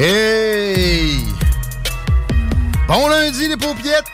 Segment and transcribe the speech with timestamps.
[0.00, 1.24] Hey!
[2.86, 4.04] Bon lundi, les paupiettes!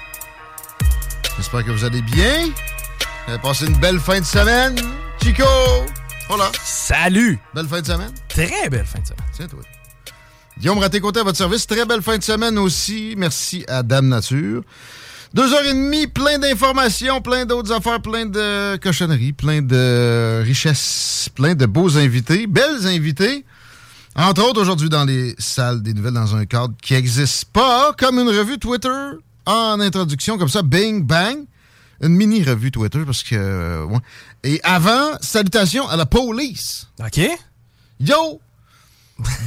[1.37, 2.47] J'espère que vous allez bien.
[3.27, 4.77] Vous avez passé une belle fin de semaine.
[5.23, 5.45] Chico!
[6.27, 6.51] Voilà.
[6.63, 7.39] Salut!
[7.55, 8.13] Belle fin de semaine.
[8.31, 9.27] Très belle fin de semaine.
[9.35, 9.61] Tiens, toi.
[10.59, 11.67] Guillaume Raté-Côté à votre service.
[11.67, 13.15] Très belle fin de semaine aussi.
[13.19, 14.63] Merci à Dame Nature.
[15.35, 21.29] Deux heures et demie, plein d'informations, plein d'autres affaires, plein de cochonneries, plein de richesses,
[21.35, 23.45] plein de beaux invités, belles invités.
[24.17, 28.19] Entre autres, aujourd'hui, dans les salles des nouvelles, dans un cadre qui n'existe pas, comme
[28.21, 28.89] une revue Twitter
[29.47, 31.45] en introduction, comme ça, bing, bang.
[32.01, 33.35] Une mini-revue Twitter, parce que...
[33.35, 33.99] euh, ouais.
[34.43, 36.89] Et avant, salutations à la police.
[37.01, 37.21] OK?
[38.01, 38.41] Yo!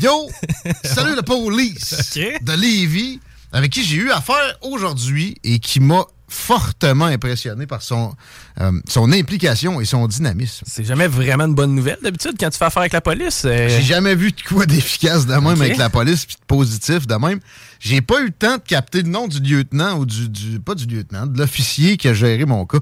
[0.01, 0.29] Yo!
[0.83, 2.43] Salut la police OK.
[2.43, 3.19] de Lévis,
[3.51, 8.13] avec qui j'ai eu affaire aujourd'hui et qui m'a fortement impressionné par son,
[8.59, 10.65] euh, son implication et son dynamisme.
[10.67, 13.43] C'est jamais vraiment une bonne nouvelle d'habitude quand tu fais affaire avec la police.
[13.45, 17.07] euh, J'ai jamais vu de quoi d'efficace de même avec la police puis de positif
[17.07, 17.39] de même.
[17.79, 20.75] J'ai pas eu le temps de capter le nom du lieutenant ou du, du- pas
[20.75, 22.79] du lieutenant, de l'officier qui a géré mon cas.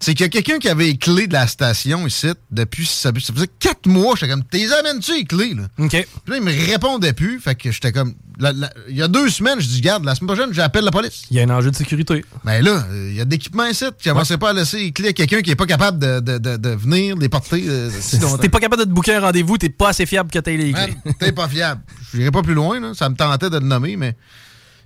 [0.00, 3.10] C'est qu'il y a quelqu'un qui avait les clés de la station ici depuis ça,
[3.20, 4.14] ça faisait quatre mois.
[4.14, 5.64] J'étais comme, t'es amènes-tu les clés là?
[5.78, 5.90] OK.
[5.90, 7.40] Puis là, il me répondait plus.
[7.40, 8.14] Fait que j'étais comme.
[8.38, 10.92] la- la- Il y a deux semaines, je dis, garde, la semaine prochaine, j'appelle la
[10.92, 11.22] police.
[11.32, 12.24] Il y a un enjeu de sécurité.
[12.44, 13.86] Mais là, euh, il y a d'équipements ici.
[14.00, 16.38] Tu commençais pas à laisser les clés à quelqu'un qui est pas capable de, de,
[16.38, 17.64] de, de venir les porter.
[17.68, 20.38] euh, si t'es pas capable de te booker un rendez-vous, t'es pas assez fiable que
[20.38, 20.94] t'aies les clés.
[21.18, 21.80] t'es pas fiable.
[22.12, 22.92] Je n'irai pas plus loin, là.
[22.94, 24.14] Ça me tentait de le nommer, mais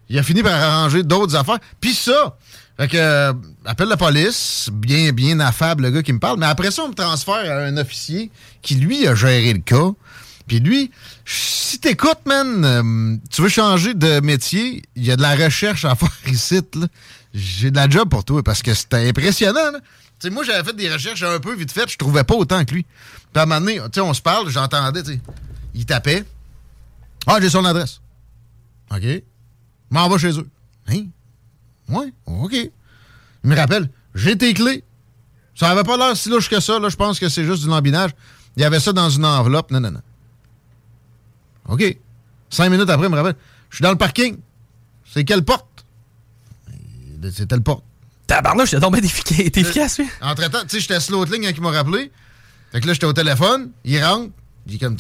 [0.09, 1.59] il a fini par arranger d'autres affaires.
[1.81, 2.37] Puis ça,
[2.79, 3.33] fait que, euh,
[3.65, 6.89] appelle la police, bien, bien affable le gars qui me parle, mais après ça, on
[6.89, 8.31] me transfère à un officier
[8.63, 9.91] qui, lui, a géré le cas.
[10.47, 10.91] Puis lui,
[11.25, 15.85] si t'écoutes, man, euh, tu veux changer de métier, il y a de la recherche
[15.85, 16.61] à faire ici.
[17.35, 19.79] J'ai de la job pour toi, parce que c'était impressionnant, là.
[20.19, 22.65] Tu sais, moi, j'avais fait des recherches un peu vite fait, je trouvais pas autant
[22.65, 22.85] que lui.
[22.85, 25.03] Puis à un moment donné, on se parle, j'entendais,
[25.75, 26.25] il tapait.
[27.27, 28.01] Ah, j'ai son adresse.
[28.91, 29.23] OK.
[29.91, 30.49] M'en va chez eux.
[30.89, 31.07] Hein?
[31.93, 32.55] Ouais, OK.
[32.55, 34.85] Il me rappelle, j'ai tes clés.
[35.55, 36.89] Ça avait pas l'air si louche que ça, là.
[36.89, 38.11] Je pense que c'est juste du lambinage.
[38.57, 39.71] Il y avait ça dans une enveloppe.
[39.71, 40.01] Non, non, non.
[41.69, 41.99] OK.
[42.51, 43.37] Cinq minutes après, il me rappelle,
[43.71, 44.39] je suis dans le parking.
[45.13, 45.85] C'est quelle porte?
[47.33, 47.85] C'est telle porte.
[48.27, 50.09] Tabarnouche, t'es tombé t'es efficace, lui.
[50.21, 52.11] Entre-temps, tu sais, j'étais sur l'autre ligne quand il m'a rappelé.
[52.73, 54.33] Fait que là, j'étais au téléphone, il rentre,
[54.67, 54.97] il dit comme,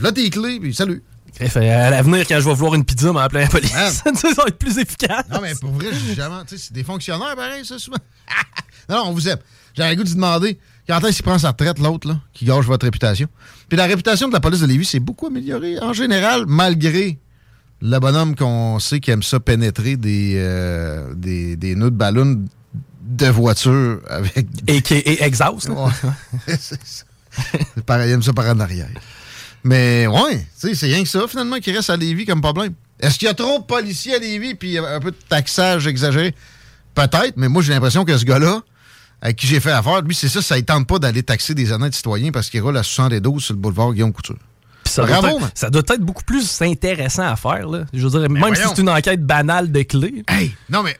[0.00, 1.02] là tes clés, puis salut.
[1.40, 3.72] À l'avenir, quand je vais vouloir une pizza, m'appeler la police.
[3.72, 5.24] Ça va être plus efficace.
[5.30, 6.36] Non, mais pour vrai, j'ai jamais.
[6.46, 7.96] Tu sais, c'est des fonctionnaires, pareil, ça, souvent.
[8.88, 9.38] non, non, on vous aime.
[9.74, 12.66] J'avais le goût de demander quand est-ce qu'il prend sa retraite, l'autre, là, qui gâche
[12.66, 13.28] votre réputation?
[13.68, 17.18] Puis la réputation de la police de Lévis s'est beaucoup améliorée, en général, malgré
[17.80, 22.44] le bonhomme qu'on sait qui aime ça pénétrer des, euh, des, des nœuds de ballon
[23.02, 24.46] de voiture avec.
[24.68, 25.26] A.K.A.
[25.26, 25.68] exhaust.
[25.68, 25.74] là.
[25.74, 25.90] Ouais.
[26.60, 27.04] c'est ça.
[28.04, 28.88] Il aime ça par en arrière.
[29.64, 32.74] Mais ouais, c'est rien que ça, finalement, qui reste à Lévis comme problème.
[32.98, 36.34] Est-ce qu'il y a trop de policiers à Lévis puis un peu de taxage exagéré?
[36.94, 38.60] Peut-être, mais moi, j'ai l'impression que ce gars-là,
[39.20, 41.72] avec qui j'ai fait affaire, lui, c'est ça, ça ne tente pas d'aller taxer des
[41.72, 44.36] honnêtes citoyens parce qu'il roule à 72 sur le boulevard Guillaume Couture.
[44.84, 47.68] Puis ça, Bravo, doit être, ça doit être beaucoup plus intéressant à faire.
[47.68, 47.84] Là.
[47.92, 50.24] Je veux dire, même si c'est une enquête banale de clés.
[50.28, 50.96] Hey, non, mais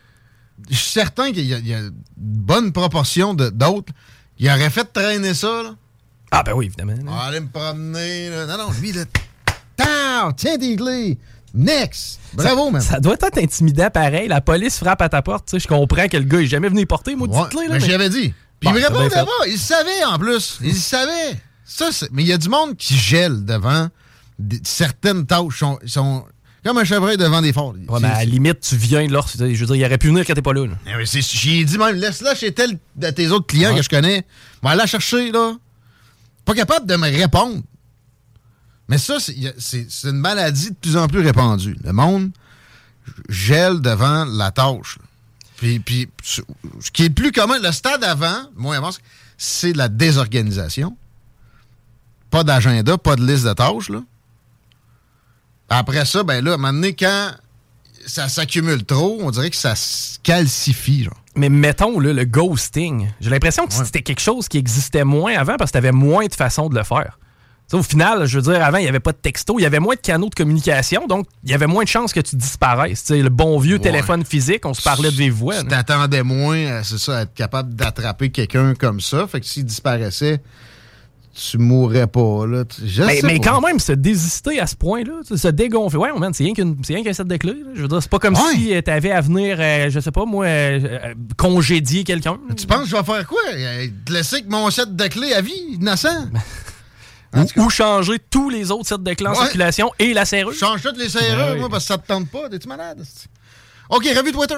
[0.71, 3.93] je suis certain qu'il y, y a une bonne proportion de- d'autres
[4.39, 5.63] qui auraient fait traîner ça.
[5.65, 5.75] Là.
[6.35, 6.95] Ah, ben oui, évidemment.
[7.09, 8.31] Ah, aller me promener.
[8.31, 8.47] là.
[8.47, 9.05] Non, non, lui, là.
[9.77, 11.19] Tao, tiens tes clés.
[11.55, 12.19] Next.
[12.33, 12.81] Bravo, man.
[12.81, 14.27] Ça doit être intimidant pareil.
[14.29, 15.47] La police frappe à ta porte.
[15.47, 17.63] tu sais, Je comprends que le gars est jamais venu porter, moi, Ouais, clé.
[17.67, 18.33] Là, mais mais- j'y avais dit.
[18.61, 19.27] Puis Bon, il me répondait pas.
[19.47, 20.59] Il savait en plus.
[20.63, 21.37] Il savait.
[21.67, 23.89] Ça, c'est- mais il y a du monde qui gèle devant
[24.63, 25.59] certaines tâches.
[25.59, 26.25] Sont, sont
[26.65, 27.75] comme un chevreuil devant des forts.
[27.89, 29.21] Ouais, mais à la limite, tu viens de là.
[29.37, 30.67] Je veux dire, il aurait pu venir quand t'es pas là.
[30.67, 30.75] là.
[30.87, 33.77] Eh J'ai dit même, laisse-la chez tel de tes autres clients Ouais.
[33.77, 34.25] que je connais.
[34.63, 35.55] Va aller la chercher, là.
[36.45, 37.63] Pas capable de me répondre.
[38.89, 41.77] Mais ça, c'est une maladie de plus en plus répandue.
[41.83, 42.31] Le monde
[43.29, 44.99] gèle devant la tâche.
[45.57, 48.79] Puis, puis ce qui est plus commun, le stade avant, moi,
[49.39, 50.97] c'est la désorganisation.
[52.31, 54.03] Pas d'agenda, pas de liste de tâches, là.
[55.69, 57.31] Après ça, ben là, à un moment donné, quand
[58.07, 61.22] ça s'accumule trop, on dirait que ça se calcifie, genre.
[61.35, 63.09] Mais mettons là, le ghosting.
[63.21, 63.85] J'ai l'impression que Ouais.
[63.85, 66.85] c'était quelque chose qui existait moins avant parce que t'avais moins de façons de le
[66.85, 67.19] faire.
[67.71, 69.67] Tu au final, je veux dire, avant, il n'y avait pas de texto, il y
[69.67, 72.37] avait moins de canaux de communication, donc il y avait moins de chances que tu
[72.37, 73.05] disparaisses.
[73.05, 73.81] Tu le bon vieux Ouais.
[73.83, 75.61] téléphone physique, on se parlait de vive voix.
[75.63, 79.27] Tu t'attendais moins, c'est ça, à être capable d'attraper quelqu'un comme ça.
[79.27, 80.43] Fait que s'il disparaissait,
[81.35, 82.65] tu mourrais pas, là.
[82.85, 83.51] Je Mais, sais mais pas.
[83.53, 85.99] quand même, se désister à ce point-là, se dégonfler.
[85.99, 87.55] Ouais, man, c'est rien qu'un set de clés.
[87.65, 87.71] là.
[87.75, 88.55] Je veux dire, c'est pas comme Ouais.
[88.55, 92.39] si tu avais à venir, euh, je sais pas moi, euh, euh, congédier quelqu'un.
[92.57, 93.41] Tu penses que je vais faire quoi?
[93.55, 96.29] Euh, Te laisser avec mon set de clés à vie, innocent?
[97.35, 99.37] Ou, ou changer tous les autres sets de clés en Ouais.
[99.39, 100.53] circulation et la serrure.
[100.53, 101.61] Change toutes les serrures, Ouais, oui.
[101.61, 102.51] moi, parce que ça te tente pas.
[102.51, 103.03] T'es-tu malade?
[103.89, 104.57] OK, revue Twitter.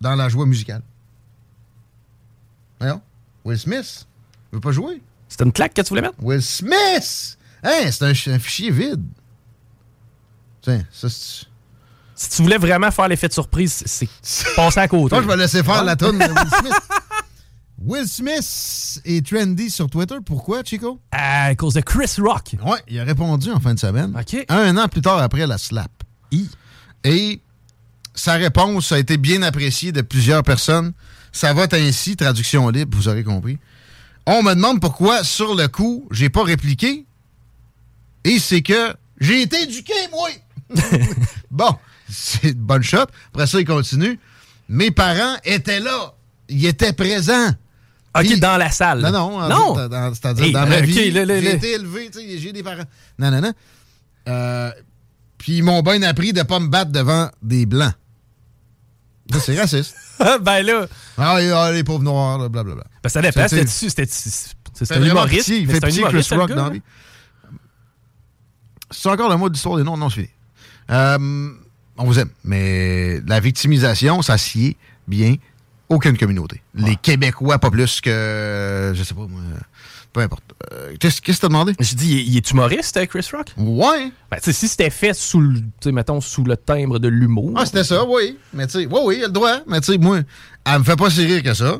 [0.00, 0.82] Dans la joie musicale.
[2.78, 3.00] Voyons.
[3.44, 4.06] Will Smith.
[4.52, 5.02] Il veut pas jouer.
[5.30, 6.14] C'était une claque que tu voulais mettre?
[6.20, 7.38] Will Smith!
[7.62, 9.02] Hein, c'est un, ch- un fichier vide.
[10.60, 11.46] Tiens, ça, c'est...
[12.14, 14.08] Si tu voulais vraiment faire l'effet de surprise, c'est
[14.56, 15.08] passer à côté.
[15.10, 16.72] Toi, je vais laisser faire la tonne de Will Smith.
[17.82, 20.16] Will Smith est trendy sur Twitter.
[20.26, 21.00] Pourquoi, Chico?
[21.12, 22.56] À cause de Chris Rock.
[22.62, 24.14] Ouais, il a répondu en fin de semaine.
[24.18, 24.44] OK.
[24.50, 25.90] Un an plus tard après la slap.
[27.04, 27.40] Et
[28.14, 30.92] sa réponse a été bien appréciée de plusieurs personnes.
[31.32, 33.58] Ça va ainsi, traduction libre, vous aurez compris.
[34.26, 37.06] On me demande pourquoi, sur le coup, j'ai pas répliqué.
[38.24, 40.28] Et c'est que j'ai été éduqué, moi!
[41.50, 41.74] bon,
[42.08, 43.06] c'est une bonne shot.
[43.32, 44.18] Après ça, il continue.
[44.68, 46.14] Mes parents étaient là.
[46.48, 47.48] Ils étaient présents.
[48.16, 49.00] OK, Puis- dans la salle.
[49.00, 49.74] Non, non, non.
[50.14, 51.08] c'est-à-dire Hey, dans ma OK, vie, j'ai
[51.54, 52.84] été élevé, tu sais, j'ai des parents.
[53.18, 53.52] Non, non, non.
[54.28, 54.70] Euh,
[55.38, 57.94] puis ils m'ont bien appris de pas me battre devant des blancs.
[59.32, 59.94] Ça, c'est raciste.
[60.42, 60.86] ben là,
[61.18, 62.84] Ah, ah, les pauvres noirs, blablabla.
[63.02, 63.48] ben ça dépend.
[63.48, 65.48] C'était- C'était c'était- un humoriste?
[65.48, 66.82] il fait pitié Chris Rock dans la vie.
[68.90, 69.96] C'est encore le mot d'histoire des noms?
[69.96, 70.28] Non, c'est fini.
[70.90, 71.50] Euh,
[71.96, 74.76] on vous aime, mais la victimisation, ça est
[75.06, 75.36] bien
[75.88, 76.62] aucune communauté.
[76.74, 79.40] Les Québécois, pas plus que, je sais pas, moi,
[80.12, 80.42] peu importe.
[80.80, 81.74] Euh, Qu'est-ce que t'as demandé?
[81.78, 83.48] Je dis, il est- humoriste, euh, Chris Rock?
[83.56, 84.10] Ouais.
[84.30, 87.08] Ben, tu sais, si c'était fait sous le, tu sais, mettons, sous le timbre de
[87.08, 87.52] l'humour.
[87.56, 88.38] Ah, c'était ça, oui.
[88.54, 89.58] Mais tu sais, oui, oui, il a le droit.
[89.66, 90.20] Mais tu sais, moi,
[90.64, 91.78] elle me fait pas si rire que ça.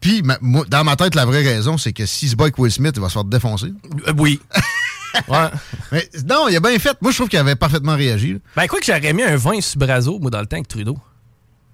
[0.00, 2.58] Puis, ma- moi, dans ma tête, la vraie raison, c'est que s'il se bat avec
[2.58, 3.72] Will Smith, il va se faire défoncer.
[4.06, 4.40] Euh, oui.
[5.28, 5.48] ouais.
[5.90, 6.96] Mais non, il a bien fait.
[7.00, 8.34] Moi, je trouve qu'il avait parfaitement réagi.
[8.34, 8.38] là.
[8.54, 10.96] Ben, quoi que j'aurais mis un vin sur Brazo, moi, dans le temps avec Trudeau.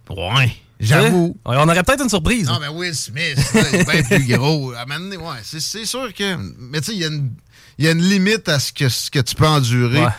[0.08, 0.55] Ouais.
[0.81, 1.37] J'avoue.
[1.47, 2.47] Ouais, On aurait peut-être une surprise.
[2.49, 4.73] Non, mais Will Smith, là, il est bien plus gros.
[4.73, 6.37] À ouais, c'est, c'est sûr que.
[6.59, 7.31] Mais tu sais, il y, a une-
[7.78, 10.11] il y a une limite à ce que, ce que tu peux endurer Ouais.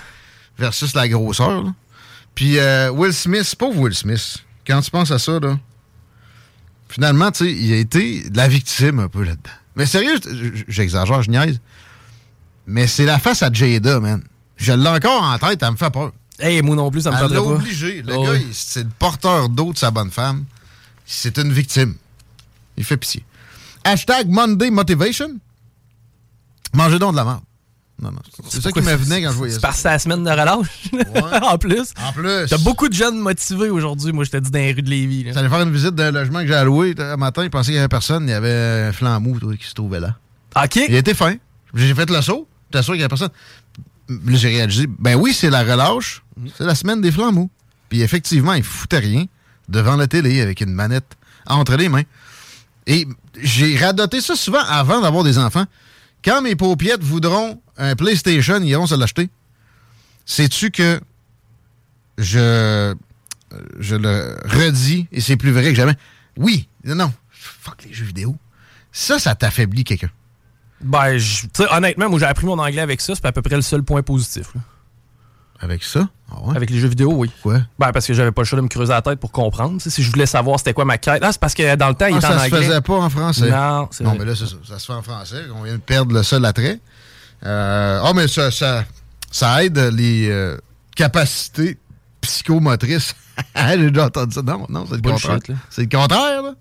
[0.58, 1.64] versus la grosseur.
[1.64, 1.74] là.
[2.34, 5.58] Puis euh, Will Smith, pauvre Will Smith, quand tu penses à ça, là,
[6.90, 9.52] finalement, tu sais, il a été la victime un peu là-dedans.
[9.76, 10.18] Mais sérieux,
[10.68, 11.60] j'exagère, je niaise.
[12.68, 14.24] Mais c'est la face à Jada, man.
[14.58, 16.12] Je l'ai encore en tête, elle me fait peur.
[16.40, 17.42] Hey, moi non plus, ça me tenterait pas.
[17.44, 18.02] obligé.
[18.02, 20.46] Le Oh, gars, c'est le porteur d'eau de sa bonne femme.
[21.06, 21.96] C'est une victime.
[22.78, 23.24] Il fait pitié.
[23.84, 25.30] Hashtag Monday Motivation.
[26.74, 27.42] Mangez donc de la merde.
[28.02, 28.20] Non, non.
[28.50, 29.68] C'est ça qui me venait quand je voyais C'est ça.
[29.70, 30.90] parce la semaine de relâche.
[31.44, 31.94] en plus.
[32.06, 32.48] En plus.
[32.50, 35.32] T'as beaucoup de jeunes motivés aujourd'hui, moi, je te dis, dans les rues de Lévis.
[35.34, 37.44] J'allais faire une visite d'un logement que j'ai alloué un matin.
[37.46, 38.28] Il pensait qu'il n'y avait personne.
[38.28, 40.18] Il y avait un flambeau toi, qui se trouvait là.
[40.62, 40.76] OK.
[40.76, 41.36] Il était fin.
[41.74, 42.50] J'ai fait le saut.
[42.74, 43.30] J'étais sûr qu'il n'y avait personne.
[44.10, 44.88] Là, j'ai réalisé.
[45.00, 46.22] Ben oui, c'est la relâche.
[46.58, 47.50] C'est la semaine des flambeaux.
[47.90, 49.26] Puis effectivement, il foutait rien
[49.70, 52.04] devant la télé avec une manette entre les mains.
[52.88, 53.08] Et
[53.42, 55.66] j'ai radoté ça souvent avant d'avoir des enfants.
[56.24, 59.30] Quand mes paupiettes voudront un PlayStation, ils iront se l'acheter.
[60.26, 61.00] Sais-tu que
[62.18, 62.96] je,
[63.80, 65.96] je le redis et c'est plus vrai que jamais?
[66.38, 67.14] Oui, non.
[67.32, 68.36] Fuck les jeux vidéo.
[68.92, 70.10] Ça, ça t'affaiblit quelqu'un.
[70.82, 71.18] Ben,
[71.72, 73.16] honnêtement, moi, j'ai appris mon anglais avec ça.
[73.16, 74.54] C'est à peu près le seul point positif.
[75.66, 76.08] Avec ça?
[76.32, 76.56] Ah ouais?
[76.56, 77.30] Avec les jeux vidéo, oui.
[77.44, 79.82] Ben, parce que j'avais pas le choix de me creuser la tête pour comprendre.
[79.82, 81.22] Si je voulais savoir c'était quoi ma quête.
[81.24, 82.64] Ah, c'est parce que dans le temps, il Ah, était en ça se anglais.
[82.68, 83.50] faisait pas en français.
[83.50, 84.20] Non, c'est Non, vrai.
[84.20, 84.56] mais là, c'est ça.
[84.68, 85.42] Ça se fait en français.
[85.56, 86.80] On vient de perdre le seul attrait.
[87.44, 88.86] Euh, Ah, mais ça, ça,
[89.32, 90.58] ça aide les euh,
[90.96, 91.78] capacités
[92.22, 93.16] psychomotrices.
[93.56, 94.42] J'ai déjà entendu ça.
[94.44, 95.58] Non, non, c'est le Bullshit, contraire.
[95.70, 96.54] C'est le contraire, là.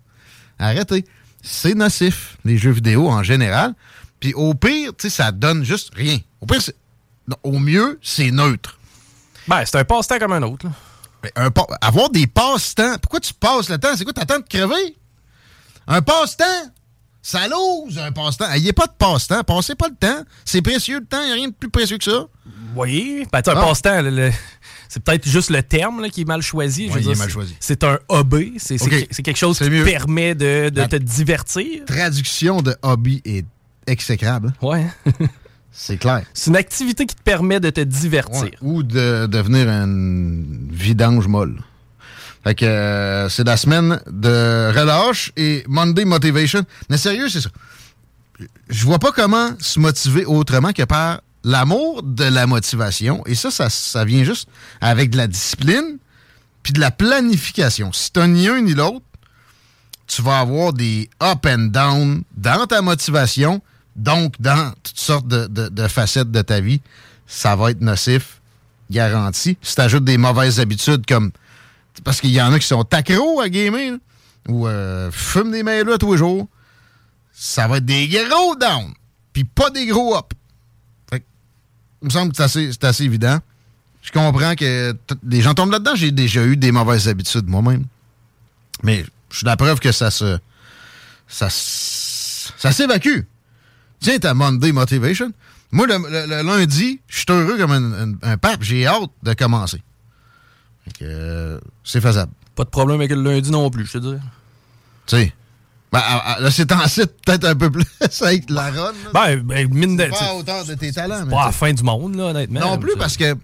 [0.59, 1.05] Arrêtez.
[1.43, 3.75] C'est nocif, les jeux vidéo en général.
[4.21, 6.19] Puis au pire, tu sais, ça donne juste rien.
[6.41, 6.61] Au pire,
[7.29, 8.79] non, au mieux, c'est neutre.
[9.49, 10.67] Ben, c'est un passe-temps comme un autre.
[10.67, 10.73] là.
[11.23, 12.97] Mais un pa- avoir des passe-temps.
[13.01, 13.97] Pourquoi tu passes le temps?
[13.97, 14.97] C'est quoi, t'attends de crever?
[15.87, 16.45] Un passe-temps?
[17.23, 18.51] Ça lose un passe-temps.
[18.51, 19.43] Ayez pas de passe-temps.
[19.45, 20.23] Passez pas le temps.
[20.45, 21.23] C'est précieux le temps.
[21.23, 22.27] Il n'y a rien de plus précieux que ça.
[22.77, 23.61] Oui, ben, un Ah.
[23.63, 24.31] passe-temps, le-
[24.89, 26.85] c'est peut-être juste le terme là, qui est mal choisi.
[26.85, 27.29] Il mal
[27.61, 28.55] c'est- un hobby.
[28.59, 28.77] C'est
[29.23, 29.85] quelque chose qui mieux.
[29.85, 31.85] permet de, de te divertir.
[31.87, 33.47] Traduction de hobby est
[33.87, 34.53] exécrable.
[34.61, 34.87] Ouais.
[35.76, 36.23] C'est clair.
[36.33, 38.43] c'est une activité qui te permet de te divertir.
[38.43, 38.54] Ouais.
[38.62, 41.61] Ou de devenir une vidange molle.
[42.45, 46.62] Fait que euh, c'est la semaine de relâche et Monday Motivation.
[46.90, 47.50] Mais sérieux, c'est ça.
[48.69, 53.23] Je vois pas comment se motiver autrement que par l'amour de la motivation.
[53.26, 54.49] Et ça, ça, ça vient juste
[54.81, 55.99] avec de la discipline
[56.62, 57.93] puis de la planification.
[57.93, 59.04] Si t'as ni un ni l'autre,
[60.07, 63.62] tu vas avoir des up and down dans ta motivation,
[63.97, 66.81] donc dans toutes sortes de, de- de facettes de ta vie.
[67.27, 68.41] Ça va être nocif,
[68.91, 69.57] garanti.
[69.63, 71.31] Si tu ajoutes des mauvaises habitudes comme.
[72.03, 73.99] Parce qu'il y en a qui sont accros à gamer,
[74.49, 76.49] ou euh, fument des mains là tous les jours,
[77.33, 78.93] ça va être des gros down,
[79.33, 80.33] puis pas des gros up.
[81.11, 81.25] Fait que,
[82.03, 83.39] il me semble que c'est assez, assez évident.
[84.03, 84.95] Je comprends que
[85.27, 85.95] les gens tombent là-dedans.
[85.95, 87.87] J'ai déjà eu des mauvaises habitudes moi-même.
[88.83, 90.39] Mais je suis la preuve que ça se.
[91.27, 93.21] Ça, ça s'évacue.
[94.05, 95.33] Tiens, ta Monday Motivation.
[95.73, 98.63] Moi, le, le- le lundi, je suis heureux comme un, un- un pape.
[98.63, 99.83] J'ai hâte de commencer.
[101.03, 102.31] Euh, c'est faisable.
[102.55, 104.21] Pas de problème avec le lundi non plus, je te dis.
[105.07, 105.33] Tu sais.
[105.91, 107.87] Ben, à- à- là, c'est en site peut-être un peu plus
[108.23, 108.93] avec la run.
[109.15, 110.05] Ben, ben, mine de.
[110.05, 111.27] pas hauteur de tes talents.
[111.27, 112.61] Pas à la fin du monde, là, honnêtement.
[112.61, 113.35] Non plus, parce que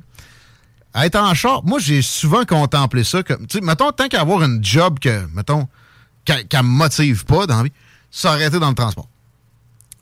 [0.95, 3.47] être en char, moi, j'ai souvent contemplé ça comme.
[3.47, 5.67] Tu sais, mettons, tant qu'à avoir une job que, mettons,
[6.25, 7.73] qu'elle qu'elle me motive pas dans la vie,
[8.45, 9.09] été dans le transport.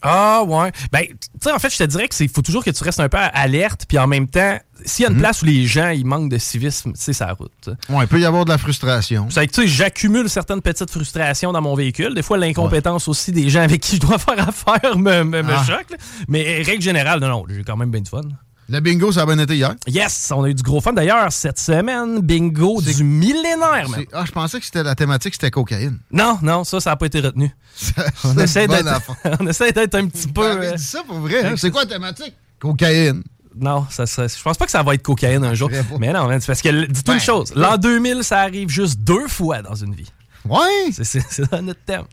[0.03, 0.71] Ah, ouais.
[0.93, 3.01] Ben, tu sais, en fait, je te dirais que c'est faut toujours que tu restes
[3.01, 5.21] un peu alerte, puis en même temps, s'il y a une Mhm.
[5.23, 7.69] place où les gens, ils manquent de civisme, c'est la route.
[7.89, 9.27] Ouais, il peut y avoir de la frustration.
[9.31, 12.15] C'est que, tu sais, j'accumule certaines petites frustrations dans mon véhicule.
[12.15, 15.53] Des fois, l'incompétence aussi des gens avec qui je dois faire affaire me, me, me
[15.53, 15.65] Ah.
[15.65, 15.91] choque.
[15.91, 15.97] là.
[16.29, 18.21] Mais règle générale, non, non, j'ai quand même bien du fun.
[18.71, 19.75] Le bingo, ça a bien été hier.
[19.87, 22.21] Yes, on a eu du gros fun d'ailleurs cette semaine.
[22.21, 24.01] Bingo du millénaire, man.
[24.01, 25.99] C'est- Ah, je pensais que c'était la thématique, c'était cocaïne.
[26.13, 27.51] Non, non, ça, ça n'a pas été retenu.
[28.25, 29.17] On essaie d'être affaire.
[29.41, 30.45] on essaie d'être un petit peu.
[30.45, 31.55] euh, dit ça pour vrai, hein?
[31.57, 32.35] C'est quoi la thématique?
[32.59, 33.23] Cocaïne.
[33.57, 35.71] Non, ça serait, je pense pas que ça va être cocaïne un jour.
[35.99, 39.63] Mais non, parce que, dis-toi une Ben, chose, l'an 2000, ça arrive juste deux fois
[39.63, 40.13] dans une vie.
[40.45, 40.91] Ouais!
[40.93, 41.21] C'est-
[41.63, 42.05] notre thème.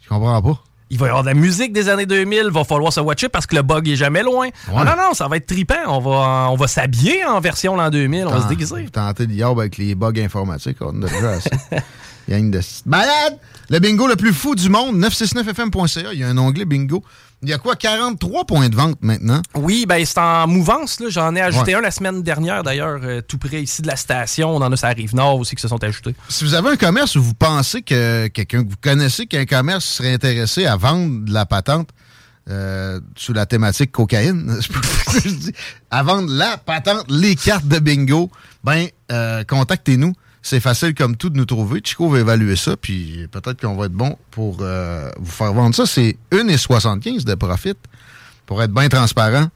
[0.00, 0.62] Je comprends pas.
[0.92, 3.46] Il va y avoir de la musique des années 2000, va falloir se watcher parce
[3.46, 4.48] que le bug est jamais loin.
[4.74, 5.74] Ah non, non, ça va être trippant.
[5.86, 8.86] On va, on va s'habiller en version l'an 2000, on va se déguiser.
[8.86, 11.50] De diable avec les bugs informatiques, on a déjà assez.
[12.28, 13.38] Gang de malade!
[13.70, 16.12] Le bingo le plus fou du monde, 969fm.ca.
[16.12, 17.02] Il y a un onglet bingo.
[17.42, 17.74] Il y a quoi?
[17.74, 19.40] 43 points de vente maintenant?
[19.54, 21.00] Oui, ben c'est en mouvance.
[21.00, 21.08] là.
[21.08, 21.78] J'en ai ajouté Ouais.
[21.78, 24.50] un la semaine dernière, d'ailleurs, euh, tout près ici de la station.
[24.54, 26.14] On en a sur la Rive-Nord aussi qui se sont ajoutés.
[26.28, 29.86] Si vous avez un commerce où vous pensez que quelqu'un que vous connaissez qu'un commerce
[29.86, 31.88] serait intéressé à vendre de la patente
[32.50, 34.58] euh, sous la thématique cocaïne,
[35.90, 38.30] à vendre la patente, les cartes de bingo,
[38.64, 40.12] ben euh, contactez-nous.
[40.42, 41.80] C'est facile comme tout de nous trouver.
[41.84, 45.74] Chico va évaluer ça, puis peut-être qu'on va être bon pour euh, vous faire vendre
[45.74, 45.86] ça.
[45.86, 47.74] C'est 1,75 de profit
[48.46, 49.48] pour être bien transparent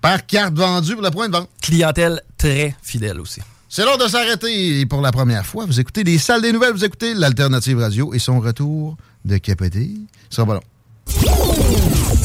[0.00, 1.48] par carte vendue pour le point de vente.
[1.62, 3.40] Clientèle très fidèle aussi.
[3.68, 4.80] C'est l'heure de s'arrêter.
[4.80, 8.14] Et pour la première fois, vous écoutez les salles des nouvelles, vous écoutez l'Alternative Radio
[8.14, 9.90] et son retour de Capoté.
[10.30, 10.60] Ça va long.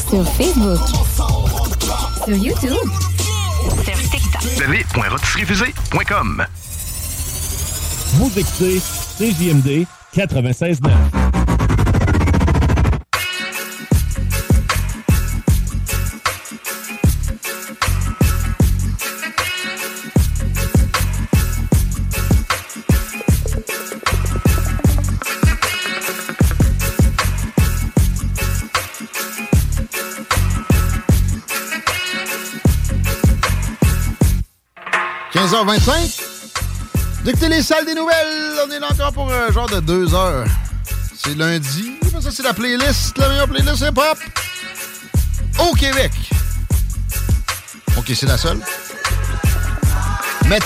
[0.08, 0.80] Sur Facebook.
[2.24, 2.76] Sur YouTube.
[3.84, 4.42] Sur TikTok.
[8.14, 8.78] Vous écoutez
[9.18, 10.92] CJMD quatre-vingt-seize neuf.
[35.32, 36.31] Quinze heures vingt-cinq.
[37.24, 38.58] D'écouter les salles des nouvelles.
[38.66, 40.46] On est là encore pour un genre de deux heures.
[41.16, 41.92] C'est lundi.
[42.20, 44.18] Ça, c'est la playlist, la meilleure playlist hip-hop?
[45.58, 46.12] Au Québec.
[47.96, 48.58] OK, c'est la seule.
[50.48, 50.58] Mais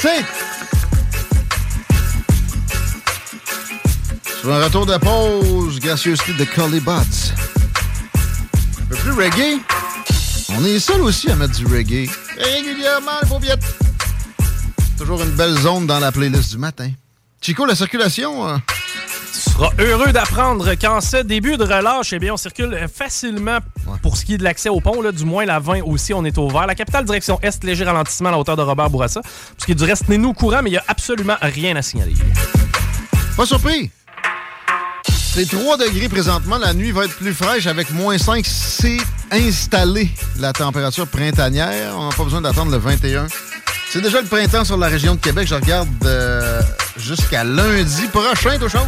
[4.40, 6.92] sur un retour de pause, gracieusement de Collie Bots.
[8.80, 9.60] Un peu plus reggae.
[10.50, 12.08] On est seul aussi à mettre du reggae.
[12.38, 13.85] Régulièrement, le paupiette.
[14.98, 16.90] Toujours une belle zone dans la playlist du matin.
[17.40, 18.48] Chico, la circulation.
[18.48, 18.56] euh,
[19.32, 23.58] Tu seras heureux d'apprendre qu'en ce début de relâche, eh bien, on circule facilement
[24.02, 25.00] pour ce qui est de l'accès au pont.
[25.02, 26.66] Là, du moins, la 20 aussi, on est ouvert.
[26.66, 29.20] La capitale, direction Est, léger ralentissement à la hauteur de Robert Bourassa.
[29.20, 31.76] Pour ce qui est du reste, tenez-nous au courant, mais il n'y a absolument rien
[31.76, 32.14] à signaler.
[33.36, 33.90] Pas surpris.
[35.08, 36.56] C'est 3 degrés présentement.
[36.56, 38.44] La nuit va être plus fraîche avec moins 5.
[38.46, 38.96] C'est
[39.30, 41.94] installé la température printanière.
[41.98, 43.26] On n'a pas besoin d'attendre le 21.
[43.88, 45.46] C'est déjà le printemps sur la région de Québec.
[45.48, 46.60] Je regarde euh,
[46.98, 48.80] jusqu'à lundi prochain, tout chose.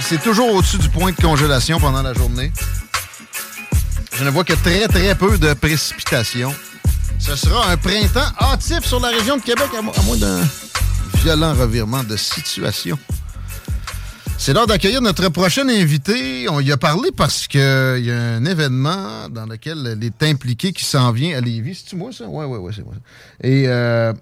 [0.00, 2.52] C'est toujours au-dessus du point de congélation pendant la journée.
[4.14, 6.54] Je ne vois que très, très peu de précipitations.
[7.18, 10.40] Ce sera un printemps hâtif sur la région de Québec, à mo- à moins d'un
[11.22, 12.98] violent revirement de situation.
[14.38, 16.48] C'est l'heure d'accueillir notre prochain invité.
[16.48, 20.72] On y a parlé parce qu'il y a un événement dans lequel il est impliqué
[20.72, 21.76] qui s'en vient à Lévis.
[21.76, 22.26] C'est-tu moi, ça?
[22.28, 22.94] Oui, oui, oui, c'est moi.
[23.42, 24.12] Et euh,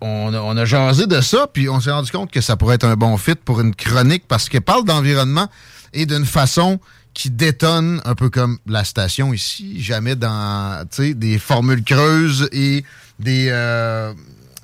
[0.00, 2.86] on, a, on jasé de ça, puis on s'est rendu compte que ça pourrait être
[2.86, 5.48] un bon fit pour une chronique parce qu'elle parle d'environnement
[5.92, 6.80] et d'une façon
[7.12, 12.84] qui détonne, un peu comme la station ici, jamais dans des formules creuses et
[13.18, 14.14] des, euh,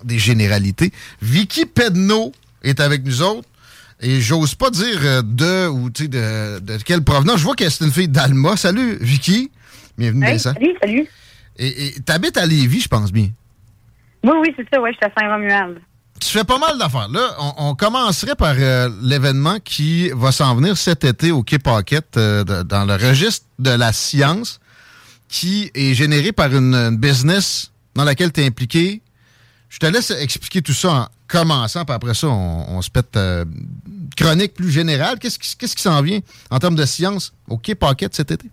[0.04, 0.92] des généralités.
[1.20, 3.48] Vicky Pedneau est avec nous autres.
[4.00, 7.38] Et j'ose pas dire euh, de ou tu sais, de, de quelle provenance.
[7.38, 8.56] Je vois que c'est une fille d'Alma.
[8.56, 9.50] Salut, Vicky.
[9.96, 10.52] Bienvenue, Hey, Vincent.
[10.52, 11.08] salut, salut.
[11.58, 13.30] Et t'habites à Lévis, je pense bien.
[14.22, 15.78] Oui, oui, c'est ça, ouais, je suis à Saint-Romuald.
[16.20, 17.08] Tu fais pas mal d'affaires.
[17.08, 21.58] Là, on, on commencerait par euh, l'événement qui va s'en venir cet été au Quai
[21.58, 24.60] Paquette euh, dans le registre de la science
[25.28, 29.00] qui est généré par une, une business dans laquelle tu es impliqué.
[29.68, 33.16] Je te laisse expliquer tout ça en commençant, puis après ça, on, on se pète
[33.16, 33.44] euh,
[34.16, 35.18] chronique plus générale.
[35.18, 36.20] Qu'est-ce qui, s'en vient
[36.50, 38.48] en termes de science au Quai Paquette cet été?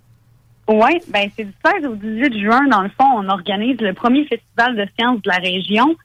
[0.68, 4.26] Oui, ben c'est du 16 au 18 juin, dans le fond, on organise le premier
[4.26, 5.96] festival de sciences de la région.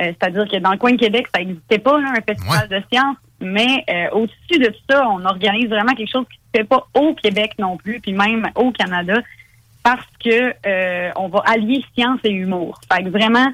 [0.00, 2.82] Euh, C'est-à-dire que dans le coin de Québec, ça n'existait pas, là, un festival de
[2.90, 3.16] sciences.
[3.40, 6.88] Mais euh, au-dessus de ça, on organise vraiment quelque chose qui ne se fait pas
[6.94, 9.20] au Québec non plus, puis même au Canada,
[9.84, 12.80] parce que euh, on va allier science et humour.
[12.92, 13.46] Fait que vraiment,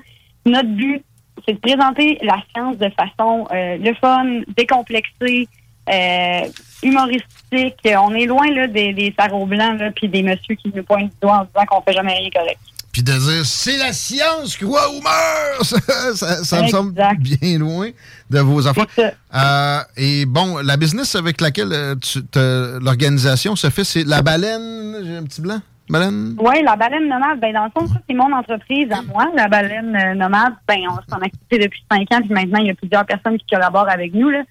[0.46, 1.02] notre but,
[1.46, 5.48] c'est de présenter la science de façon euh, le fun, décomplexée,
[5.90, 6.40] euh,
[6.82, 7.76] humoristique.
[7.98, 11.38] On est loin là, des, des blancs puis des messieurs qui nous pointent du doigt
[11.40, 12.58] en disant qu'on fait jamais rien correct.
[12.92, 15.64] Puis de dire c'est la science, quoi, ou meurt!
[15.64, 17.90] ça ça- ça me semble bien loin
[18.30, 18.86] de vos affaires.
[19.34, 24.96] Euh, et bon, la business avec laquelle euh, l'organisation se fait, c'est la baleine.
[25.04, 25.60] J'ai un petit blanc?
[25.90, 26.34] Baleine?
[26.38, 29.26] Oui, la baleine nomade, ben dans le fond, ça, c'est mon entreprise à moi.
[29.36, 32.68] La baleine euh, nomade, ben on s'en a activité depuis cinq ans, puis maintenant, il
[32.68, 34.30] y a plusieurs personnes qui collaborent avec nous.
[34.30, 34.42] Là.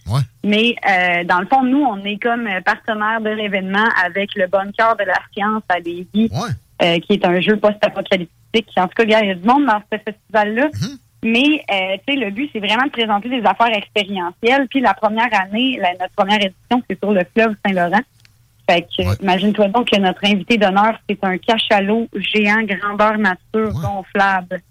[0.44, 4.48] Mais euh, dans le fond, nous, on est comme euh, partenaire de l'événement avec le
[4.48, 6.30] Bunker de la science à Lévis,
[6.82, 8.68] euh, qui est un jeu post-apocalyptique.
[8.78, 10.68] En tout cas, il y a du monde dans ce festival-là.
[11.26, 14.68] Mais, euh, tu sais, le but, c'est vraiment de présenter des affaires expérientielles.
[14.70, 18.02] Puis la première année, la- notre première édition, c'est sur le fleuve Saint-Laurent.
[18.70, 24.62] Fait que, imagine-toi donc que notre invité d'honneur, c'est un cachalot géant, grandeur nature, gonflable.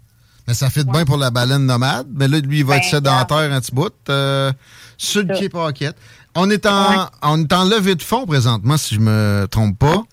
[0.47, 2.07] Mais ça fait de bien pour la baleine nomade.
[2.13, 3.93] Mais là, lui, il va être Ben, sédentaire un petit bout.
[4.09, 4.51] euh,
[4.97, 5.95] sur le quai Paquette.
[6.35, 10.03] On est en, on est en levée de fonds présentement, si je me trompe pas.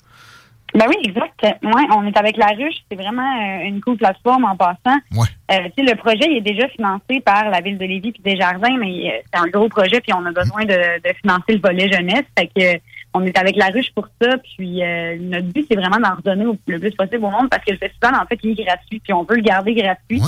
[0.73, 1.43] Ben oui, exact.
[1.43, 2.77] Ouais, on est avec La Ruche.
[2.89, 4.99] C'est vraiment euh, une cool plateforme en passant.
[5.17, 5.27] Ouais.
[5.51, 9.09] Euh, le projet il est déjà financé par la ville de Lévis puis Desjardins, mais
[9.09, 12.23] euh, c'est un gros projet puis on a besoin de, de financer le volet jeunesse.
[12.39, 12.81] Fait que
[13.15, 14.37] on est avec La Ruche pour ça.
[14.39, 17.73] Puis euh, notre but, c'est vraiment d'en redonner le plus possible au monde parce que
[17.73, 20.23] le festival, en fait, il est gratuit puis on veut le garder gratuit.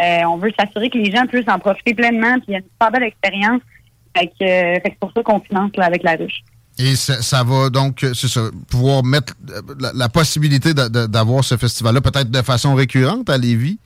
[0.00, 2.58] Euh, on veut s'assurer que les gens puissent en profiter pleinement puis il y a
[2.58, 3.60] une super belle expérience.
[4.16, 6.42] Fait que, euh, c'est pour ça qu'on finance là, avec La Ruche.
[6.78, 9.34] Et ça, ça va donc, c'est ça, pouvoir mettre
[9.80, 13.78] la, la possibilité d'avoir ce festival-là peut-être de façon récurrente à Lévis.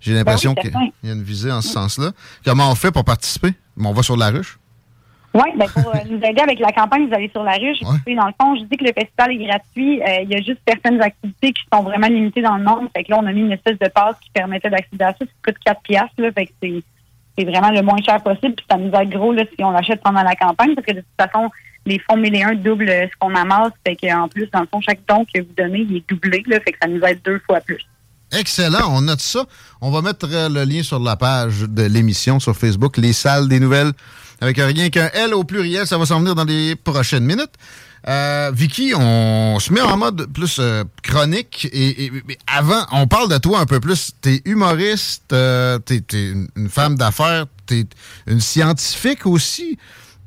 [0.00, 2.10] J'ai l'impression Ben oui, qu'il y a une visée en ce sens-là.
[2.44, 3.54] Comment on fait pour participer?
[3.78, 4.58] On va sur la ruche?
[5.32, 7.78] Oui, ben pour euh, nous aider avec la campagne, vous allez sur la ruche.
[8.04, 10.02] Puis, dans le fond, je dis que le festival est gratuit.
[10.02, 12.88] Euh, Il y a juste certaines activités qui sont vraiment limitées dans le nombre.
[12.96, 15.18] Fait que là, on a mis une espèce de passe qui permettait d'accéder à ça.
[15.20, 16.32] Ça coûte 4 piastres, là.
[16.32, 16.82] Fait que c'est,
[17.38, 18.54] c'est vraiment le moins cher possible.
[18.54, 20.74] Puis ça nous aide gros là, si on l'achète pendant la campagne.
[20.74, 21.48] Parce que de toute façon,
[21.86, 23.72] les fonds 1001 doublent ce qu'on amasse.
[23.86, 26.42] Fait qu'en plus, dans le fond, chaque don que vous donnez, il est doublé.
[26.48, 27.86] Là, fait que ça nous aide deux fois plus.
[28.32, 29.44] Excellent, on note ça.
[29.80, 33.48] On va mettre euh, le lien sur la page de l'émission sur Facebook, Les Salles
[33.48, 33.92] des Nouvelles.
[34.40, 35.86] Avec rien qu'un L au pluriel.
[35.86, 37.52] Ça va s'en venir dans les prochaines minutes.
[38.08, 41.68] Euh, Vicky, on se met en mode plus euh, chronique.
[41.72, 42.10] Et,
[42.46, 44.12] avant, on parle de toi un peu plus.
[44.20, 47.84] T'es humoriste, euh, t'es es une femme d'affaires, t'es
[48.26, 49.78] une scientifique aussi.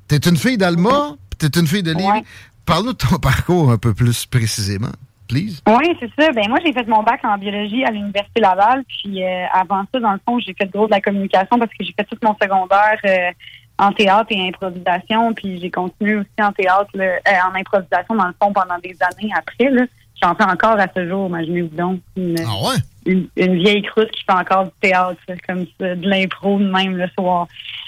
[0.07, 2.23] T'es une fille d'Alma, t'es une fille de Lille.
[2.65, 4.91] Parle-nous de ton parcours un peu plus précisément.
[5.27, 5.61] Please.
[5.67, 6.31] Oui, c'est ça.
[6.33, 8.83] Ben moi, j'ai fait mon bac en biologie à l'Université Laval.
[8.87, 11.93] Puis avant ça, dans le fond, j'ai fait gros de la communication parce que j'ai
[11.97, 12.99] fait tout mon secondaire
[13.83, 18.33] en théâtre et improvisation, puis j'ai continué aussi en théâtre, euh, en improvisation dans le
[18.41, 19.69] fond pendant des années après.
[20.21, 21.99] J'en fais encore à ce jour, imaginez-vous donc.
[22.15, 22.77] Une, ah ouais?
[23.05, 27.47] Une, vieille croûte qui fait encore du théâtre, comme ça, de l'impro même le soir.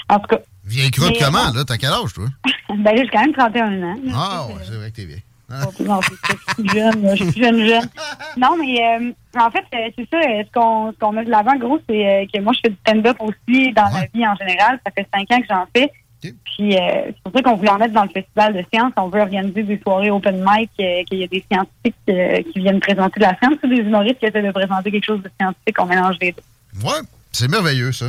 [0.09, 0.39] En tout cas.
[0.65, 1.63] Vieille croûte comment, là?
[1.65, 2.25] T'as quel âge, toi?
[2.69, 3.95] ben j'ai quand même 31 ans.
[4.13, 5.23] ah ouais, c'est vrai que t'es vieille.
[5.49, 7.89] Non, je suis jeune, je suis jeune, jeune.
[8.37, 11.29] Non, mais euh, en fait, euh, c'est ça, euh, ce qu'on ce qu'on met de
[11.29, 14.79] l'avant, gros, c'est que moi, je fais du stand-up aussi dans la vie en général.
[14.85, 15.91] Ça fait cinq ans que j'en fais.
[16.21, 18.93] Puis c'est pour ça qu'on voulait en mettre dans le festival de sciences.
[18.97, 23.19] On veut organiser des soirées open mic, qu'il y a des scientifiques qui viennent présenter
[23.19, 25.79] de la science ou des humoristes qui essaient de présenter quelque chose de scientifique.
[25.79, 26.83] On mélange les deux.
[26.83, 26.97] Ouais,
[27.31, 28.07] c'est merveilleux, ça.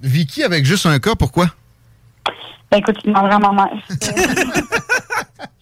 [0.00, 1.48] Vicky, avec juste un cas, pourquoi?
[2.70, 3.72] Ben écoute, tu demanderas à ma mère.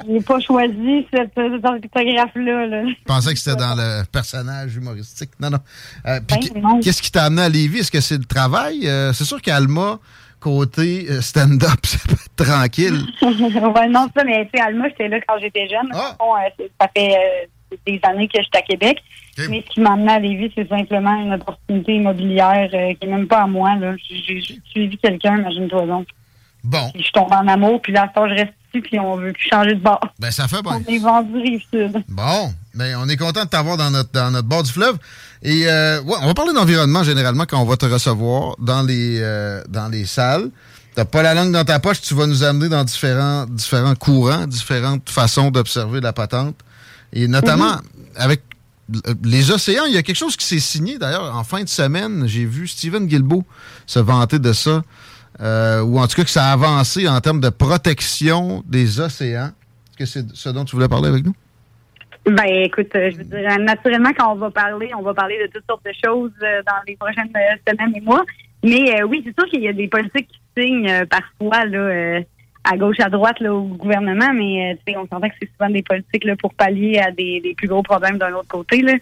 [0.09, 2.67] J'ai pas choisi cette, orthographe-là.
[2.67, 2.85] Là.
[2.87, 5.31] Je pensais que c'était dans le personnage humoristique.
[5.41, 5.59] Non, non.
[6.07, 7.81] Euh, ben, qu'est-ce qui t'a amené à Lévis?
[7.81, 8.89] Est-ce que c'est le travail?
[8.89, 9.99] Euh, c'est sûr qu'Alma,
[10.41, 13.05] côté euh, stand-up, c'est tranquille.
[13.23, 15.91] ouais, non, ça, mais tu sais, Alma, j'étais là quand j'étais jeune.
[15.93, 16.17] Ah.
[16.81, 17.49] ça fait
[17.85, 19.03] des années que j'étais à Québec.
[19.51, 23.27] Mais ce qui m'a amené à Lévis, c'est simplement une opportunité immobilière qui n'est même
[23.27, 23.73] pas à moi.
[24.09, 26.07] J'ai suivi quelqu'un, imagine-toi donc.
[26.67, 26.91] Bon.
[26.95, 29.81] je tombe en amour, puis là, je reste ici, puis on veut plus changer de
[29.81, 30.01] bord.
[30.19, 30.73] Ben, ça fait bon.
[30.73, 32.03] On est vendu Rive-Sud.
[32.09, 32.53] Bon.
[32.75, 34.99] Ben, on est content de t'avoir dans notre, dans notre bord du fleuve.
[35.43, 39.21] Et, euh, ouais, on va parler d'environnement généralement quand on va te recevoir dans les,
[39.21, 40.51] euh, dans les salles.
[40.97, 44.47] T'as pas la langue dans ta poche, tu vas nous amener dans différents, différents courants,
[44.47, 46.57] différentes façons d'observer la patente.
[47.13, 47.83] Et notamment, mhm.
[48.17, 48.43] avec
[49.23, 52.27] les océans, il y a quelque chose qui s'est signé d'ailleurs en fin de semaine.
[52.27, 53.45] J'ai vu Steven Guilbeault
[53.87, 54.83] se vanter de ça.
[55.41, 59.51] Euh, ou en tout cas que ça a avancé en termes de protection des océans.
[59.89, 61.35] Est-ce que c'est ce dont tu voulais parler avec nous?
[62.25, 65.53] Ben, écoute, euh, je veux dire, naturellement, quand on va parler, on va parler de
[65.53, 67.31] toutes sortes de choses euh, dans les prochaines
[67.67, 68.25] semaines et mois.
[68.65, 72.21] Mais oui, c'est sûr qu'il y a des politiques qui signent parfois là,
[72.65, 76.25] à gauche, à droite là, au gouvernement, mais on s'entend que c'est souvent des politiques
[76.25, 78.83] là, pour pallier à des, plus gros problèmes d'un autre côté.
[78.83, 78.95] Là.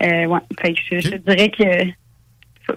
[0.00, 1.90] ouais, fait je, je dirais que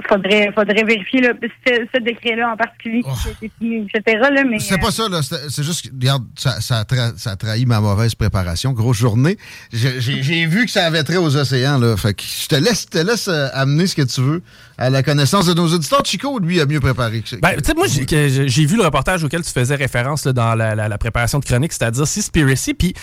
[0.07, 1.21] faudrait, faudrait vérifier
[1.65, 3.11] ce, décret-là en particulier, oh.
[3.41, 4.19] etc.
[4.49, 5.21] mais, c'est pas ça, là.
[5.21, 8.71] C'est juste, regarde, ça, ça, a trahi ma mauvaise préparation.
[8.71, 9.37] Grosse journée.
[9.71, 11.95] J'ai vu que ça avait trait aux océans, là.
[11.97, 14.41] Fait que je te laisse, te laisse euh, amener ce que tu veux
[14.77, 16.03] à la connaissance de nos auditeurs.
[16.05, 19.43] Chico, lui, a mieux préparé que ben, tu sais, moi, j'ai vu le reportage auquel
[19.43, 22.93] tu faisais référence dans la, la, préparation de chronique, c'est-à-dire Seaspiracy, puis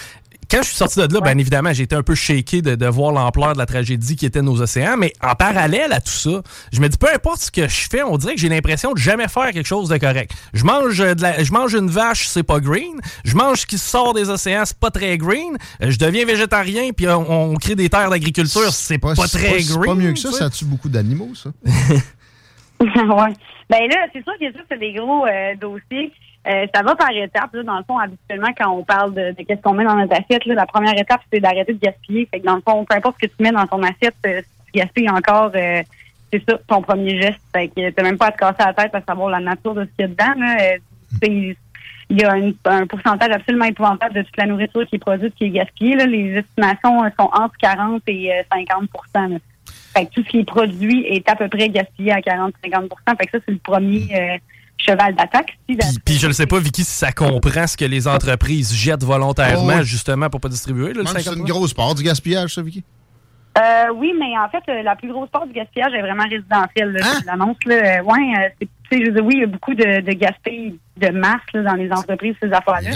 [0.51, 3.13] quand je suis sorti de là, bien évidemment, j'ai été un peu shaké de, voir
[3.13, 4.97] l'ampleur de la tragédie qui était nos océans.
[4.97, 8.03] Mais en parallèle à tout ça, je me dis, peu importe ce que je fais,
[8.03, 10.33] on dirait que j'ai l'impression de jamais faire quelque chose de correct.
[10.53, 13.01] Je mange, de la, je mange une vache, c'est pas green.
[13.25, 15.57] Je mange ce qui sort des océans, c'est pas très green.
[15.81, 19.63] Je deviens végétarien, puis on, crée des terres d'agriculture, c'est pas, très green.
[19.63, 21.51] C'est pas mieux que ça, ça tue beaucoup d'animaux, ça.
[22.81, 23.35] ouais.
[23.69, 26.11] Ben là, c'est sûr que ça, c'est des gros euh, dossiers.
[26.49, 27.55] Euh, ça va par étapes.
[27.55, 30.45] dans le fond, habituellement, quand on parle de, de qu'est-ce qu'on met dans notre assiette,
[30.47, 32.27] la première étape, c'est d'arrêter de gaspiller.
[32.31, 34.41] Fait que dans le fond, peu importe ce que tu mets dans ton assiette, euh,
[34.41, 35.83] si tu gaspilles encore, euh,
[36.33, 37.41] c'est ça, ton premier geste.
[37.53, 39.85] Fait que t'as même pas à te casser la tête à savoir la nature de
[39.85, 41.55] ce qu'il y a dedans.
[42.09, 42.33] il y a
[42.65, 45.97] un pourcentage absolument épouvantable de toute la nourriture qui est produite qui est gaspillée.
[46.07, 48.89] Les estimations sont entre 40 et 50
[49.95, 52.53] Fait que tout ce qui est produit est à peu près gaspillé à 40-50
[53.19, 54.41] Fait que ça, c'est le premier
[54.85, 55.59] cheval d'attaque.
[56.05, 59.79] puis, je ne sais pas, Vicky, si ça comprend ce que les entreprises jettent volontairement,
[59.81, 60.93] oh, justement, pour pas distribuer.
[61.07, 62.85] C'est une grosse part du gaspillage, ça, Vicky?
[63.59, 66.93] Euh, oui, mais en fait, euh, la plus grosse part du gaspillage est vraiment résidentielle.
[66.93, 67.21] Là, hein?
[67.27, 67.57] l'annonce.
[67.67, 68.55] Euh, ouais,
[68.93, 71.91] je veux dire, oui, il y a beaucoup de, de gaspillage de masse dans les
[71.91, 72.91] entreprises, ces affaires-là.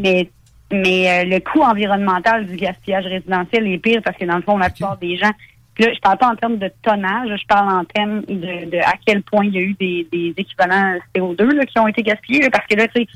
[0.00, 0.28] Mais,
[0.72, 4.70] mais le coût environnemental du gaspillage résidentiel est pire parce que, dans le fond, la
[4.70, 5.30] plupart des gens
[5.78, 9.22] Là, je parle pas en termes de tonnage, je parle en termes de, à quel
[9.22, 12.50] point il y a eu des, des équivalents CO2 là, qui ont été gaspillés.
[12.50, 13.08] parce que là, tu sais,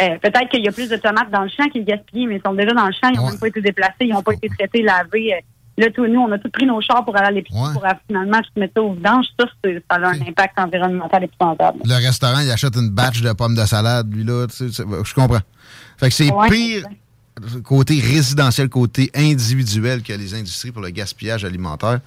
[0.00, 2.36] euh, peut-être qu'il y a plus de tomates dans le champ qui est gaspillé, mais
[2.36, 4.32] ils sont déjà dans le champ, ils n'ont même pas été déplacés, ils n'ont pas
[4.32, 5.34] été traités, lavés.
[5.34, 5.40] Euh.
[5.78, 8.38] Là, tout, nous, on a tous pris nos chars pour aller à l'épicerie pour finalement
[8.42, 9.26] se mettre ça au vidange.
[9.38, 11.78] Ça, ça a un impact environnemental épouvantable.
[11.84, 14.46] Le restaurant, il achète une batch de pommes de salade, lui, là.
[14.48, 15.38] Tu sais, je comprends.
[15.96, 16.84] Fait que c'est pire
[17.64, 22.00] côté résidentiel, côté individuel que les industries pour le gaspillage alimentaire.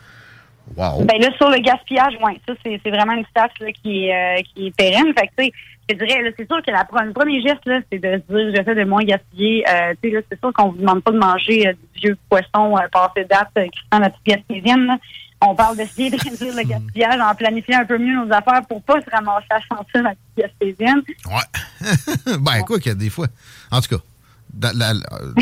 [0.77, 1.03] Wow.
[1.03, 4.41] Ben là, sur le gaspillage, ouais, ça, c'est vraiment une stat là, qui, est, euh,
[4.53, 5.13] qui est pérenne.
[5.17, 5.51] Fait que, tu sais,
[5.89, 8.55] je dirais, là, c'est sûr que la, le premier geste, là, c'est de se dire,
[8.55, 9.65] j'essaie de moins gaspiller.
[9.69, 12.17] Euh, tu sais, là, c'est sûr qu'on vous demande pas de manger euh, du vieux
[12.29, 14.97] poisson passé date qui sent la petite gaspésienne, là.
[15.45, 18.81] On parle d'essayer de réduire le gaspillage en planifiant un peu mieux nos affaires pour
[18.83, 21.01] pas se ramasser à sentir la petite gaspésienne.
[21.25, 22.37] Ouais.
[22.39, 23.27] ben, quoi qu'il y a des fois.
[23.69, 24.03] En tout cas,
[24.61, 24.93] la, la-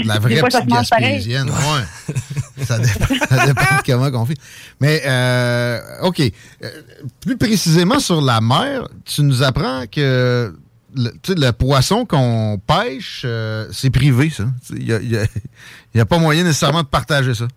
[0.06, 1.50] la Des vraie petite gaspésienne.
[1.50, 2.15] Ouais.
[2.65, 4.38] ça, dépend, ça dépend de comment on fait.
[4.80, 6.19] Mais, euh, OK.
[6.21, 6.69] Euh,
[7.19, 10.54] plus précisément sur la mer, tu nous apprends que
[10.95, 14.45] le, poisson qu'on pêche, euh, c'est privé, ça.
[14.71, 15.26] Il n'y a, il y a-
[15.93, 17.47] il y a pas moyen nécessairement de partager ça.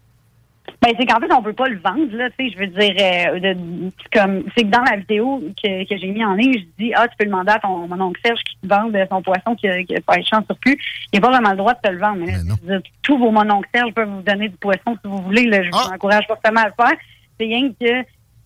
[0.81, 2.94] Ben, c'est qu'en fait, on peut pas le vendre, là, tu sais, je veux dire,
[2.98, 6.85] euh, de- comme, c'est que dans la vidéo que, que j'ai mis en ligne, je
[6.85, 9.55] dis, ah, tu peux demander à ton, mon oncle Serge qui te vende son poisson
[9.57, 10.79] qui a, qui a pêché en surplus.
[11.12, 12.16] Il n'a pas vraiment le droit de te le vendre.
[12.20, 15.18] Mais là, dire, tous vos mon oncle Serge peuvent vous donner du poisson si vous
[15.22, 16.98] voulez, là, je vous encourage fortement à le faire.
[17.38, 18.03] C'est rien que,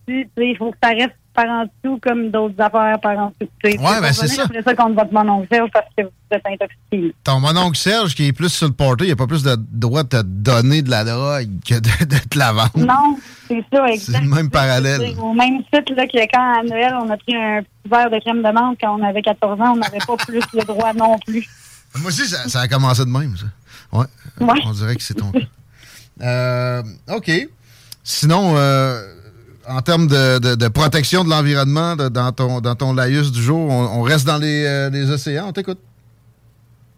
[0.07, 3.33] tu sais, il faut que ça reste par en dessous comme d'autres affaires par en
[3.39, 3.51] dessous.
[3.77, 4.43] Faut ben, c'est ça.
[4.43, 7.15] après ça contre votre mon oncle Serge parce que vous êtes intoxiqué.
[7.23, 10.03] Ton mononcle Serge, qui est plus sur le party, il a pas plus de droit
[10.03, 12.71] de te donner de la drogue que de, de te la vendre.
[12.77, 14.21] Non, c'est ça, C'est exact.
[14.23, 15.01] le même parallèle.
[15.01, 18.09] C'est Au même titre là, que quand à Noël, on a pris un petit verre
[18.09, 20.93] de crème de menthe quand on avait 14 ans, on n'avait pas plus le droit
[20.93, 21.47] non plus.
[21.95, 23.45] Moi aussi, ça, ça a commencé de même, ça.
[23.97, 24.05] Ouais.
[24.39, 24.59] Ouais.
[24.65, 25.39] On dirait que c'est ton cas.
[26.21, 26.83] Euh,
[27.15, 27.31] OK.
[28.03, 29.01] Sinon, euh,
[29.69, 33.69] en termes de, de- de protection de l'environnement dans, ton, dans ton laïus du jour,
[33.69, 35.79] on, on reste dans les, euh, les océans, on t'écoute.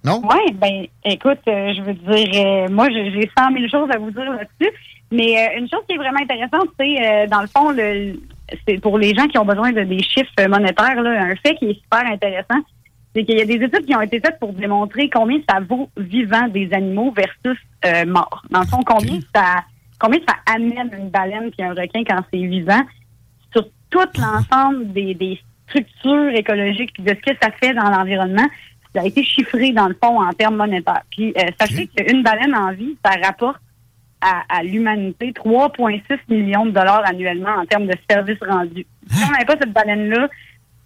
[0.04, 0.22] Non?
[0.24, 4.00] Oui, ben écoute, euh, je veux dire, euh, moi j'ai j'ai 100 000 choses à
[4.00, 4.74] vous dire là-dessus,
[5.12, 8.20] mais une chose qui est vraiment intéressante, c'est dans le fond, le,
[8.68, 11.66] c'est pour les gens qui ont besoin de des chiffres monétaires, là, un fait qui
[11.70, 12.62] est super intéressant,
[13.16, 15.88] c'est qu'il y a des études qui ont été faites pour démontrer combien ça vaut
[15.98, 17.60] vivant des animaux versus
[18.08, 18.42] morts.
[18.50, 19.58] Dans le fond, combien ça
[20.02, 22.82] combien ça amène une baleine puis un requin quand c'est vivant?
[23.54, 28.48] Sur tout l'ensemble des, des structures écologiques puis de ce que ça fait dans l'environnement.
[28.94, 31.04] Ça a été chiffré dans le fond en termes monétaires.
[31.12, 33.62] Puis euh, sachez qu'une baleine en vie, ça rapporte
[34.20, 38.86] à, à l'humanité 3,6 millions de dollars annuellement en termes de services rendus.
[39.10, 40.28] Si on n'avait pas cette baleine-là,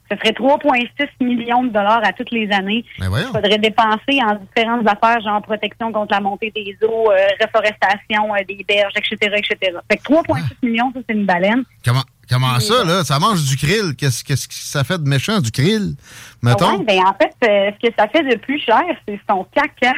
[0.09, 2.85] ce serait 3,6 millions de dollars à toutes les années.
[2.99, 3.09] Ben.
[3.17, 8.33] Il faudrait dépenser en différentes affaires, genre protection contre la montée des eaux, euh, reforestation
[8.33, 9.77] euh, des berges, etc., etc.
[9.91, 11.63] Fait que 3,6 millions, ça, c'est une baleine.
[11.83, 13.03] Comment, comment ça, là?
[13.03, 13.95] Ça mange du krill.
[13.97, 15.95] Qu'est-ce qu'est-ce que ça fait de méchant, du krill?
[16.41, 16.77] Mettons.
[16.77, 19.93] Ouais, ben, en fait, euh, ce que ça fait de plus cher, c'est son caca.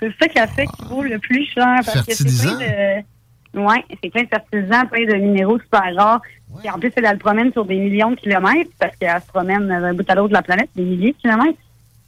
[0.00, 1.80] C'est ça qui a fait qu'il vaut le plus cher.
[1.84, 3.04] Parce que c'est
[3.54, 6.22] Ouais, c'est plein de fertilisants, plein de minéraux super rares.
[6.58, 9.26] Puis en plus, elle, elle le promène sur des millions de kilomètres parce qu'elle se
[9.28, 11.58] promène d'un bout à l'autre de la planète, des milliers de kilomètres.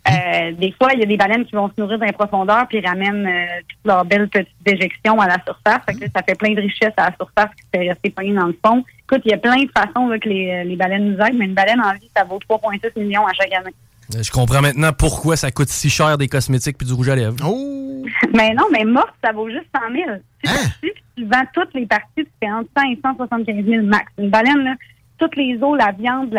[0.07, 2.67] Euh, des fois, il y a des baleines qui vont se nourrir dans les profondeurs
[2.69, 5.81] puis ramènent euh, toutes leurs belles petites déjections à la surface.
[5.87, 8.35] Fait que là, ça fait plein de richesses à la surface qui fait rester pogné
[8.35, 8.85] dans le fond.
[9.05, 11.47] Écoute, il y a plein de façons là, que les, les baleines nous aident, mais
[11.47, 13.75] une baleine en vie, ça vaut 3,6 millions à chaque année.
[14.15, 17.17] Euh, Je comprends maintenant pourquoi ça coûte si cher des cosmétiques puis du rouge à
[17.17, 17.37] lèvres.
[17.47, 18.05] Oh!
[18.35, 20.05] Mais non, mais morte, ça vaut juste 100 000.
[20.45, 20.89] Si Hein?
[21.17, 24.13] tu, vends toutes les parties, tu fais entre 100 et 175 000 max.
[24.19, 24.75] Une baleine, là,
[25.19, 26.31] toutes les os, la viande,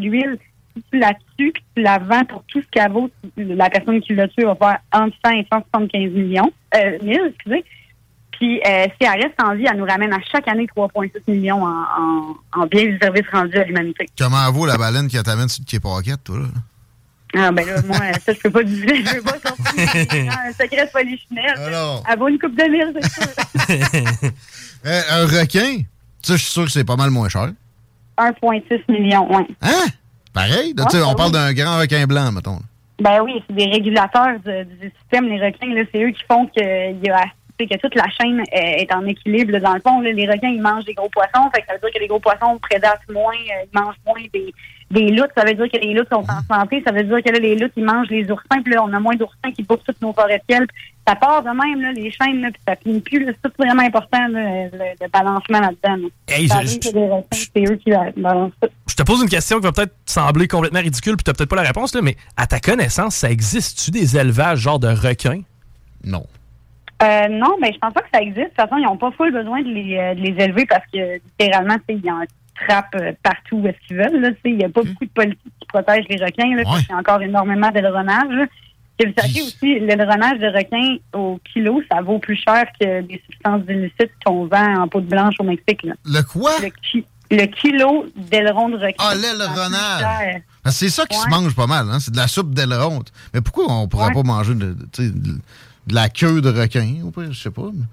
[0.00, 0.38] l'huile,
[0.76, 4.00] si tu la tues puis tu la vends pour tout ce qu'elle vaut, la personne
[4.00, 7.64] qui l'a tué va faire entre 100 et 175 millions, euh, 1000, excusez.
[8.32, 11.62] Puis euh, si elle reste en vie, elle nous ramène à chaque année 3,6 millions
[11.64, 14.06] en, en, en biens et services rendus à l'humanité.
[14.18, 16.44] Comment vaut la baleine qui t'amène sur le quai Paquette, toi, là?
[17.36, 20.88] Ah ben là, moi, ça, je peux pas dire, je veux pas sortir un secret
[20.92, 21.58] polichinelle.
[21.58, 22.04] Alors.
[22.10, 24.30] Elle vaut une coupe de mille, c'est sûr.
[24.86, 25.78] Euh, un requin,
[26.20, 27.48] ça, je suis sûr que c'est pas mal moins cher.
[28.18, 29.44] 1,6 million, oui.
[29.62, 29.86] Hein?
[30.34, 30.74] Pareil?
[30.76, 32.58] là, Ouais, tu sais, on ben parle d'un grand requin blanc, mettons.
[33.00, 35.72] Ben oui, c'est des régulateurs de- du système, les requins.
[35.74, 36.60] là, C'est eux qui font que,
[37.02, 37.24] y a,
[37.58, 39.52] que toute la chaîne euh, est en équilibre.
[39.52, 39.60] là.
[39.60, 41.48] Dans le fond, là, les requins, ils mangent des gros poissons.
[41.54, 44.20] Fait que ça veut dire que les gros poissons prédatent moins, euh, ils mangent moins
[44.34, 44.52] des,
[44.90, 45.32] des loutres.
[45.36, 46.82] Ça veut dire que les loutres sont en santé.
[46.86, 48.62] Ça veut dire que là, les loutres, ils mangent les oursins.
[48.62, 50.66] Puis là, on a moins d'oursins qui bouffent toutes nos forêts de ciel.
[51.06, 53.24] Ça part de même, là, les chaînes, là, puis ça finit plus.
[53.24, 53.32] là.
[53.34, 55.96] C'est tout vraiment important, là, le, le balancement là-dedans.
[55.96, 56.08] là.
[56.34, 58.68] Hey, Ça je- arrive que les requins, c'est eux qui la- balancent tout.
[58.88, 61.56] Je te pose une question qui va peut-être sembler complètement ridicule, puis t'as peut-être pas
[61.56, 65.42] la réponse, là, mais à ta connaissance, ça existe-tu des élevages genre de requins?
[66.04, 66.24] Non.
[67.02, 68.38] Euh, non, mais je pense pas que ça existe.
[68.38, 70.84] De toute façon, ils n'ont pas full besoin de les, euh, de les élever parce
[70.92, 72.20] que littéralement, tu ils en
[72.66, 74.36] trappent euh, partout où est-ce qu'ils veulent.
[74.44, 76.54] Il n'y a pas beaucoup de politiques qui protègent les requins.
[76.56, 78.48] Là, qu'il y a encore énormément d'aileronnage.
[78.98, 83.20] Que vous sachiez aussi, l'aileronnage de requin au kilo, ça vaut plus cher que des
[83.28, 85.82] substances illicites qu'on vend en peau de blanche au Mexique.
[85.82, 85.94] Là.
[86.04, 86.52] Le quoi?
[86.62, 88.94] Le, ki- le kilo d'aileron de requin.
[89.00, 90.42] Ah, l'aileronnage.
[90.64, 91.98] que c'est ça qui se mange pas mal, hein?
[91.98, 93.02] C'est de la soupe d'aileron.
[93.32, 94.14] Mais pourquoi on pourrait Ouais.
[94.14, 95.40] pas manger de, de-
[95.90, 96.86] la queue de requin?
[97.30, 97.70] Je sais pas.
[97.74, 97.84] mais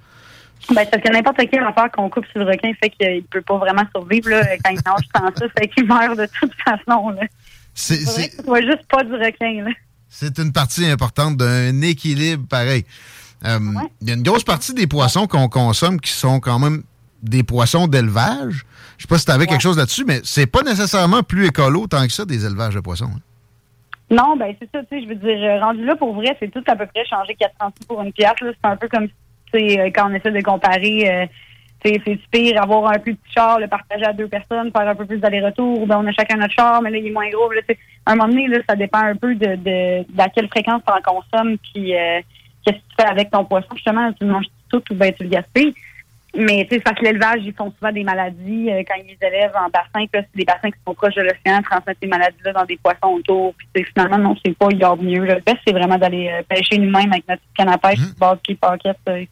[0.69, 3.41] Ben, parce que n'importe quelle affaire qu'on coupe sur le requin fait qu'il ne peut
[3.41, 7.09] pas vraiment survivre là, quand il nage sans ça, fait qu'il meurt de toute façon.
[7.09, 7.23] Là.
[7.73, 9.63] C'est, faudrait que ce soit juste pas du requin.
[9.65, 9.71] Là.
[10.07, 12.85] C'est une partie importante d'un équilibre pareil.
[13.45, 13.59] Euh,
[14.01, 16.83] Il y a une grosse partie des poissons qu'on consomme qui sont quand même
[17.23, 18.65] des poissons d'élevage.
[18.97, 21.87] Je sais pas si tu avais quelque chose là-dessus, mais c'est pas nécessairement plus écolo
[21.87, 23.09] tant que ça des élevages de poissons.
[23.15, 23.19] hein.
[24.11, 26.51] Non, ben c'est ça, tu sais, je veux dire, euh, rendu là, pour vrai, c'est
[26.51, 28.33] tout à peu près changer 400 sous pour une pièce.
[28.41, 28.51] là.
[28.51, 29.07] C'est un peu comme, euh,
[29.53, 31.25] quand on essaie de comparer, euh,
[31.83, 35.05] c'est pire avoir un plus petit char, le partager à deux personnes, faire un peu
[35.05, 37.49] plus d'aller-retour, on a chacun notre char, mais là, il est moins gros.
[38.05, 40.93] À un moment donné, ça dépend un peu de, de, de à quelle fréquence tu
[40.93, 42.21] en consommes, puis euh,
[42.63, 43.69] qu'est-ce que tu fais avec ton poisson.
[43.75, 45.73] Justement, tu le manges tout ou ben tu le gaspilles.
[46.33, 49.07] Mais tu sais, c'est parce que l'élevage, ils font souvent des maladies euh, quand ils
[49.19, 50.05] les élèvent en bassin.
[50.13, 53.53] C'est des bassins qui sont proches de l'océan, transmettent ces maladies-là dans des poissons autour.
[53.73, 55.25] Puis finalement, non, c'est pas, il y a mieux.
[55.25, 58.13] Le best, c'est vraiment d'aller euh, pêcher nous-mêmes avec notre canne à pêche, mmh.
[58.19, 58.95] base qui pocket.
[59.09, 59.25] Euh,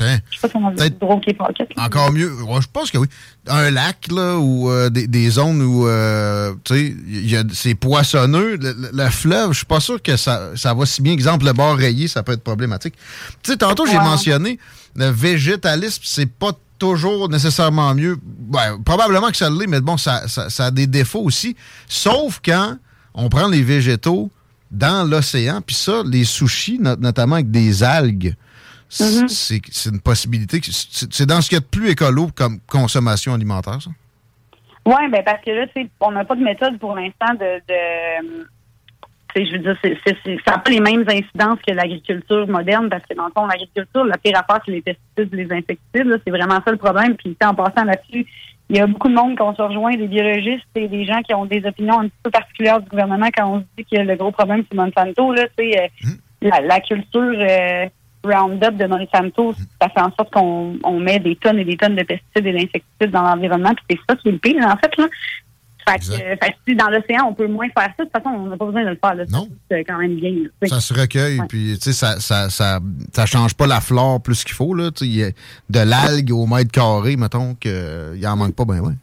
[0.00, 0.16] Hein?
[0.32, 1.68] je sais pas comment dire, gros qui pocket.
[1.78, 2.32] Encore mieux.
[2.42, 3.06] Ouais, je pense que oui.
[3.46, 6.74] Un lac, là, ou euh, des, des zones où, euh, tu
[7.28, 8.56] sais, a- c'est poissonneux.
[8.56, 11.12] Le, le- le fleuve, je suis pas sûr que ça, ça va si bien.
[11.12, 12.94] Exemple, le bord rayé, ça peut être problématique.
[13.44, 14.58] Tu sais, tantôt, j'ai mentionné
[14.96, 18.16] végétalisme, c'est pas toujours nécessairement mieux.
[18.22, 21.56] Ben, probablement que ça l'est, mais bon, ça, ça, ça a des défauts aussi.
[21.86, 22.76] Sauf quand
[23.14, 24.30] on prend les végétaux
[24.70, 28.34] dans l'océan, puis ça, les sushis, no- notamment avec des algues,
[29.00, 29.28] Mm-hmm.
[29.28, 30.60] c'est c'est une possibilité.
[31.10, 33.88] C'est dans ce qu'il y a de plus écolo comme consommation alimentaire, ça?
[34.84, 37.62] Oui, ben parce que là, tu sais, on n'a pas de méthode pour l'instant de,
[37.68, 38.46] de
[39.34, 41.72] tu sais, je veux dire, c'est, c'est, c'est- ça n'a pas les mêmes incidences que
[41.72, 45.44] l'agriculture moderne, parce que dans le fond, l'agriculture, la pire affaire, c'est les pesticides, les
[45.52, 47.16] insecticides, là, c'est vraiment ça le problème.
[47.16, 48.26] Puis, en passant là-dessus,
[48.70, 51.20] il y a beaucoup de monde qui ont se rejoint, des biologistes et des gens
[51.22, 54.00] qui ont des opinions un petit peu particulières du gouvernement quand on se dit que
[54.00, 56.08] le gros problème, c'est Monsanto, là, tu sais, euh,
[56.40, 57.86] la, la culture euh,
[58.24, 61.96] Roundup de Monsanto, ça fait en sorte qu'on on met des tonnes et des tonnes
[61.96, 64.96] de pesticides et d'insecticides dans l'environnement, puis c'est ça qui est le pire, en fait,
[64.96, 65.06] là.
[65.88, 68.12] Fait que, euh, fait que si dans l'océan, on peut moins faire ça, de toute
[68.12, 69.14] façon, on n'a pas besoin de le faire.
[69.14, 69.24] Là.
[69.30, 69.48] Non.
[69.70, 70.30] C'est quand même bien.
[70.60, 70.68] là.
[70.68, 71.46] Ça se recueille, Ouais.
[71.48, 72.78] puis tu sais, ça, ça, ça,
[73.12, 74.74] ça change pas la flore plus qu'il faut.
[74.74, 75.30] Là, y a
[75.70, 78.94] de l'algue au mètre carré, mettons, qu'il en manque pas, ben ouais.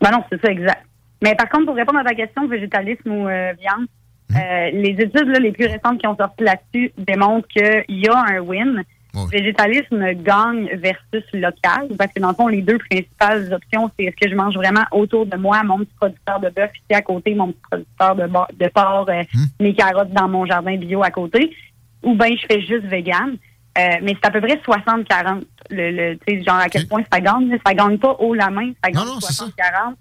[0.00, 0.84] Ben non, c'est ça, exact.
[1.22, 3.86] Mais par contre, pour répondre à ta question, végétalisme ou euh, viande,
[4.34, 8.16] euh, les études là, les plus récentes qui ont sorti là-dessus démontrent qu'il y a
[8.16, 8.82] un win.
[9.30, 14.16] Végétalisme gagne versus local, parce que dans le fond, les deux principales options, c'est est-ce
[14.16, 17.34] que je mange vraiment autour de moi mon petit producteur de bœuf ici à côté,
[17.34, 19.22] mon petit producteur de, de porc, euh,
[19.60, 21.54] mes carottes dans mon jardin bio à côté,
[22.02, 23.36] ou bien je fais juste vegan.
[23.78, 25.42] Euh, mais c'est à peu près 60-40.
[25.70, 27.56] Le, le, tu sais, genre à quel point ça gagne.
[27.64, 29.50] Ça gagne pas haut la main, ça gagne 60-40.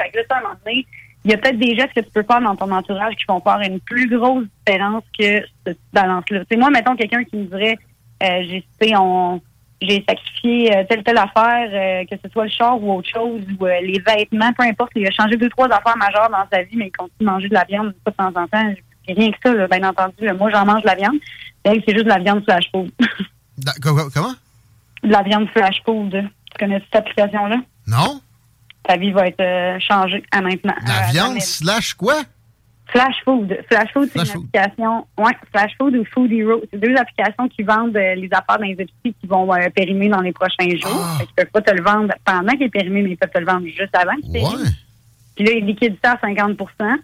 [0.01, 0.85] Fait que là, ça, à un moment donné,
[1.25, 3.41] il y a peut-être des gestes que tu peux faire dans ton entourage qui vont
[3.41, 6.39] faire une plus grosse différence que cette balance-là.
[6.39, 7.77] Tu sais, moi, mettons quelqu'un qui me dirait,
[8.21, 9.41] j'ai, tu sais, on,
[9.81, 13.41] j'ai sacrifié euh, telle telle affaire, euh, que ce soit le char ou autre chose,
[13.59, 14.91] ou euh, les vêtements, peu importe.
[14.95, 17.47] Il a changé deux, trois affaires majeures dans sa vie, mais il continue de manger
[17.49, 18.73] de la viande de temps en temps.
[19.07, 20.13] J'ai rien que ça, là, bien entendu.
[20.25, 20.33] là.
[20.33, 21.15] Moi, j'en mange de la viande.
[21.63, 22.91] Elle, c'est juste de la viande flash food.
[23.57, 24.33] Da- co- co- Comment?
[25.03, 26.11] de la viande flash food.
[26.11, 27.57] Tu connais cette application-là?
[27.87, 28.21] Non?
[28.83, 30.73] Ta vie va être euh, changée à maintenant.
[30.85, 32.21] La Euh, viande slash quoi?
[32.91, 33.57] Flash Food.
[33.69, 35.05] Flash Food, c'est une application.
[35.17, 36.61] Ouais, Flash Food ou Food Hero.
[36.71, 40.09] C'est deux applications qui vendent euh, les affaires dans les épiceries qui vont euh, périmer
[40.09, 41.01] dans les prochains jours.
[41.01, 41.17] Ah.
[41.19, 43.39] Fait qu'ils peuvent pas te le vendre pendant qu'il est périmé, mais ils peuvent te
[43.39, 44.65] le vendre juste avant périme.
[45.39, 46.57] Puis là, ils liquident ça à 50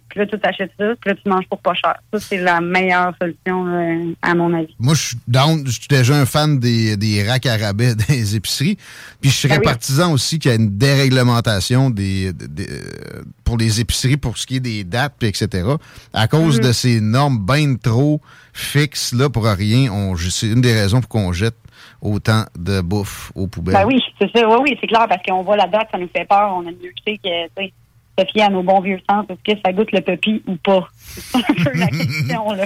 [0.10, 0.88] Puis là, tu achètes ça.
[1.00, 1.96] Puis là, tu manges pour pas cher.
[2.14, 4.76] Ça, c'est la meilleure solution, euh, à mon avis.
[4.78, 8.36] Moi, je suis down, je suis déjà un fan des, des racks à rabais des
[8.36, 8.76] épiceries.
[9.22, 9.66] Puis je serais Ben oui.
[9.68, 14.46] partisan aussi qu'il y ait une déréglementation des, des- euh, pour les épiceries, pour ce
[14.46, 15.70] qui est des dates, puis etc.
[16.14, 16.66] À cause Mhm.
[16.68, 18.20] de ces normes bien trop
[18.52, 19.90] fixes, là, pour rien,
[20.30, 21.56] c'est une des raisons pour qu'on jette
[22.02, 23.76] autant de bouffe aux poubelles.
[23.76, 24.46] Ben oui, c'est ça.
[24.50, 26.52] Oui, oui, c'est clair, parce qu'on voit la date, ça nous fait peur.
[26.54, 27.74] On a mieux que, tu sais,
[28.18, 29.26] se fier à nos bons vieux sens.
[29.30, 30.90] Est-ce que ça goûte le puppy ou pas?
[31.06, 32.66] C'est un peu la question, là.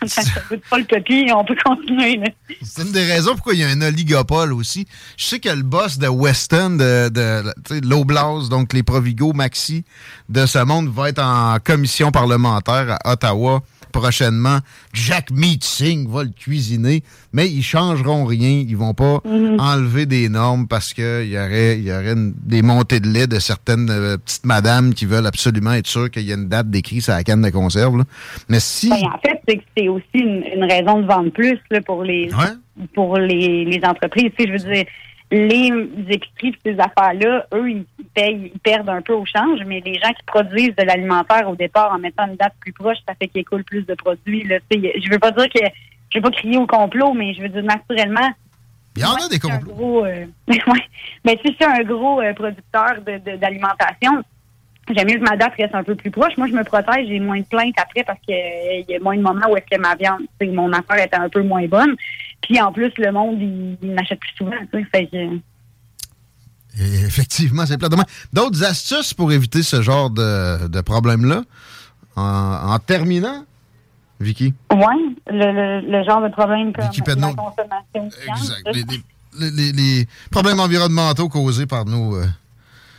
[0.00, 2.26] Quand ça goûte pas le puppy, on peut continuer, là.
[2.62, 4.86] C'est une des raisons pourquoi il y a un oligopole aussi.
[5.16, 9.84] Je sais que le boss de Weston, de, de l'Oblast, donc les Provigo Maxi
[10.28, 14.58] de ce monde, va être en commission parlementaire à Ottawa prochainement.
[14.92, 18.64] Jack Meat Singh va le cuisiner, mais ils changeront rien.
[18.66, 22.62] Ils vont pas enlever des normes parce qu'il y aurait, il y aurait une- des
[22.62, 26.32] montées de lait de certaines euh, petites madames qui veulent absolument être sûres qu'il y
[26.32, 27.98] a une date d'écrit sur la canne de conserve.
[27.98, 28.04] là.
[28.48, 28.88] Mais si...
[28.90, 32.02] Ben, en fait, c'est que c'est aussi une, une raison de vendre plus là, pour
[32.04, 32.30] les
[32.94, 34.30] pour les, les entreprises.
[34.38, 34.84] Tu sais, je veux dire,
[35.32, 35.68] les
[36.08, 37.84] épiceries ces affaires-là, eux, ils
[38.14, 41.56] payent, ils perdent un peu au change, mais les gens qui produisent de l'alimentaire au
[41.56, 44.44] départ en mettant une date plus proche, ça fait qu'ils écoulent plus de produits.
[44.44, 44.56] Là.
[44.70, 45.60] Je veux pas dire que
[46.12, 48.30] je veux pas crier au complot, mais je veux dire naturellement,
[48.96, 49.72] Il y en a des complots.
[49.74, 50.26] gros, euh.
[51.24, 54.12] Mais si c'est un gros euh, producteur de- de- d'alimentation,
[54.92, 56.36] j'aime mieux que ma date reste un peu plus proche.
[56.36, 58.34] Moi, je me protège, j'ai moins de plaintes après parce qu'il
[58.88, 61.42] y a moins de moments où est-ce que ma viande, mon affaire était un peu
[61.42, 61.94] moins bonne.
[62.42, 64.52] Puis en plus, le monde, il, il m'achète plus souvent.
[64.92, 65.38] Fait que,
[66.78, 68.04] Et effectivement, c'est plat de main.
[68.32, 71.42] D'autres astuces pour éviter ce genre de, de problème-là?
[72.16, 72.22] En,
[72.72, 73.44] en terminant,
[74.20, 74.52] Vicky?
[74.72, 74.78] ouais,
[75.30, 78.68] le, le, le genre de problème comme Vicky la consommation Exact.
[78.74, 82.24] Les, les- les- les problèmes environnementaux causés par nos euh,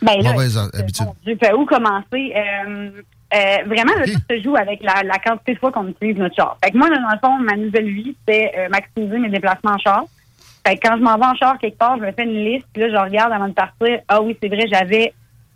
[0.00, 1.06] Ben là, mauvaises habitudes.
[1.24, 2.32] Dieu, où commencer?
[2.34, 2.90] Euh,
[3.34, 6.34] euh, vraiment, là, tout se joue avec la, la quantité de fois qu'on utilise notre
[6.34, 6.56] char.
[6.64, 10.04] Fait que moi, dans le fond, ma nouvelle vie, c'est maximiser mes déplacements en char.
[10.66, 12.66] Fait que quand je m'en vais en char quelque part, je me fais une liste,
[12.72, 14.00] puis là, je regarde avant de partir.
[14.08, 15.12] Ah oui, c'est vrai, j'avais,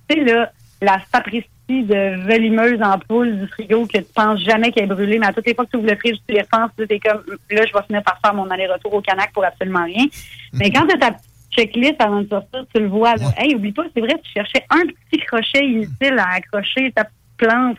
[0.09, 0.51] tu sais, là,
[0.83, 5.19] la sapristi de velimeuse en poule du frigo que tu penses jamais qu'elle est brûlée,
[5.19, 6.99] mais à toutes les fois que tu ouvres le frigo, tu les penses, là, t'es
[6.99, 10.05] comme, là, je vais finir par faire mon aller-retour au Canac pour absolument rien.
[10.53, 13.27] Mais quand tu as ta petite checklist avant de sortir, tu le vois, là.
[13.39, 17.79] Hey, oublie pas, c'est vrai, tu cherchais un petit crochet inutile à accrocher ta plante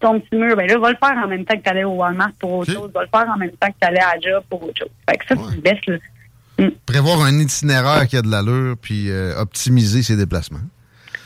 [0.00, 0.56] ton petit mur.
[0.56, 2.72] Ben là, va le faire en même temps que tu allais au Walmart pour autre
[2.72, 2.90] chose.
[2.92, 4.90] Va le faire en même temps que tu allais à la job pour autre chose.
[5.08, 6.00] Fait que ça, tu le
[6.58, 6.66] là.
[6.86, 10.58] Prévoir un itinéraire qui a de l'allure, puis euh, optimiser ses déplacements.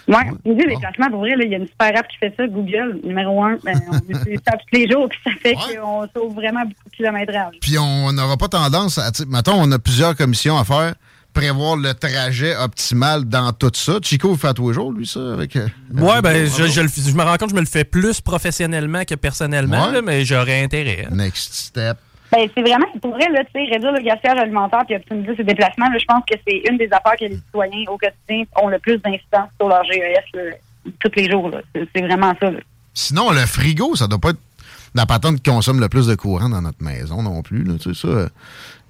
[0.08, 2.34] Ouais, tu dis les déplacements, pour vrai, il y a une super app qui fait
[2.36, 3.56] ça, Google, numéro un.
[3.64, 6.96] Ben, on utilise ça tous les jours, puis ça fait qu'on sauve vraiment beaucoup de
[6.96, 7.54] kilométrage.
[7.60, 9.10] Puis on n'aura pas tendance à.
[9.28, 10.94] Mettons, on a plusieurs commissions à faire.
[11.32, 13.98] Prévoir le trajet optimal dans tout ça.
[14.02, 15.56] Chico il fait à tous les jours, lui, ça, avec.
[15.56, 19.04] euh, Ouais, ben, je, je me rends compte que je me le fais plus professionnellement
[19.06, 19.92] que personnellement, Ouais.
[19.92, 21.06] là, mais j'aurais intérêt.
[21.10, 21.96] Next step.
[22.32, 25.44] Ben, c'est vraiment, pour vrai, là, tu sais, réduire le gaspillage alimentaire puis optimiser ses
[25.44, 28.68] déplacements, là, je pense que c'est une des affaires que les citoyens au quotidien ont
[28.68, 30.42] le plus d'incidence sur leur GES, là,
[31.00, 31.50] tous les jours.
[31.94, 32.58] C'est vraiment ça, là.
[32.94, 34.40] Sinon, le frigo, ça doit pas être
[34.94, 37.64] la patente qui consomme le plus de courant dans notre maison non plus.
[37.64, 38.08] Là, tu sais, ça.
[38.08, 38.28] euh,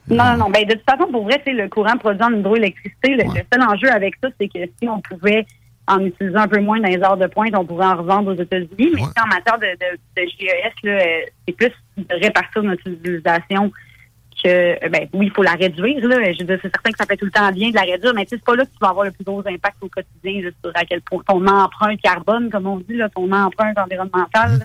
[0.09, 0.51] Non, non, non.
[0.51, 3.91] Ben, de toute façon, pour vrai, le courant produit en hydroélectricité, le, le seul enjeu
[3.91, 5.47] avec ça, c'est que si on pouvait
[5.89, 8.41] en utiliser un peu moins dans les heures de pointe, on pourrait en revendre aux
[8.41, 8.93] États-Unis.
[8.95, 11.05] Mais en matière de, de, de GES, là, euh,
[11.47, 13.73] c'est plus de répartir notre utilisation
[14.43, 16.33] que, euh, ben, oui, il faut la réduire, là.
[16.33, 18.43] Je c'est certain que ça fait tout le temps bien de la réduire, mais c'est
[18.43, 21.01] pas là que tu vas avoir le plus gros impact au quotidien, sur à quel
[21.03, 24.65] point ton empreinte carbone, comme on dit, là, ton empreinte environnementale, là.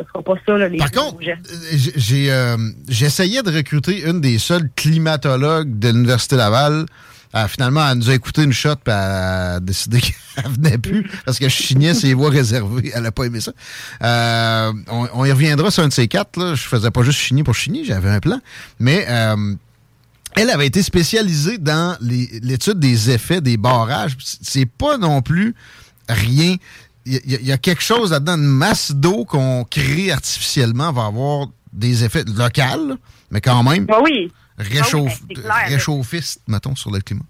[0.00, 1.94] Ce sera pas ça, là, les Par contre, gestes.
[1.96, 2.56] J'ai- euh,
[2.88, 6.86] j'essayais de recruter une des seules climatologues de l'Université Laval.
[7.34, 10.00] Euh, finalement, elle nous a écouté une shot elle a décidé
[10.34, 12.92] qu'elle venait plus parce que je chignais ses voies réservées.
[12.94, 13.52] Elle a pas aimé ça.
[14.02, 16.38] Euh, on, y reviendra sur un de ces quatre.
[16.38, 16.54] Là.
[16.54, 18.40] Je faisais pas juste chigner pour chigner, j'avais un plan.
[18.78, 19.54] Mais euh,
[20.36, 24.16] elle avait été spécialisée dans l'étude des effets des barrages.
[24.20, 25.54] C'est pas non plus
[26.08, 26.56] rien.
[27.06, 28.36] Il y, a- quelque chose là-dedans.
[28.36, 32.96] Une masse d'eau qu'on crée artificiellement va avoir des effets locaux,
[33.30, 34.32] mais quand même oui.
[34.58, 37.24] Réchauffe, Ah oui, ben, réchauffistes, mettons, sur le climat.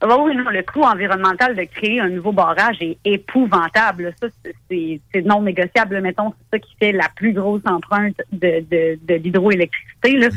[0.00, 4.14] Ah oui, non, le coût environnemental de créer un nouveau barrage est épouvantable.
[4.20, 4.26] Ça,
[4.70, 6.00] c'est- non négociable.
[6.02, 10.16] Mettons, c'est ça qui fait la plus grosse empreinte de, de, de l'hydroélectricité.
[10.18, 10.28] Là.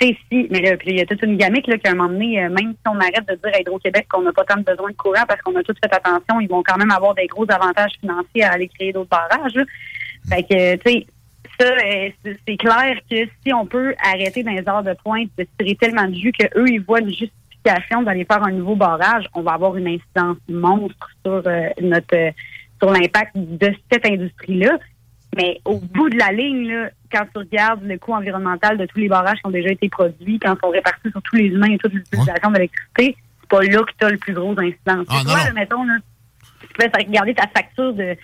[0.00, 2.40] Sais, si, mais là, il y a toute une gamique là, qu'à un moment donné,
[2.44, 4.96] euh, même si on arrête de dire à Hydro-Québec qu'on n'a pas tant besoin de
[4.96, 7.90] courant parce qu'on a tout fait attention, ils vont quand même avoir des gros avantages
[8.00, 9.54] financiers à aller créer d'autres barrages.
[9.56, 9.64] là.
[10.28, 11.06] Fait que, tu sais,
[11.58, 11.66] ça,
[12.46, 16.06] c'est clair que si on peut arrêter dans les heures de pointe de tirer tellement
[16.06, 19.76] de jus qu'eux, ils voient une justification d'aller faire un nouveau barrage, on va avoir
[19.76, 22.30] une incidence monstre sur euh, notre euh,
[22.80, 24.78] sur l'impact de cette industrie-là.
[25.36, 28.98] Mais au bout de la ligne, là, quand tu regardes le coût environnemental de tous
[28.98, 31.72] les barrages qui ont déjà été produits, quand ils sont répartis sur tous les humains
[31.72, 35.06] et toute l'utilisation d'électricité, c'est pas là que tu as le plus gros incidence.
[35.10, 35.96] Ah, toi, là, mettons, là,
[36.60, 38.16] tu peux regarder ta facture de,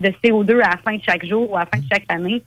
[0.00, 2.42] de CO2 à la fin de chaque jour ou à la fin de chaque année.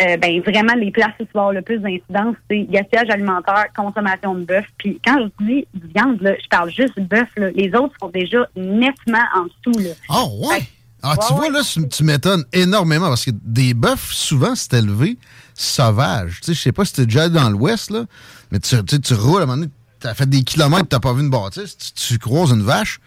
[0.00, 3.66] Euh, ben vraiment, les places où tu vas avoir le plus d'incidence, c'est gaspillage alimentaire,
[3.76, 4.64] consommation de bœuf.
[4.78, 7.28] Puis quand je dis viande, là, je parle juste bœuf.
[7.36, 9.80] Les autres sont déjà nettement en dessous.
[9.80, 9.90] Là.
[10.10, 10.62] Oh, ouais!
[11.06, 15.18] Ah, tu vois, là, tu, m'étonnes énormément parce que des bœufs, souvent, c'est élevé
[15.52, 16.40] sauvage.
[16.40, 18.04] Tu sais, je sais pas si t'es déjà allé dans l'Ouest, là,
[18.50, 19.70] mais tu, tu roules, à un moment donné,
[20.00, 23.00] t'as fait des kilomètres, t'as pas vu une bâtisse, tu, tu croises une vache.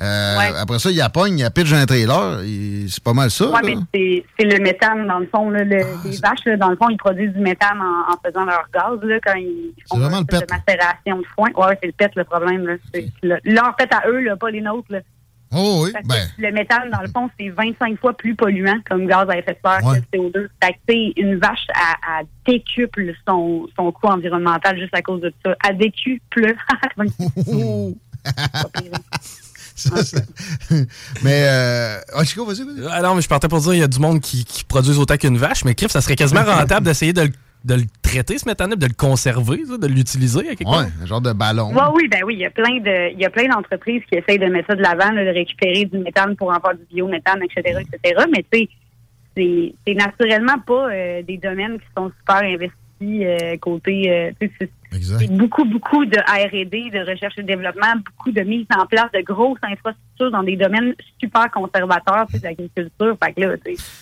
[0.00, 0.52] Euh, Ouais.
[0.58, 2.40] Après ça, il y a pogne, il y a pitch un trailer.
[2.88, 3.46] C'est pas mal ça.
[3.46, 3.60] Là.
[3.94, 5.50] mais c'est le méthane, dans le fond.
[5.50, 8.16] Là, le- Ah, les vaches, là, dans le fond, ils produisent du méthane en, en
[8.24, 11.48] faisant leur gaz là, quand ils font vraiment le pet, de macération de foin.
[11.56, 12.66] Ouais, c'est le pet le problème.
[12.66, 12.74] Là.
[12.94, 14.92] C'est le- leur pet à eux, là, pas les nôtres.
[15.54, 19.28] Oh oui, ben, le méthane, dans le fond, c'est 25 fois plus polluant comme gaz
[19.28, 20.00] à effet de serre Ouais.
[20.00, 20.48] que le CO2.
[20.64, 25.30] Fait que, une vache, elle, elle décuple son, son coût environnemental juste à cause de
[25.44, 25.54] ça.
[25.68, 26.54] Elle décuple.
[29.74, 30.24] c'est-
[31.22, 32.86] mais, euh, ah, Chico, vas-y, vas-y.
[32.90, 34.98] Ah non, mais je partais pour dire il y a du monde qui, qui produise
[34.98, 37.30] autant qu'une vache, mais crif, ça serait quasiment rentable d'essayer de le
[37.64, 40.86] de le traiter, ce méthane, de le conserver, de l'utiliser à quelque part?
[41.00, 41.72] un genre de ballon.
[41.72, 44.18] Ouais, oui, ben oui, il y a plein de, il y a plein d'entreprises qui
[44.18, 47.40] essayent de mettre ça de l'avant, de récupérer du méthane pour en faire du biométhane,
[47.44, 48.24] etc., etc.
[48.32, 48.68] Mais tu
[49.36, 54.10] sais, c'est naturellement pas euh, des domaines qui sont super investis euh, côté.
[54.10, 54.48] Euh,
[55.00, 59.20] c'est beaucoup, beaucoup de R&D, de recherche et développement, beaucoup de mise en place de
[59.22, 63.16] grosses infrastructures dans des domaines super conservateurs de l'agriculture.
[63.22, 63.54] Fait que là,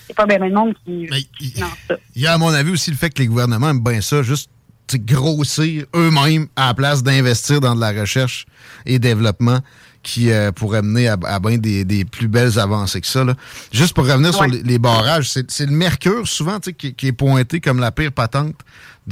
[0.07, 1.09] c'est pas bien le monde qui,
[1.55, 1.97] ça.
[2.15, 4.23] Il y a, à mon avis, aussi le fait que les gouvernements aiment bien ça,
[4.23, 4.51] juste
[4.99, 8.47] grossir eux-mêmes à la place d'investir dans de la recherche
[8.87, 9.61] et développement
[10.03, 13.25] qui euh, pourrait mener à, bien des, plus belles avancées que ça.
[13.71, 17.81] Juste pour revenir sur les, barrages, c'est le mercure souvent qui, qui, est pointé comme
[17.81, 18.55] la pire patente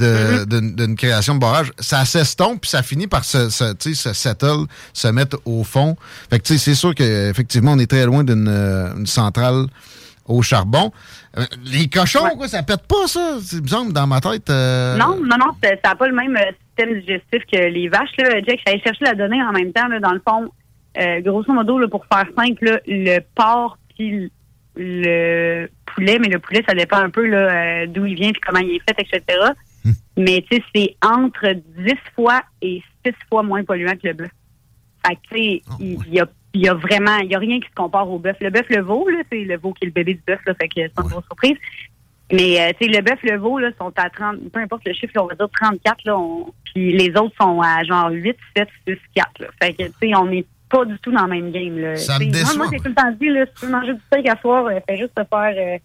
[0.05, 0.75] Mm-hmm.
[0.77, 1.73] d'une création de barrage.
[1.79, 5.97] Ça s'estompe, puis ça finit par se, se, se settle, se mettre au fond.
[6.31, 9.67] Fait que c'est sûr qu'effectivement, on est très loin d'une euh, centrale
[10.27, 10.93] au charbon.
[11.37, 13.39] Euh, les cochons, quoi, ça pète pas, ça?
[13.43, 14.51] C'est bizarre, dans ma tête.
[14.51, 16.37] Euh, non, non, non, ça n'a pas le même
[16.69, 18.17] système digestif que les vaches.
[18.19, 18.41] Là.
[18.47, 20.51] Jack, j'allais chercher la donnée en même temps, dans le fond.
[21.23, 24.31] grosso modo, là, pour faire simple, le porc puis
[24.77, 27.29] le poulet, mais le poulet, ça dépend un peu
[27.89, 29.39] d'où il vient puis comment il est fait, etc.
[30.17, 34.31] Mais tu sais, c'est entre 10 fois et 6 fois moins polluant que le bœuf.
[35.07, 37.61] Fait que tu sais, ah, il y, a, y a vraiment, il y a rien
[37.61, 38.37] qui se compare au bœuf.
[38.41, 40.55] Le bœuf, le veau, là, c'est le veau qui est le bébé du bœuf, là,
[40.55, 41.57] fait que c'est une grosse surprise.
[42.31, 44.93] Mais euh, tu sais, le bœuf, le veau, là, sont à 30, peu importe le
[44.93, 46.19] chiffre, on va dire 34, là,
[46.65, 49.47] puis les autres sont à genre 8, 7, 6, 4, là.
[49.63, 51.97] Fait que tu sais, on n'est pas du tout dans le même game, là.
[51.97, 54.29] Ça me moi, j'ai tout le temps dit, là, si tu veux manger du steak
[54.29, 55.55] à soir, euh, fais juste te faire...
[55.57, 55.79] Euh,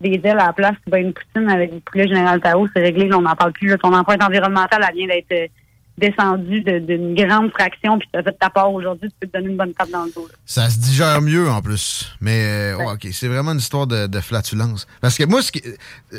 [0.00, 3.10] des ailes à la place, ben, une poutine avec du poulet général Tao, c'est réglé,
[3.12, 3.76] on n'en parle plus.
[3.78, 5.46] Ton empreinte environnementale, elle vient d'être euh,
[5.98, 9.50] descendue d'une grande fraction, puis tu as fait ta part aujourd'hui, tu peux te donner
[9.50, 10.26] une bonne tape dans le dos.
[10.46, 12.10] Ça se digère mieux en plus.
[12.20, 14.86] Mais euh, OK, c'est vraiment une histoire de, flatulence.
[15.00, 15.52] Parce que moi, ce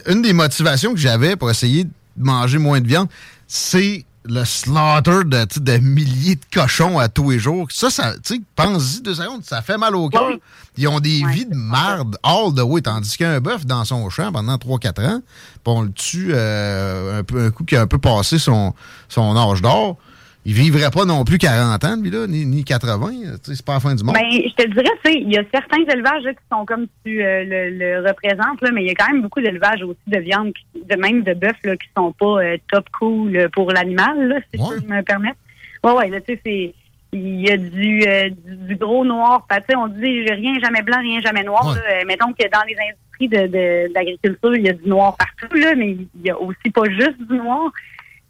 [0.08, 3.08] une des motivations que j'avais pour essayer de manger moins de viande,
[3.48, 7.68] c'est le slaughter de, de, milliers de cochons à tous les jours.
[7.72, 10.32] Ça, ça tu sais, pense-y deux secondes, ça fait mal au cœur.
[10.78, 14.32] Ils ont des vies de marde all the way, tandis qu'un bœuf dans son champ
[14.32, 17.88] pendant 3-4 ans, puis on le tue euh, un, peu, un coup qui a un
[17.88, 18.74] peu passé son,
[19.10, 19.98] son âge d'or
[20.44, 23.12] il vivrait pas non plus 40 ans, lui-là, ni, ni 80.
[23.44, 24.16] C'est pas la fin du monde.
[24.16, 28.08] Ben, je te dirais, il y a certains élevages qui sont comme tu euh, le,
[28.08, 31.22] représentes, là, mais il y a quand même beaucoup d'élevages aussi de viande, de même
[31.22, 35.02] de bœuf, là, qui sont pas euh, top cool pour l'animal, si je peux me
[35.04, 35.38] permettre.
[35.84, 36.74] Ouais, ouais, là, tu sais, c'est.
[37.14, 39.46] Il y a du, euh, du, gros noir.
[39.52, 41.76] sais, on dit rien jamais blanc, rien jamais noir.
[41.76, 42.06] Là.
[42.08, 45.90] mettons que dans les industries de, d'agriculture, il y a du noir partout, là, mais
[45.92, 47.70] il y a aussi pas juste du noir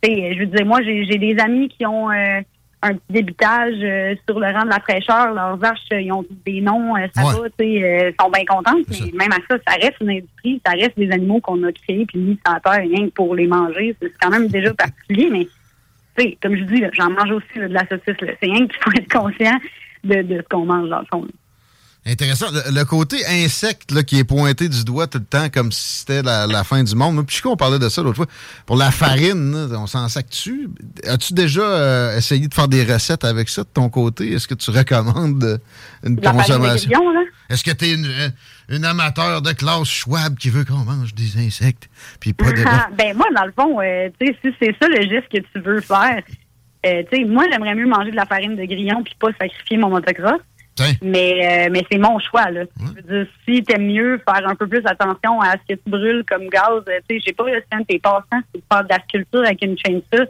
[0.03, 2.41] je veux dire, moi, j'ai des amis qui ont euh,
[2.81, 5.33] un petit débitage euh, sur le rang de la fraîcheur.
[5.33, 8.85] Leurs vaches, euh, ils ont des noms, ça va, tu sais, sont bien contentes.
[8.89, 12.05] Mais même à ça, ça reste une industrie, ça reste des animaux qu'on a créés
[12.05, 13.95] puis mis sur terre rien que pour les manger.
[14.01, 18.15] C'est quand même déjà particulier, mais comme je dis, j'en mange aussi de la saucisse.
[18.19, 19.57] C'est rien qu'il faut être conscient
[20.03, 21.27] de, de ce qu'on mange dans le fond.
[22.03, 22.47] Intéressant.
[22.51, 26.23] Le, côté insecte là, qui est pointé du doigt tout le temps comme si c'était
[26.23, 27.23] la, fin du monde.
[27.27, 28.25] Puis qu'on parlait de ça l'autre fois.
[28.65, 30.67] Pour la farine, on s'en sac dessus.
[31.05, 34.33] As-tu déjà euh, essayé de faire des recettes avec ça de ton côté?
[34.33, 35.61] Est-ce que tu recommandes
[36.03, 37.01] une consommation?
[37.51, 37.93] Est-ce que tu es
[38.69, 41.87] une, amateur de classe Schwab qui veut qu'on mange des insectes?
[42.19, 42.63] Puis pas de...
[42.97, 46.23] ben moi, dans le fond, euh, si c'est ça le geste que tu veux faire,
[46.83, 50.41] euh, moi, j'aimerais mieux manger de la farine de grillon puis pas sacrifier mon motocross.
[51.01, 52.49] Mais, euh, mais c'est mon choix.
[52.49, 52.63] Là.
[52.79, 55.89] Je veux dire, si t'aimes mieux faire un peu plus attention à ce que tu
[55.89, 58.83] brûles comme gaz, euh, tu sais, j'ai pas, le de tes passants, c'est de faire
[58.83, 60.23] de la sculpture avec une chaîne ça,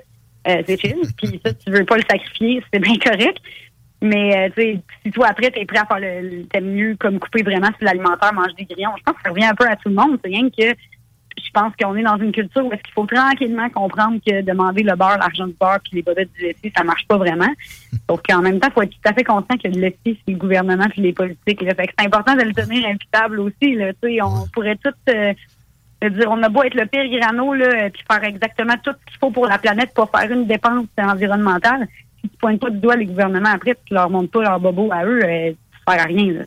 [0.47, 0.97] euh, c'est chill.
[1.17, 3.37] Puis ça, tu veux pas le sacrifier, c'est bien correct.
[4.03, 7.43] Mais tu sais, si toi après t'es prêt à faire le, t'aimes mieux comme couper
[7.43, 9.89] vraiment sur l'alimentaire, manger des grillons, je pense que ça revient un peu à tout
[9.89, 10.17] le monde.
[10.23, 10.75] C'est rien que
[11.45, 14.83] je pense qu'on est dans une culture où est-ce qu'il faut tranquillement comprendre que demander
[14.83, 17.49] le beurre, l'argent du beurre puis les bobettes du laitier, ça marche pas vraiment.
[18.09, 20.31] Sauf qu'en même temps, il faut être tout à fait conscient que le laitier, c'est
[20.31, 21.59] le gouvernement puis les politiques.
[21.59, 23.77] Fait que c'est important de le tenir imputable aussi.
[24.21, 25.33] On pourrait tout euh,
[26.09, 29.19] dire, on a beau être le pire grano là, puis faire exactement tout ce qu'il
[29.19, 31.87] faut pour la planète pour faire une dépense environnementale.
[32.21, 34.91] Si tu pointes pas du doigt les gouvernements après, tu leur montres pas leur bobo
[34.91, 35.51] à eux, euh,
[35.87, 36.43] tu ne rien.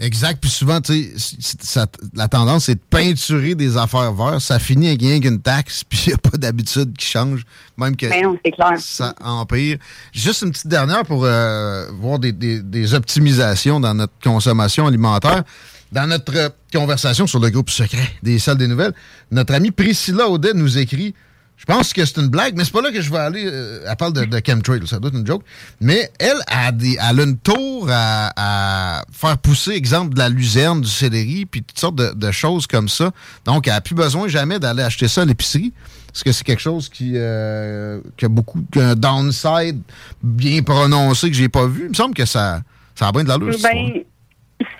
[0.00, 0.40] Exact.
[0.40, 1.80] Puis souvent, tu sais,
[2.14, 4.40] la tendance, c'est de peinturer des affaires vertes.
[4.40, 7.42] Ça finit avec rien qu'une taxe, puis il n'y a pas d'habitude qui change.
[7.76, 9.78] Même que ben ça empire.
[10.12, 15.42] Juste une petite dernière pour euh, voir des, optimisations dans notre consommation alimentaire.
[15.90, 18.92] Dans notre conversation sur le groupe secret des salles des nouvelles,
[19.30, 21.14] notre amie Priscilla Audet nous écrit
[21.58, 23.44] Je pense que c'est une blague, mais c'est pas là que je vais aller.
[23.44, 25.42] euh, elle parle de, de chemtrail, ça doit être une joke.
[25.80, 30.28] Mais elle a, des, elle a une tour à, à faire pousser, exemple, de la
[30.28, 33.10] luzerne, du céleri, puis toutes sortes de, de choses comme ça.
[33.44, 35.72] Donc, elle n'a plus besoin jamais d'aller acheter ça à l'épicerie.
[36.06, 39.80] Parce que c'est quelque chose qui, euh, qui a beaucoup, qui a un downside
[40.22, 41.82] bien prononcé que j'ai pas vu.
[41.84, 42.62] Il me semble que ça,
[42.94, 43.54] ça a bien de l'allure.
[43.62, 44.02] Ben,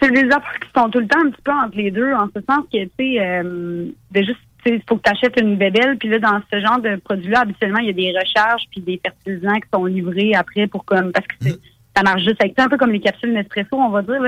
[0.00, 2.28] c'est des offres qui sont tout le temps un petit peu entre les deux, en
[2.34, 4.40] ce sens que, tu sais, euh, de juste,
[4.74, 7.78] il faut que tu achètes une bébelle, puis là, dans ce genre de produit-là, habituellement,
[7.78, 11.26] il y a des recharges puis des fertilisants qui sont livrés après pour comme, parce
[11.26, 11.58] que c'est-
[11.96, 14.20] ça marche juste avec ça, un peu comme les capsules Nespresso, on va dire.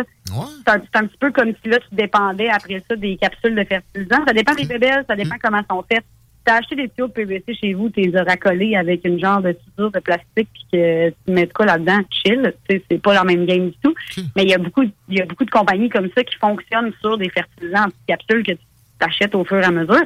[0.66, 4.24] C'est un, petit peu comme si là, tu dépendais après ça des capsules de fertilisants.
[4.26, 6.04] Ça dépend des bébelles, ça dépend comment elles sont faites.
[6.42, 9.54] T'as acheté des tuyaux PVC chez vous, tu les as racolés avec une genre de
[9.62, 12.54] soudure de plastique puis que tu mets de quoi là-dedans, chill.
[12.68, 13.94] C'est pas la même game du tout.
[14.34, 16.92] Mais il y a beaucoup il y a beaucoup de compagnies comme ça qui fonctionnent
[17.02, 18.58] sur des fertilisants en petites capsules que tu
[19.00, 20.00] t'achètes au fur et à mesure.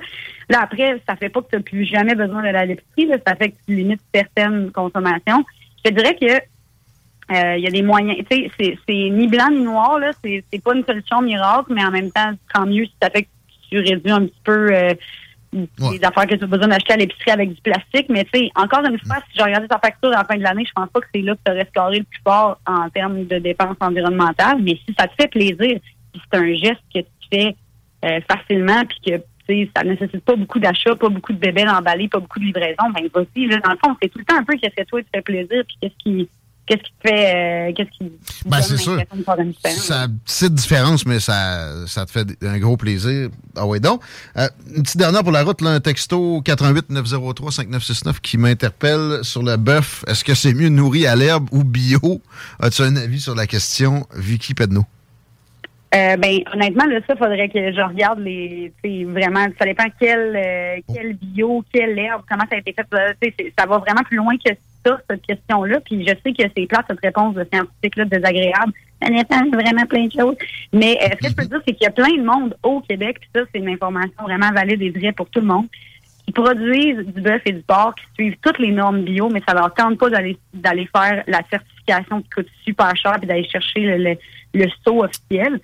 [0.49, 3.35] Là, après, ça fait pas que tu n'as plus jamais besoin de la l'épicerie, ça
[3.37, 5.45] fait que tu limites certaines consommations.
[5.85, 8.19] Je te dirais que euh, il y a des moyens.
[8.31, 10.11] Tu sais, c'est- ni blanc ni noir, là.
[10.23, 13.29] C'est pas une solution miracle, mais en même temps, tant mieux si ça fait que
[13.71, 14.93] tu réduis un petit peu euh,
[15.53, 18.07] les affaires que tu as besoin d'acheter à l'épicerie avec du plastique.
[18.11, 20.43] Mais tu sais, encore une fois, si j'ai regardé ta facture à la fin de
[20.43, 22.91] l'année, je pense pas que c'est là que tu aurais scoré le plus fort en
[22.91, 24.59] termes de dépenses environnementales.
[24.63, 27.57] Mais si ça te fait plaisir, puis c'est un geste que tu fais
[28.05, 32.09] euh, facilement, puis que tu ça nécessite pas beaucoup d'achats, pas beaucoup de bébés emballés,
[32.09, 34.45] pas beaucoup de livraison, ben vas-y, là, dans le fond, c'est tout le temps un
[34.45, 36.29] peu qu'est-ce que toi, te fait plaisir, puis qu'est-ce qui
[36.67, 38.13] qu'est-ce qui te fait euh, qu'est-ce qui
[38.47, 38.99] Ben, c'est sûr.
[39.71, 43.29] Ça petite différence, mais ça, ça te fait un gros plaisir.
[43.57, 44.03] Ah ouais, donc.
[44.37, 49.21] Euh, une petite dernière pour la route, là, un texto 88 903 5969 qui m'interpelle
[49.23, 50.05] sur le bœuf.
[50.07, 52.23] Est-ce que c'est mieux nourri à l'herbe ou bio?
[52.61, 54.85] As-tu un avis sur la question, Vicky Pedno?
[55.95, 58.73] Euh, ben honnêtement là ça faudrait que je regarde les
[59.05, 62.87] vraiment ça dépend quel euh, quel bio quelle herbe comment ça a été fait.
[62.95, 64.53] Euh, ça va vraiment plus loin que
[64.85, 68.07] ça cette question là puis je sais que c'est plate cette réponse de scientifique là
[68.07, 70.37] désagréable ça dépend vraiment plein de choses.
[70.73, 72.81] Mais euh, ce que je peux dire c'est qu'il y a plein de monde au
[72.81, 75.67] Québec puis ça c'est une information vraiment valide et vraie pour tout le monde
[76.27, 79.53] qui produisent du bœuf et du porc, qui suivent toutes les normes bio, mais ça
[79.53, 83.81] leur tente pas d'aller d'aller faire la certification qui coûte super cher puis d'aller chercher
[83.81, 84.17] le, le,
[84.55, 85.61] le saut officiel.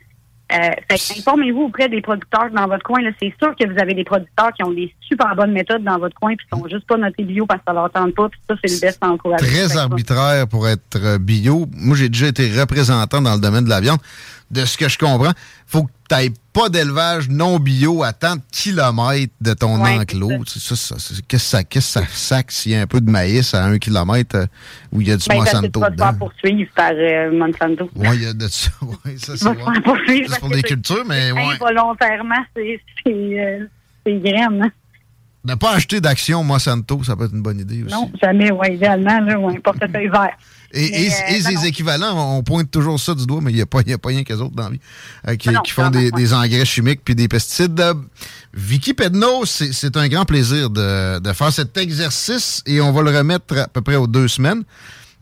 [0.53, 2.99] Euh, informez-vous auprès des producteurs dans votre coin.
[3.21, 6.19] C'est sûr que vous avez des producteurs qui ont des super bonnes méthodes dans votre
[6.19, 8.29] coin puis qui sont juste pas notés bio parce que ça leur tente pas.
[8.29, 9.01] Puis ça, c'est le best.
[9.01, 11.67] Fait Très arbitraire pour être euh, bio.
[11.77, 14.01] Moi, j'ai déjà été représentant dans le domaine de la viande.
[14.51, 15.31] De ce que je comprends,
[15.67, 19.97] faut que tu n'aies pas d'élevage non bio à tant de kilomètres de ton Ouais,
[19.99, 20.43] enclos.
[20.45, 23.01] Tu Ça, ça, qu'est-ce que ça, qu'est-ce que ça sac s'il y a un peu
[23.01, 24.47] de maïs à un kilomètre euh,
[24.91, 26.05] où il y a du Ben, ça, tu Monsanto vas te dedans?
[26.07, 27.91] faire poursuivre par euh, Monsanto.
[27.95, 28.71] Oui, il y a de ça.
[28.83, 29.55] Ouais, ça, Tu c'est vas
[30.35, 31.43] Ça, pour que cultures, mais ouais.
[31.55, 33.67] Involontairement, c'est c'est, euh,
[34.05, 34.63] c'est graine.
[34.65, 34.71] hein.
[35.45, 37.95] Ne pas acheter d'action Monsanto, ça peut être une bonne idée aussi.
[37.95, 40.37] Non, jamais, ouais, idéalement, là, ouais, portefeuille vert.
[40.73, 41.63] Et, Mais, euh, et ses non.
[41.65, 44.11] équivalents, on pointe toujours ça du doigt, mais il n'y a, pas- y a pas
[44.11, 44.81] rien qu'eux autres dans la vie,
[45.29, 47.79] euh, qui, Non, non, qui font des, engrais chimiques puis des pesticides.
[47.81, 47.95] Euh,
[48.55, 53.17] Vicky Pedno, c'est un grand plaisir de, de faire cet exercice et on va le
[53.17, 54.63] remettre à peu près aux deux semaines.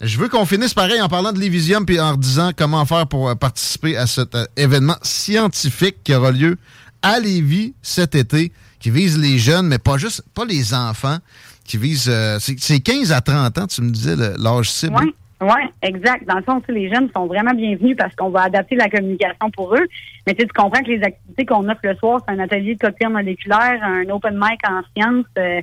[0.01, 3.29] Je veux qu'on finisse pareil en parlant de l'Evisium puis en disant comment faire pour
[3.29, 6.57] euh, participer à cet euh, événement scientifique qui aura lieu
[7.03, 11.19] à Lévis cet été, qui vise les jeunes, mais pas juste, pas les enfants,
[11.65, 14.95] qui vise, euh, c'est c'est 15 à 30 ans, tu me disais, l'âge cible.
[15.01, 16.27] Oui, ouais, exact.
[16.27, 19.75] Dans le fond, les jeunes sont vraiment bienvenus parce qu'on va adapter la communication pour
[19.75, 19.87] eux.
[20.27, 23.11] Mais tu comprends que les activités qu'on offre le soir, c'est un atelier de cocktail
[23.11, 25.27] moléculaire, un open mic en sciences.
[25.39, 25.61] euh,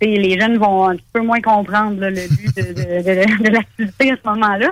[0.00, 4.12] les jeunes vont un petit peu moins comprendre là, le but de, de- de- l'activité
[4.12, 4.70] à ce moment-là.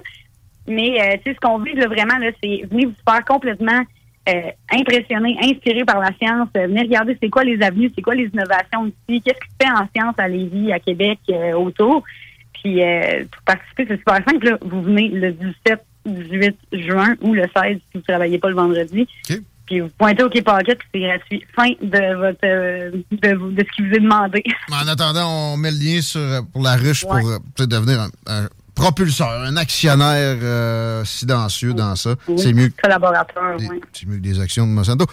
[0.68, 3.82] Mais euh, tu sais, ce qu'on veut là, vraiment, là, c'est venir vous faire complètement
[4.28, 6.48] euh, impressionner, inspiré par la science.
[6.56, 9.66] Euh, venez regarder c'est quoi les avenues, c'est quoi les innovations ici, qu'est-ce qui se
[9.66, 12.02] fait en science à Lévis, à Québec, euh, autour.
[12.62, 14.44] Puis euh, pour participer, c'est super simple.
[14.50, 14.58] là.
[14.62, 18.54] Vous venez le 17, 18 juin ou le 16 si vous ne travaillez pas le
[18.56, 19.06] vendredi.
[19.66, 21.44] Puis vous pointez au Quai Pocket, puis c'est gratuit.
[21.56, 24.44] Fin de votre euh, de, ce qui vous est demandé.
[24.70, 27.20] Mais En attendant, on met le lien sur, euh, pour la ruche Ouais.
[27.20, 32.14] pour peut-être devenir un, un propulseur, un actionnaire euh, silencieux dans ça.
[32.28, 33.80] Oui, C'est mieux, Collaborateur, oui.
[33.92, 35.06] c'est mieux que des actions de Monsanto.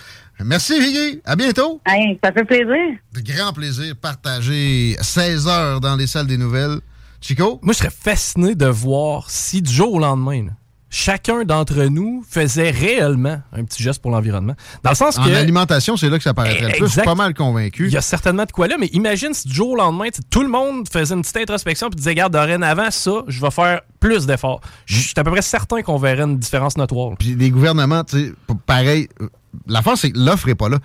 [0.44, 1.22] Merci, Viggy.
[1.26, 1.82] À bientôt.
[1.88, 2.68] Hey, ça fait plaisir.
[3.14, 6.78] De grand plaisir partagé 16 heures dans les salles des nouvelles.
[7.24, 7.60] Chico?
[7.64, 10.52] Moi, je serais fasciné de voir si du jour au lendemain, là,
[10.90, 14.56] chacun d'entre nous faisait réellement un petit geste pour l'environnement.
[14.84, 15.30] Dans le sens En que.
[15.32, 16.88] alimentation, c'est là que ça paraîtrait le plus.
[16.88, 17.88] Je suis pas mal convaincu.
[17.88, 20.42] Il y a certainement de quoi là, mais imagine si du jour au lendemain, tout
[20.44, 24.26] le monde faisait une petite introspection et disait, regarde, dorénavant, ça, je vais faire plus
[24.26, 24.60] d'efforts.
[24.86, 27.16] Je suis à peu près certain qu'on verrait une différence notoire.
[27.18, 28.34] Puis les gouvernements, tu sais,
[28.66, 29.08] pareil.
[29.22, 29.30] euh,
[29.68, 30.80] L'affaire, c'est que l'offre est pas là.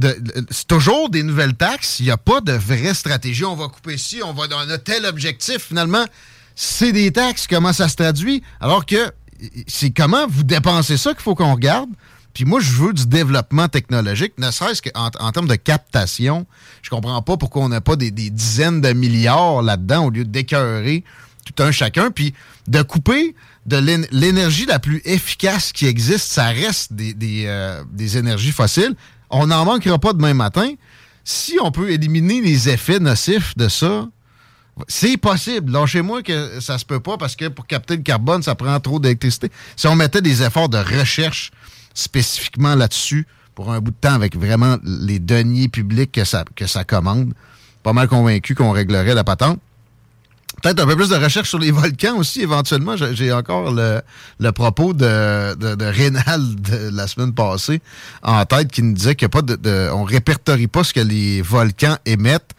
[0.00, 2.00] C'est toujours des nouvelles taxes.
[2.00, 3.44] Il n'y a pas de vraie stratégie.
[3.44, 5.58] On va couper ci, on va dans un tel objectif.
[5.68, 6.04] Finalement,
[6.54, 7.46] c'est des taxes.
[7.48, 8.42] Comment ça se traduit?
[8.60, 9.12] Alors que
[9.66, 11.90] c'est comment vous dépensez ça qu'il faut qu'on regarde.
[12.34, 16.46] Puis moi, je veux du développement technologique, ne serait-ce qu'en en termes de captation.
[16.82, 21.04] Je comprends pas pourquoi on n'a pas des, dizaines de milliards là-dedans au lieu d'écœurer
[21.44, 22.10] tout un chacun.
[22.10, 22.34] Puis
[22.66, 23.36] de couper
[23.66, 23.76] de
[24.10, 28.96] l'énergie la plus efficace qui existe, ça reste des, des, euh, des énergies fossiles.
[29.30, 30.68] On n'en manquera pas demain matin.
[31.24, 34.06] Si on peut éliminer les effets nocifs de ça,
[34.88, 35.72] c'est possible.
[35.72, 38.98] Lâchez-moi que ça se peut pas parce que pour capter le carbone, ça prend trop
[38.98, 39.50] d'électricité.
[39.76, 41.50] Si on mettait des efforts de recherche
[41.94, 46.66] spécifiquement là-dessus pour un bout de temps avec vraiment les deniers publics que ça, que
[46.66, 47.32] ça commande,
[47.82, 49.60] pas mal convaincu qu'on réglerait la patente.
[50.64, 52.94] Peut-être un peu plus de recherche sur les volcans aussi, éventuellement.
[52.96, 57.82] J'ai encore le, propos de, de, Rénal de la semaine passée
[58.22, 61.98] en tête qui nous disait qu'on pas de, on répertorie pas ce que les volcans
[62.06, 62.52] émettent.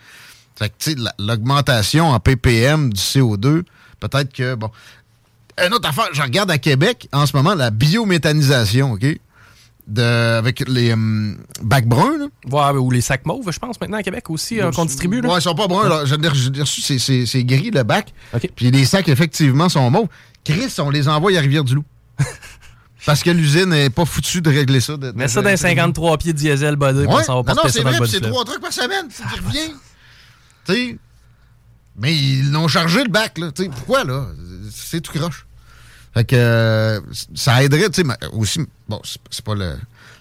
[0.56, 3.64] Fait que, l'augmentation en ppm du CO2,
[3.99, 4.70] peut-être que, bon.
[5.58, 9.18] Une autre affaire, je regarde à Québec, en ce moment, la biométhanisation, OK?
[9.88, 12.29] De, avec les um, bacs bruns.
[12.49, 15.21] Ouais, ou les sacs mauves, je pense, maintenant à Québec aussi, euh, qu'on distribue.
[15.21, 15.29] Là.
[15.29, 15.88] Ouais, ils sont pas bruns.
[15.88, 16.03] Là.
[16.05, 18.13] J'ai reçu, c'est gris le bac.
[18.55, 20.07] Puis les sacs, effectivement, sont mauves.
[20.43, 21.83] Chris, on les envoie à Rivière-du-Loup.
[23.05, 24.97] Parce que l'usine n'est pas foutue de régler ça.
[24.97, 27.23] De, Mets ça dans 53 pieds diesel body, ouais.
[27.27, 29.07] on va pas non, non, c'est vrai, c'est trois trucs par semaine.
[29.09, 29.67] Tu reviens.
[30.65, 30.97] tu sais.
[31.97, 33.51] Mais ils l'ont chargé le bac, là.
[33.55, 34.27] sais pourquoi, là?
[34.71, 35.45] C'est tout croche.
[36.16, 37.03] Fait que
[37.36, 39.76] ça aiderait, tu sais, aussi, bon, c'est pas le,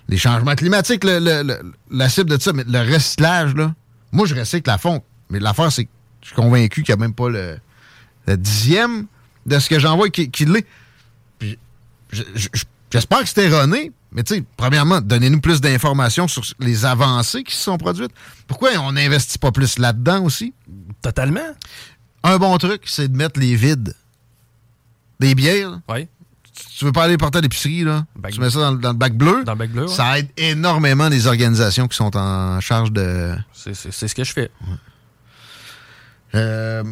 [0.09, 3.73] les changements climatiques, la cible de ça, mais le recyclage, là.
[4.11, 5.05] Moi, je recycle la fonte.
[5.31, 5.91] Mais l'affaire, c'est que
[6.21, 7.59] je suis convaincu qu'il n'y a même pas le,
[8.37, 9.07] dixième
[9.47, 10.67] de ce que j'envoie qui, l'est.
[11.39, 11.59] Puis,
[12.91, 17.55] j'espère que c'est erroné, mais tu sais, premièrement, donnez-nous plus d'informations sur les avancées qui
[17.55, 18.13] se sont produites.
[18.49, 20.55] Pourquoi on n'investit pas plus là-dedans aussi?
[21.03, 21.55] Totalement.
[22.25, 23.95] Un bon truc, c'est de mettre les vides
[25.21, 25.81] des bières.
[25.89, 26.09] Oui.
[26.77, 28.07] Tu veux pas aller porter à l'épicerie, là?
[28.31, 29.43] Tu mets ça dans, le bac bleu.
[29.45, 33.35] Dans le bac bleu, Ça aide énormément les organisations qui sont en charge de.
[33.53, 34.51] C'est ce que je fais.
[36.35, 36.83] Euh,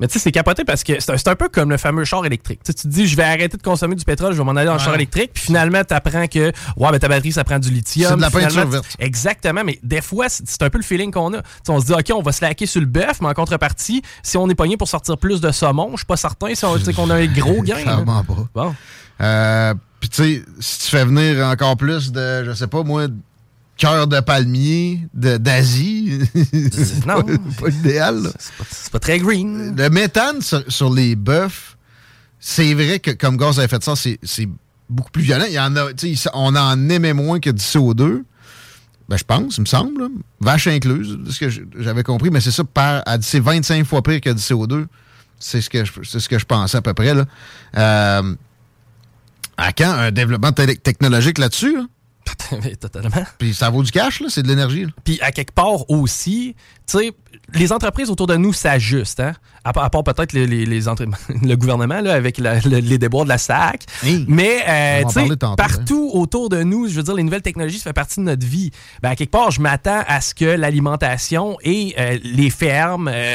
[0.00, 2.60] mais tu sais, c'est capoté parce que c'est un, peu comme le fameux char électrique.
[2.64, 4.78] tu te dis, je vais arrêter de consommer du pétrole, je vais m'en aller en
[4.78, 5.30] char électrique.
[5.34, 8.10] Puis finalement, tu apprends que, ouais, mais ta batterie, ça prend du lithium.
[8.10, 8.86] C'est de la peinture verte.
[8.98, 9.62] Exactement.
[9.64, 11.42] Mais des fois, c'est un peu le feeling qu'on a.
[11.68, 14.36] on se dit, OK, on va se laquer sur le bœuf, mais en contrepartie, si
[14.36, 17.10] on est pogné pour sortir plus de saumon, je suis pas certain si on, qu'on
[17.10, 17.82] a un gros gain.
[17.82, 18.34] Clairement pas.
[18.54, 18.74] Bon.
[19.20, 23.06] Euh, puis tu sais, si tu fais venir encore plus de, je sais pas moi,
[23.76, 26.18] cœur de palmier d'Asie.
[27.06, 27.22] non.
[27.60, 28.32] pas, idéal.
[28.70, 29.74] C'est pas, très green.
[29.76, 31.76] Le méthane sur, les bœufs,
[32.40, 34.48] c'est vrai que comme gaz à effet de serre, c'est
[34.88, 35.44] beaucoup plus violent.
[35.48, 35.88] Il y en a,
[36.34, 38.22] on en émet moins que du CO2.
[39.08, 40.08] Ben, je pense, il me semble.
[40.40, 42.64] Vache incluse, ce que j'avais compris, mais c'est ça,
[43.20, 44.86] c'est 25 fois pire que du CO2.
[45.38, 47.14] C'est ce que je, ce que je pensais à peu près.
[47.14, 47.24] Là.
[47.76, 48.34] Euh,
[49.56, 51.76] à quand un développement technologique là-dessus?
[52.80, 53.24] Totalement.
[53.38, 54.86] Puis ça vaut du cash, là, c'est de l'énergie.
[55.04, 56.54] Puis à quelque part aussi,
[56.86, 57.12] tu sais,
[57.54, 59.32] les entreprises autour de nous s'ajustent, hein?
[59.64, 63.84] À, part peut-être les, les, le gouvernement là, avec les déboires de la SAC.
[64.28, 68.20] Mais euh, partout autour de nous, je veux dire, les nouvelles technologies, ça fait partie
[68.20, 68.70] de notre vie.
[69.02, 73.34] Ben, à quelque part, je m'attends à ce que l'alimentation et euh, les fermes, euh,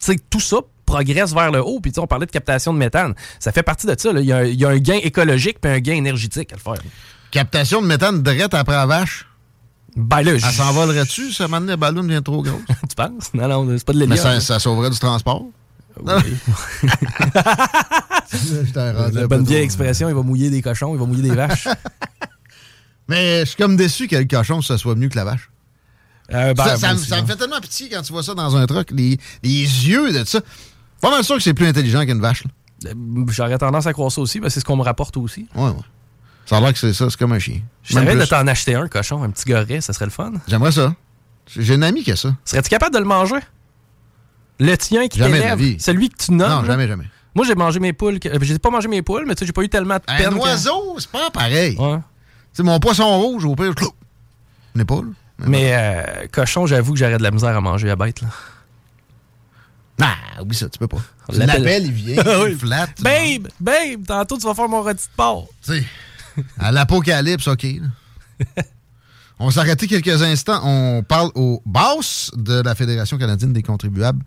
[0.00, 1.78] tu sais, tout ça progresse vers le haut.
[1.80, 3.14] Puis on parlait de captation de méthane.
[3.38, 4.10] Ça fait partie de ça.
[4.10, 6.82] Il y, y, a un gain écologique puis un gain énergétique à le faire.
[7.30, 9.26] Captation de méthane direct après la vache.
[9.96, 12.60] Ben là, Elle s'envolerait-tu, ça maintenant, le ballon devient trop gros?
[12.88, 13.34] tu penses?
[13.34, 14.18] Non, non, c'est pas de l'hélium.
[14.22, 15.44] Mais ça, sauverait du transport?
[16.00, 16.12] Oui.
[18.74, 21.66] la bonne vieille expression, il va mouiller des cochons, il va mouiller des vaches.
[23.08, 25.50] Mais je suis comme déçu que le cochon, ça soit mieux que la vache.
[26.32, 29.18] Euh, ben, ça, me fait tellement pitié quand tu vois ça dans un truck, les,
[29.42, 30.40] yeux de ça.
[31.00, 32.44] Pas mal sûr que c'est plus intelligent qu'une vache.
[32.84, 32.92] Euh,
[33.28, 35.48] j'aurais tendance à croire ça aussi, mais c'est ce qu'on me rapporte aussi.
[35.54, 35.74] Ouais, ouais.
[36.48, 37.60] Ça a l'air que c'est ça, c'est comme un chien.
[37.82, 40.32] Je savais de t'en acheter un, cochon, un petit goret, ça serait le fun.
[40.46, 40.94] J'aimerais ça.
[41.54, 42.34] J'ai une amie qui a ça.
[42.44, 43.40] Serais-tu capable de le manger?
[44.58, 46.48] Le tien qui t'élève, celui que tu nommes?
[46.48, 47.04] Non, jamais, jamais.
[47.34, 48.18] Moi, j'ai mangé mes poules.
[48.40, 50.32] J'ai pas mangé mes poules, mais tu sais, j'ai pas eu tellement de peine.
[50.32, 51.76] Un oiseau, c'est pas pareil.
[51.78, 51.98] Ouais.
[52.54, 55.46] C'est mon poisson rouge, au pire, pas, là.
[55.46, 58.28] Mais euh, cochon, j'avoue que j'aurais de la misère à manger à bête, là.
[60.00, 60.98] Ah, oublie ça, tu peux pas.
[61.30, 63.02] L'appel, il vient, il flatte.
[63.02, 65.48] Babe, babe, tantôt tu vas faire mon rôti de porc.
[66.58, 67.66] À l'apocalypse, OK.
[69.38, 70.60] On s'est arrêté quelques instants.
[70.64, 74.24] On parle au boss de la Fédération canadienne des contribuables.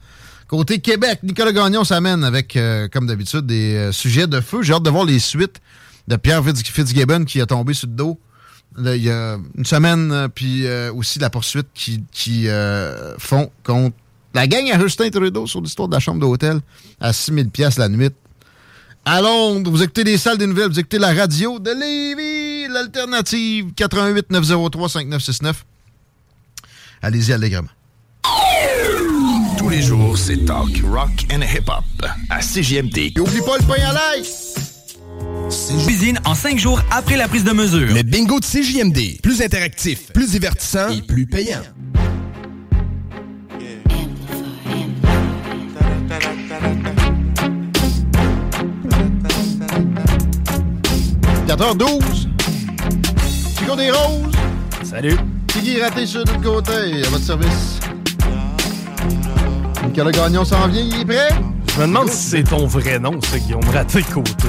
[0.47, 4.61] Côté Québec, Nicolas Gagnon s'amène avec, euh, comme d'habitude, des euh, sujets de feu.
[4.61, 5.61] J'ai hâte de voir les suites
[6.07, 8.19] de Pierre Fitzgibbon qui a tombé sur le dos
[8.77, 13.51] il y a une semaine, euh, puis euh, aussi la poursuite qui, qui euh, font
[13.63, 13.95] contre
[14.33, 16.61] la gang à Justin Trudeau sur l'histoire de la chambre d'hôtel
[16.99, 18.11] à 6 000 la nuit.
[19.03, 23.73] À Londres, vous écoutez les salles des nouvelles, vous écoutez la radio de Lévis, l'alternative
[23.75, 25.65] 88 903 5969.
[27.01, 27.69] Allez-y allègrement.
[29.57, 31.83] Tous les jours, c'est talk, rock and hip-hop
[32.29, 33.13] à CGMD.
[33.17, 34.23] N'oublie pas le pain à l'ail!
[35.85, 37.93] Cuisine en cinq jours après la prise de mesure.
[37.93, 39.19] Le bingo de CJMD.
[39.21, 41.61] Plus interactif, plus divertissant et plus payant.
[51.55, 52.29] H 12
[53.57, 54.31] Chico des Roses.
[54.83, 55.17] Salut.
[55.47, 57.03] Tiggy raté sur l'autre côté.
[57.05, 57.79] À votre service.
[59.85, 60.81] Nicolas Gagnon s'en vient.
[60.81, 61.29] Il est prêt?
[61.75, 64.47] Je me demande si c'est ton vrai nom, ça, Guillaume Raté Côté.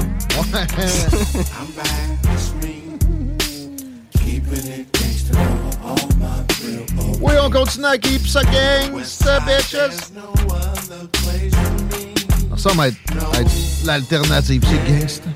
[7.21, 9.77] oui, on continue à keep ça gangsta, bitches.
[12.57, 12.97] Ça va être,
[13.39, 13.51] être
[13.85, 15.29] l'alternative, c'est gangsta.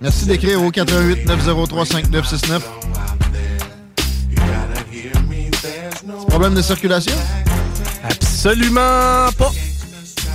[0.00, 2.70] Merci d'écrire au 418 903 5969.
[6.28, 7.14] Problème de circulation?
[8.04, 9.50] Absolument pas.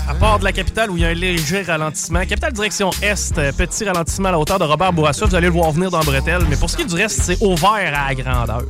[0.09, 2.19] À part de la capitale où il y a un léger ralentissement.
[2.25, 5.25] Capitale direction Est, euh, petit ralentissement à la hauteur de Robert Bourassa.
[5.25, 6.43] Vous allez le voir venir dans Bretelle.
[6.49, 8.63] Mais pour ce qui est du reste, c'est ouvert à la grandeur.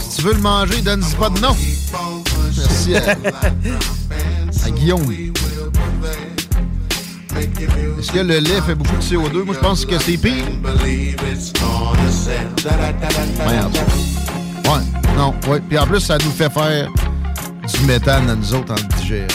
[0.00, 1.54] Si tu veux le manger, donne-y pas de nom.
[2.56, 3.02] Merci à,
[4.66, 5.06] à Guillaume.
[7.98, 9.42] Est-ce que le lait fait beaucoup de CO2?
[9.44, 10.44] Moi, je pense que c'est pire.
[14.64, 14.80] Ouais,
[15.16, 15.60] non, ouais.
[15.68, 16.88] Puis en plus, ça nous fait faire
[17.66, 19.26] du méthane à nous autres en le digérant.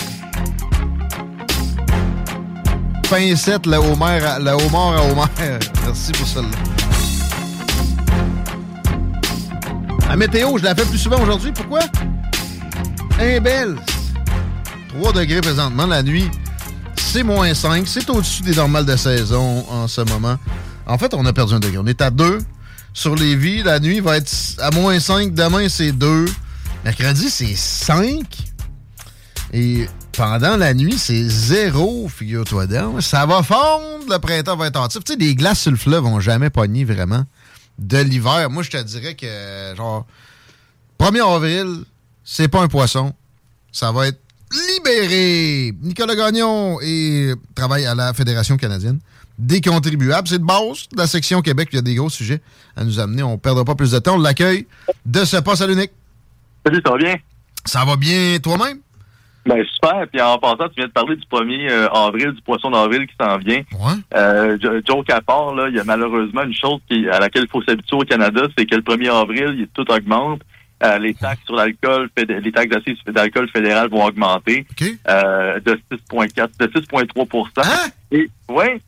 [3.09, 5.27] Pincette, homard, le homard à.
[5.85, 6.47] Merci pour celle-là.
[10.07, 11.51] La météo, je la fais plus souvent aujourd'hui.
[11.51, 11.81] Pourquoi?
[13.19, 13.75] Un belle.
[14.99, 16.29] 3 degrés présentement la nuit.
[17.13, 17.87] C'est moins 5.
[17.87, 20.35] C'est au-dessus des normales de saison en ce moment.
[20.87, 21.77] En fait, on a perdu un degré.
[21.77, 22.39] On est à 2
[22.91, 23.61] sur les vies.
[23.61, 25.31] La nuit va être à moins 5.
[25.31, 26.25] Demain, c'est 2.
[26.83, 28.25] Mercredi, c'est 5.
[29.53, 33.03] Et pendant la nuit, c'est 0, figure-toi donc.
[33.03, 35.03] Ça va fondre, le printemps va être actif.
[35.03, 37.25] Tu sais, les glaces sur le fleuve vont jamais pogner vraiment
[37.77, 38.49] de l'hiver.
[38.49, 40.07] Moi, je te dirais que, genre,
[40.99, 41.83] 1er avril,
[42.23, 43.13] c'est pas un poisson.
[43.71, 44.22] Ça va être
[44.83, 45.73] libéré.
[45.81, 48.99] Nicolas Gagnon et travaille à la Fédération canadienne
[49.37, 50.27] des contribuables.
[50.27, 51.69] C'est de base de la section Québec.
[51.71, 52.41] Il y a des gros sujets
[52.75, 53.23] à nous amener.
[53.23, 54.15] On ne perdra pas plus de temps.
[54.15, 54.67] On l'accueille
[55.05, 55.55] de ce pas.
[55.55, 55.91] Salut, Nick.
[56.65, 57.15] Salut, ça va bien?
[57.65, 58.79] Ça va bien toi-même?
[59.45, 60.05] Ben super.
[60.09, 63.13] Puis en passant, tu viens de parler du 1er euh, avril, du poisson d'avril qui
[63.19, 63.61] s'en vient.
[63.73, 63.93] Ouais.
[64.15, 64.57] Euh,
[64.87, 67.97] Joe Capard, là, il y a malheureusement une chose qui, à laquelle il faut s'habituer
[67.97, 70.41] au Canada, c'est que le 1er avril, il, tout augmente.
[70.83, 74.65] Euh, les taxes sur l'alcool, les taxes d'assises d'alcool fédéral vont augmenter
[75.09, 77.89] euh, de 6,4, de 6,3% hein?
[78.11, 78.81] Et oui,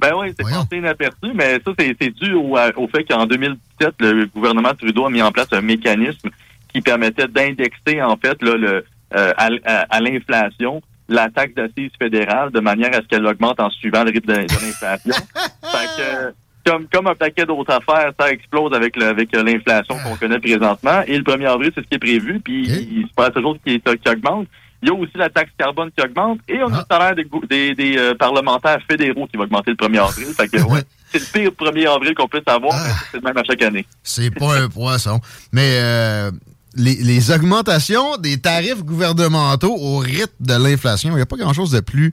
[0.00, 4.26] ben oui, c'est passé inaperçu, mais ça c'est dû au, au fait qu'en 2017, le
[4.26, 6.30] gouvernement Trudeau a mis en place un mécanisme
[6.72, 9.48] qui permettait d'indexer en fait là, le euh, à,
[9.90, 14.12] à, l'inflation la taxe d'assises fédérale de manière à ce qu'elle augmente en suivant le
[14.12, 15.14] rythme de, l'inflation.
[15.34, 20.16] fait que, comme, comme un paquet d'autres affaires, ça explose avec le, avec l'inflation qu'on
[20.16, 21.02] connaît présentement.
[21.06, 23.80] Et le 1er avril, c'est ce qui est prévu, puis il se passe toujours qui,
[23.80, 24.46] qui augmente.
[24.82, 27.26] Il y a aussi la taxe carbone qui augmente et on a le salaire des,
[27.48, 30.26] des, des euh, parlementaires fédéraux qui va augmenter le 1er avril.
[30.34, 30.82] Fait que, ouais,
[31.12, 33.84] c'est le pire 1er avril qu'on puisse avoir, mais c'est le même à chaque année.
[34.02, 35.20] C'est pas un poisson.
[35.52, 36.30] Mais euh,
[36.76, 41.72] les, les, augmentations des tarifs gouvernementaux au rythme de l'inflation, il n'y a pas grand-chose
[41.72, 42.12] de plus...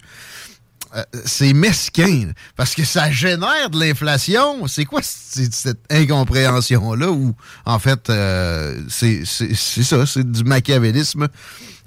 [0.96, 4.68] Euh, c'est mesquin, parce que ça génère de l'inflation.
[4.68, 7.34] C'est quoi cette incompréhension-là où,
[7.66, 11.28] en fait, euh, c'est ça, c'est du machiavélisme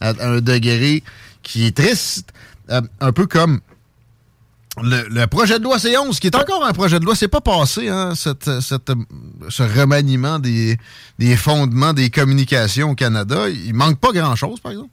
[0.00, 1.02] à un degré
[1.42, 2.32] qui est triste,
[2.70, 3.60] euh, un peu comme
[4.82, 7.88] le, projet de loi C11, qui est encore un projet de loi, c'est pas passé,
[7.88, 8.92] hein, cette, cette,
[9.48, 10.78] ce remaniement des,
[11.18, 13.48] des fondements des communications au Canada.
[13.48, 14.90] Il manque pas grand-chose, par exemple?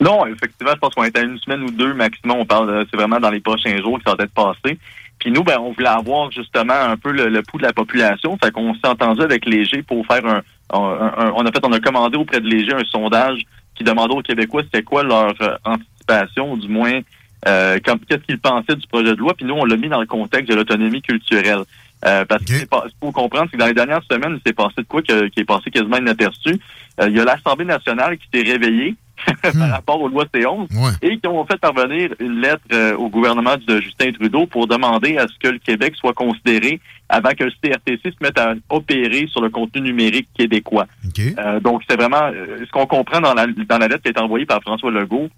[0.00, 2.38] Non, effectivement, je pense qu'on est à une semaine ou deux maximum.
[2.38, 4.78] On parle, c'est vraiment dans les prochains jours que ça va être passé.
[5.18, 8.36] Puis nous, ben, on voulait avoir justement un peu le, pouls de la population.
[8.42, 12.18] Fait qu'on s'est entendu avec Léger pour faire un, on a fait, on a commandé
[12.18, 13.40] auprès de Léger un sondage
[13.74, 17.00] qui demandait aux Québécois c'était quoi leur euh, anticipation, ou du moins
[17.46, 19.34] euh, qu'est-ce qu'ils pensaient du projet de loi.
[19.34, 21.62] Puis nous, on l'a mis dans le contexte de l'autonomie culturelle.
[22.04, 22.66] Euh, parce qu'il
[23.00, 25.70] faut comprendre que dans les dernières semaines, il s'est passé de quoi qui, est passé
[25.70, 26.60] quasiment inaperçu.
[27.00, 28.94] Euh, il y a l'Assemblée nationale qui s'est réveillée
[29.42, 33.56] par rapport aux lois C11 et qui ont fait parvenir une lettre euh, au gouvernement
[33.66, 37.50] de Justin Trudeau pour demander à ce que le Québec soit considéré avant que le
[37.62, 40.86] CRTC se mette à opérer sur le contenu numérique québécois.
[41.18, 44.10] Euh, donc, c'est vraiment euh, ce qu'on comprend dans la, dans la lettre qui a
[44.10, 45.28] été envoyée par François Legault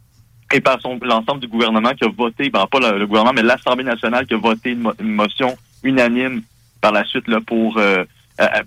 [0.52, 4.26] et par l'ensemble du gouvernement qui a voté, ben, pas le, gouvernement, mais l'Assemblée nationale
[4.26, 6.42] qui a voté une, motion unanime
[6.80, 7.78] par la suite là, pour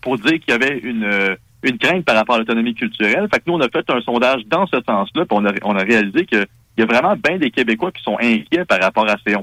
[0.02, 3.28] pour dire qu'il y avait une une crainte par rapport à l'autonomie culturelle.
[3.32, 5.76] Fait que nous, on a fait un sondage dans ce sens-là, puis on a, on
[5.76, 6.46] a réalisé qu'il
[6.78, 9.36] y a vraiment bien des Québécois qui sont inquiets par rapport à ces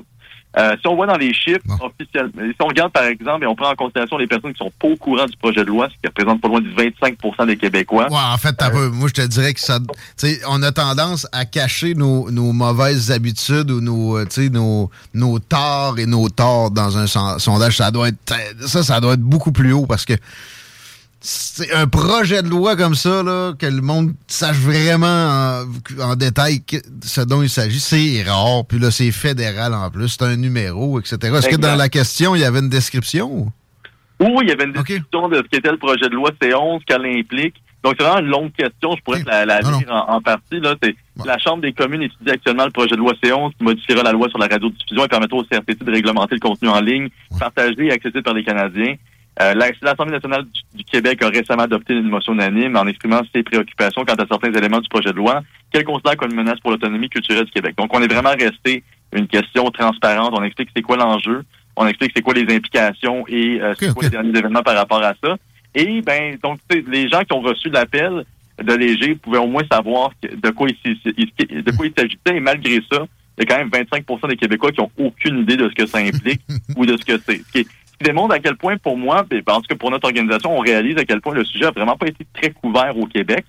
[0.57, 3.55] Euh, si on voit dans les chiffres officiels, si on regarde par exemple et on
[3.55, 5.95] prend en considération les personnes qui sont pas au courant du projet de loi, ce
[6.01, 8.09] qui représente pas loin du 25% des Québécois.
[8.11, 9.79] Ouais, en fait, euh, moi je te dirais que ça,
[10.49, 15.99] on a tendance à cacher nos, nos mauvaises habitudes ou nos, euh, nos, nos torts
[15.99, 17.77] et nos torts dans un sondage.
[17.77, 18.35] Ça doit être,
[18.67, 20.15] ça, ça doit être beaucoup plus haut parce que
[21.21, 25.65] c'est un projet de loi comme ça, là, que le monde sache vraiment
[26.01, 26.63] en, détail
[27.03, 27.81] ce dont il s'agit.
[27.81, 28.65] C'est rare.
[28.69, 30.09] Puis là, c'est fédéral en plus.
[30.09, 31.17] C'est un numéro, etc.
[31.23, 33.53] Est-ce que dans la question, il y avait une description?
[34.21, 37.07] Oui, il y avait une description de ce qu'était le projet de loi C11, qu'elle
[37.07, 37.55] implique.
[37.83, 38.95] Donc, c'est vraiment une longue question.
[38.97, 40.59] Je pourrais la, lire en, partie.
[40.61, 40.75] Là.
[41.25, 44.29] La Chambre des communes étudie actuellement le projet de loi C11 qui modifiera la loi
[44.29, 47.09] sur la radiodiffusion et permettra au CRTC de réglementer le contenu en ligne,
[47.39, 48.97] partagé et accessible par les Canadiens.
[49.41, 54.05] Euh, L'Assemblée nationale du, Québec a récemment adopté une motion unanime en exprimant ses préoccupations
[54.05, 57.09] quant à certains éléments du projet de loi qu'elle considère comme une menace pour l'autonomie
[57.09, 57.75] culturelle du Québec.
[57.77, 58.83] Donc, on est vraiment resté
[59.13, 60.35] une question transparente.
[60.37, 61.45] On explique c'est quoi l'enjeu,
[61.77, 65.03] on explique c'est quoi les implications et euh, c'est quoi les derniers événements par rapport
[65.03, 65.37] à ça.
[65.75, 68.25] Et ben, donc, les gens qui ont reçu l'appel
[68.61, 72.37] de Léger pouvaient au moins savoir de quoi il, de quoi il s'agissait.
[72.37, 75.57] Et malgré ça, il y a quand même 25% des Québécois qui ont aucune idée
[75.57, 76.41] de ce que ça implique
[76.77, 77.67] ou de ce que c'est
[77.99, 80.61] qui démontre à quel point, pour moi, et en tout cas pour notre organisation, on
[80.61, 83.45] réalise à quel point le sujet a vraiment pas été très couvert au Québec.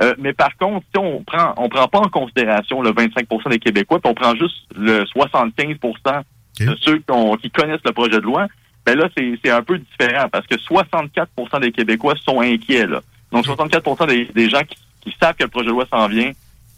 [0.00, 3.58] Euh, mais par contre, si on prend on prend pas en considération le 25% des
[3.58, 6.22] Québécois, puis on prend juste le 75%
[6.60, 6.98] de ceux
[7.40, 8.46] qui, connaissent le projet de loi,
[8.84, 12.86] ben là, c'est un peu différent parce que 64% des Québécois sont inquiets.
[12.86, 13.00] Là.
[13.30, 16.32] Donc, 64 des, des gens qui, savent que le projet de loi s'en vient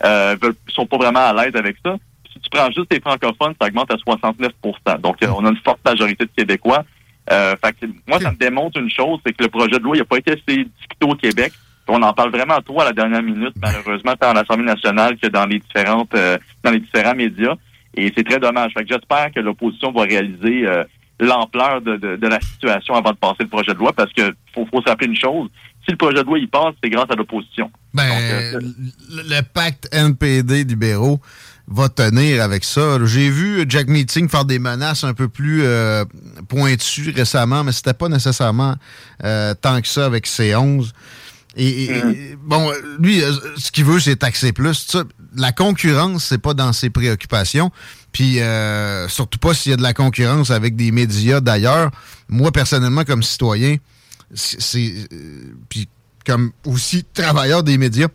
[0.04, 1.96] euh, veulent, sont pas vraiment à l'aise avec ça.
[2.32, 5.80] Si tu prends juste les francophones, ça augmente à 69% Donc, on a une forte
[5.84, 6.84] majorité de Québécois.
[7.30, 9.96] Euh, fait que, moi, ça me démontre une chose, c'est que le projet de loi
[9.96, 11.52] n'a pas été assez discuté au Québec.
[11.88, 15.28] On en parle vraiment trop à la dernière minute, malheureusement, tant à l'Assemblée nationale que
[15.28, 17.54] dans les différentes euh, dans les différents médias.
[17.96, 18.72] Et c'est très dommage.
[18.72, 20.82] Fait que j'espère que l'opposition va réaliser euh,
[21.20, 24.66] l'ampleur de, de, la situation avant de passer le projet de loi, parce que faut,
[24.66, 25.48] faut se une chose.
[25.84, 27.70] Si le projet de loi y passe, c'est grâce à l'opposition.
[27.92, 28.60] Ben, euh,
[29.10, 31.20] le, pacte NPD libéraux
[31.66, 32.98] va tenir avec ça.
[33.04, 36.04] J'ai vu Jack Meeting faire des menaces un peu plus euh,
[36.48, 38.76] pointues récemment, mais c'était pas nécessairement
[39.24, 40.90] euh, tant que ça avec C11.
[41.56, 42.36] Et, mm-hmm.
[42.42, 44.96] bon, lui, euh, ce qu'il veut, c'est taxer plus.
[45.36, 47.70] la concurrence, c'est pas dans ses préoccupations.
[48.12, 48.38] Puis
[49.08, 51.90] surtout pas s'il y a de la concurrence avec des médias d'ailleurs.
[52.28, 53.76] Moi, personnellement, comme citoyen,
[54.34, 55.08] c'est
[55.68, 55.88] puis
[56.24, 58.06] comme aussi travailleur des médias,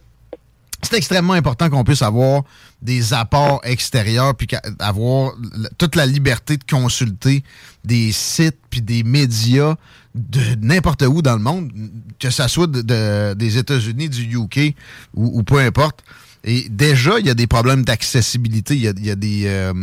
[0.82, 2.44] c'est extrêmement important qu'on puisse avoir
[2.82, 4.48] des apports extérieurs puis
[4.80, 5.34] avoir
[5.78, 7.44] toute la liberté de consulter
[7.84, 9.76] des sites puis des médias
[10.16, 11.72] de n'importe où dans le monde,
[12.20, 14.76] que ça soit des États-Unis, du UK
[15.14, 16.04] ou, peu importe.
[16.44, 18.76] Et déjà, il y a des problèmes d'accessibilité.
[18.76, 19.74] Il y a, des euh,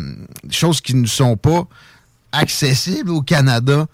[0.51, 1.67] choses qui ne sont pas
[2.33, 3.87] accessibles au Canada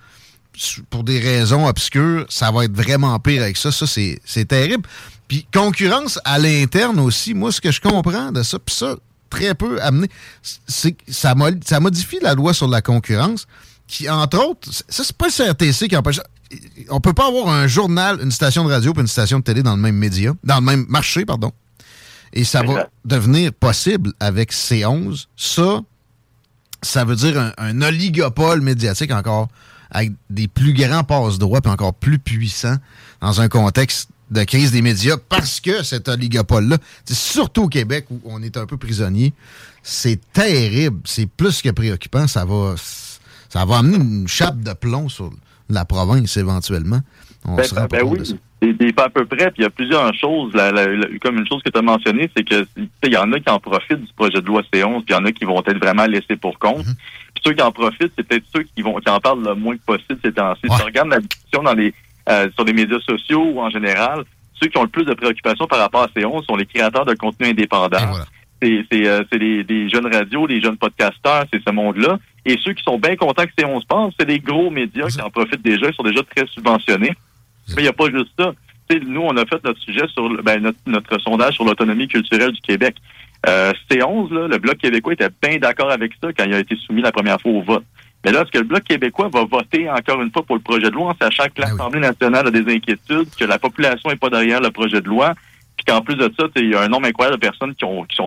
[0.90, 2.24] pour des raisons obscures.
[2.28, 3.72] Ça va être vraiment pire avec ça.
[3.72, 4.88] Ça, c'est terrible.
[5.32, 8.96] Puis concurrence à l'interne aussi, moi, ce que je comprends de ça, puis ça,
[9.30, 10.06] très peu amené,
[10.42, 13.46] c'est ça, ça modifie la loi sur la concurrence,
[13.86, 16.20] qui, entre autres, ça, c'est pas le CRTC qui empêche
[16.90, 19.62] on peut pas avoir un journal, une station de radio et une station de télé
[19.62, 21.50] dans le même média, dans le même marché, pardon.
[22.34, 25.28] Et ça va devenir possible avec C11.
[25.38, 25.80] Ça,
[26.82, 29.48] ça veut dire un, un oligopole médiatique encore
[29.90, 32.76] avec des plus grands passe-droits et encore plus puissants
[33.22, 38.20] dans un contexte de crise des médias parce que cet oligopole-là, surtout au Québec où
[38.24, 39.32] on est un peu prisonnier,
[39.82, 42.26] c'est terrible, c'est plus que préoccupant.
[42.26, 42.74] Ça va,
[43.48, 45.30] ça va amener une chape de plomb sur
[45.68, 47.00] la province éventuellement.
[47.44, 48.18] On ben, ben, ben oui,
[48.62, 49.50] c'est pas à peu près.
[49.50, 50.52] Puis il y a plusieurs choses.
[51.20, 53.58] comme une chose que tu as mentionnée, c'est que il y en a qui en
[53.58, 56.06] profitent du projet de loi C11, puis il y en a qui vont être vraiment
[56.06, 56.86] laissés pour compte.
[56.86, 56.96] Mm-hmm.
[57.34, 59.76] Puis ceux qui en profitent, c'est peut-être ceux qui vont qui en parlent le moins
[59.84, 60.62] possible ces temps-ci.
[60.70, 61.92] Si tu regardes la discussion dans les
[62.28, 65.66] euh, sur les médias sociaux ou en général, ceux qui ont le plus de préoccupations
[65.66, 68.12] par rapport à ces 11 sont les créateurs de contenu indépendants.
[68.62, 72.18] C'est euh, les, jeunes radios, les jeunes podcasteurs, c'est ce monde-là.
[72.44, 75.20] Et ceux qui sont bien contents que ces 11 passent, c'est les gros médias qui
[75.20, 77.12] en profitent déjà, ils sont déjà très subventionnés.
[77.70, 78.52] Mais il n'y a pas juste ça.
[79.04, 82.60] nous, on a fait notre sujet sur ben, notre, notre sondage sur l'autonomie culturelle du
[82.60, 82.96] Québec.
[83.48, 86.76] Euh, C11, là, le Bloc québécois était bien d'accord avec ça quand il a été
[86.76, 87.84] soumis la première fois au vote.
[88.24, 90.90] Mais là, est-ce que le Bloc québécois va voter encore une fois pour le projet
[90.90, 94.30] de loi en sachant que l'Assemblée nationale a des inquiétudes, que la population n'est pas
[94.30, 95.34] derrière le projet de loi,
[95.76, 98.04] puis qu'en plus de ça, il y a un nombre incroyable de personnes qui ont,
[98.04, 98.26] qui sont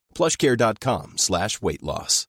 [0.13, 2.27] plushcare.com slash weight loss.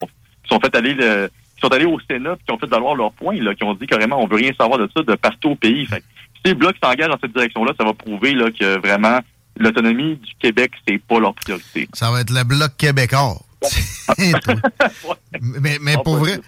[0.00, 3.12] qui sont fait aller le, qui sont allés au Sénat qui ont fait valoir leur
[3.12, 5.56] point, là, qui ont dit carrément on veut rien savoir de ça de partout au
[5.56, 5.86] pays.
[5.86, 6.02] Fait
[6.36, 9.20] si les blocs s'engagent dans cette direction-là, ça va prouver là, que vraiment
[9.58, 11.88] l'autonomie du Québec, c'est pas leur priorité.
[11.92, 13.40] Ça va être le bloc québécois.
[15.40, 16.40] mais mais pour vrai,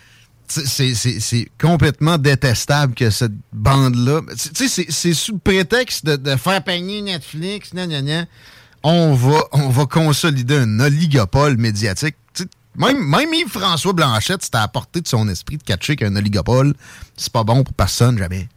[0.49, 4.23] c'est- complètement détestable que cette bande-là.
[4.31, 8.25] Tu sais, c'est- sous le prétexte de, de faire pogner Netflix, gna, gna, gna.
[8.85, 12.17] On va, on va consolider un oligopole médiatique.
[12.77, 16.73] Même, même Yves-François Blanchette, c'était à la portée de son esprit de catcher qu'un oligopole,
[17.19, 18.49] c'est pas bon pour personne, jamais.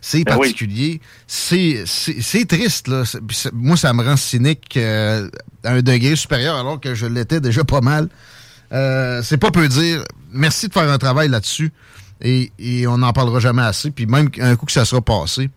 [0.00, 0.38] C'est Ben oui.
[0.38, 1.00] particulier.
[1.26, 3.02] C'est- C'est c'est triste, là.
[3.52, 5.28] Moi, ça me rend cynique euh,
[5.64, 8.08] à un degré supérieur, alors que je l'étais déjà pas mal.
[8.72, 10.04] Euh, c'est pas peu dire.
[10.32, 11.72] Merci de faire un travail là-dessus.
[12.20, 13.90] Et, et on n'en parlera jamais assez.
[13.90, 15.50] Puis même un coup que ça sera passé.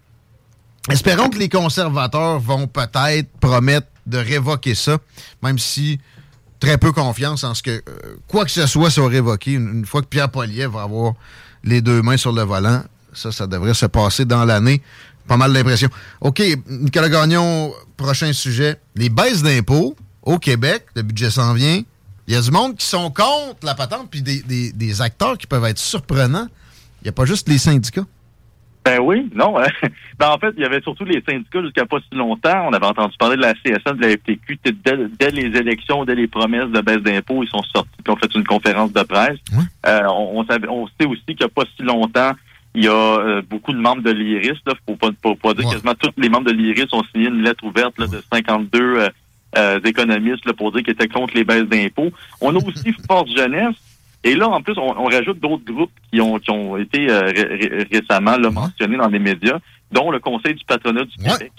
[0.90, 4.98] Espérons que les conservateurs vont peut-être promettre de révoquer ça,
[5.44, 6.00] même si
[6.60, 7.82] très peu confiance en ce que euh,
[8.28, 11.14] quoi que ce soit soit révoqué une, une fois que Pierre Poilievre va avoir
[11.64, 12.84] les deux mains sur le volant.
[13.14, 14.82] Ça, ça devrait se passer dans l'année.
[15.28, 15.90] Pas mal d'impression.
[16.22, 18.80] OK, Nicolas Gagnon, prochain sujet.
[18.96, 21.82] Les baisses d'impôts au Québec, le budget s'en vient.
[22.28, 25.38] Il y a du monde qui sont contre la patente, puis des, des- des acteurs
[25.38, 26.48] qui peuvent être surprenants.
[27.02, 28.06] Il n'y a pas juste les syndicats.
[28.88, 29.60] Ben oui, non.
[29.60, 29.68] hein.
[30.18, 32.68] Ben en fait, il y avait surtout les syndicats jusqu'à pas si longtemps.
[32.70, 34.60] On avait entendu parler de la CSN, de la FTQ.
[34.64, 38.16] Dès, dès les élections, dès les promesses de baisse d'impôts, ils sont sortis et ont
[38.16, 39.38] fait une conférence de presse.
[39.86, 42.32] Euh, on, on sait aussi qu'il n'y a pas si longtemps,
[42.76, 44.58] il y a euh, beaucoup de membres de l'IRIS.
[44.68, 44.74] Il
[45.22, 48.08] faut pas dire quasiment tous les membres de l'IRIS ont signé une lettre ouverte là,
[48.08, 49.10] de 52 euh,
[49.58, 52.12] euh, économistes là, pour dire qu'ils étaient contre les baisses d'impôts.
[52.42, 53.76] On a aussi Force Jeunesse.
[54.24, 57.22] Et là, en plus, on, on rajoute d'autres groupes qui ont, qui ont été euh,
[57.22, 59.60] ré- ré- récemment là, mentionnés dans les médias,
[59.92, 61.52] dont le Conseil du patronat du Québec.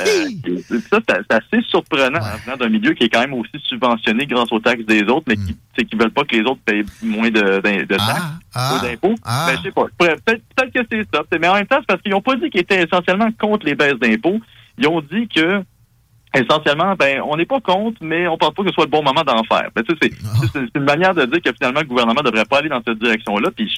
[0.00, 4.50] Euh, ça, c'est assez surprenant venant d'un milieu qui est quand même aussi subventionné grâce
[4.52, 7.28] aux taxes des autres, mais qui ne qui veulent pas que les autres payent moins
[7.30, 8.22] de, d'im- de taxes
[8.54, 9.14] ah, ou d'impôts.
[9.48, 9.86] Ben, je sais pas.
[9.98, 11.22] Peut- Peut-être peut-être que c'est ça.
[11.40, 13.74] Mais en même temps, c'est parce qu'ils n'ont pas dit qu'ils étaient essentiellement contre les
[13.74, 14.40] baisses d'impôts.
[14.78, 15.62] Ils ont dit que
[16.34, 19.02] essentiellement, ben, on n'est pas contre, mais on pense pas que ce soit le bon
[19.02, 19.68] moment d'en faire.
[19.74, 20.14] Ben, tu sais,
[20.52, 22.98] c'est une manière de dire que finalement, le gouvernement ne devrait pas aller dans cette
[22.98, 23.50] direction-là.
[23.56, 23.70] Puis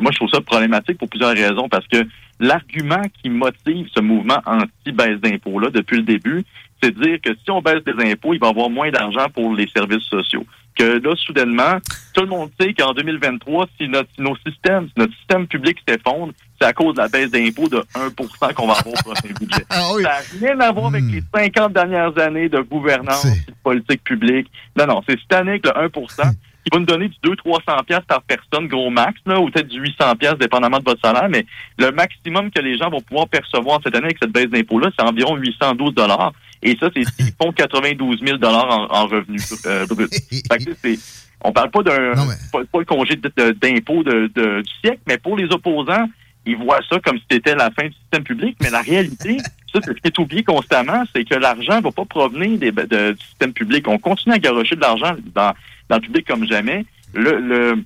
[0.00, 2.06] moi, je trouve ça problématique pour plusieurs raisons, parce que
[2.40, 6.44] l'argument qui motive ce mouvement anti-baisse d'impôts-là depuis le début,
[6.82, 9.26] c'est de dire que si on baisse des impôts, il va y avoir moins d'argent
[9.32, 10.44] pour les services sociaux.
[10.76, 11.78] Que là, soudainement,
[12.14, 15.78] tout le monde sait qu'en 2023, si notre, si nos systèmes, si notre système public
[15.88, 19.28] s'effondre, c'est à cause de la baisse d'impôts de 1% qu'on va avoir au prochain
[19.38, 19.64] budget.
[19.70, 23.54] Ah Ça n'a rien à voir avec les 50 dernières années de gouvernance et de
[23.62, 24.50] politique publique.
[24.76, 25.90] Non, non, c'est cette année que le 1%
[26.64, 29.78] qui va nous donner du 200-300 pièces par personne, gros max, là, ou peut-être du
[29.80, 31.44] 800 pièces dépendamment de votre salaire, mais
[31.78, 35.04] le maximum que les gens vont pouvoir percevoir cette année avec cette baisse d'impôts-là, c'est
[35.04, 36.32] environ 812 dollars.
[36.62, 40.08] Et ça, c'est s'ils font 92 000 dollars en, en revenus euh, bruts.
[40.82, 40.98] C'est-
[41.46, 42.14] on parle pas d'un
[42.50, 43.16] pas, pas le congé
[43.60, 46.08] d'impôt de, de- du siècle, mais pour les opposants,
[46.46, 49.38] ils voient ça comme si c'était la fin du système public, mais la réalité,
[49.72, 53.12] ça, c'est ce qui est oublié constamment, c'est que l'argent va pas provenir des, de-
[53.12, 53.86] du système public.
[53.88, 55.52] On continue à garocher de l'argent dans,
[55.88, 56.84] dans le public comme jamais.
[57.14, 57.84] Le, le,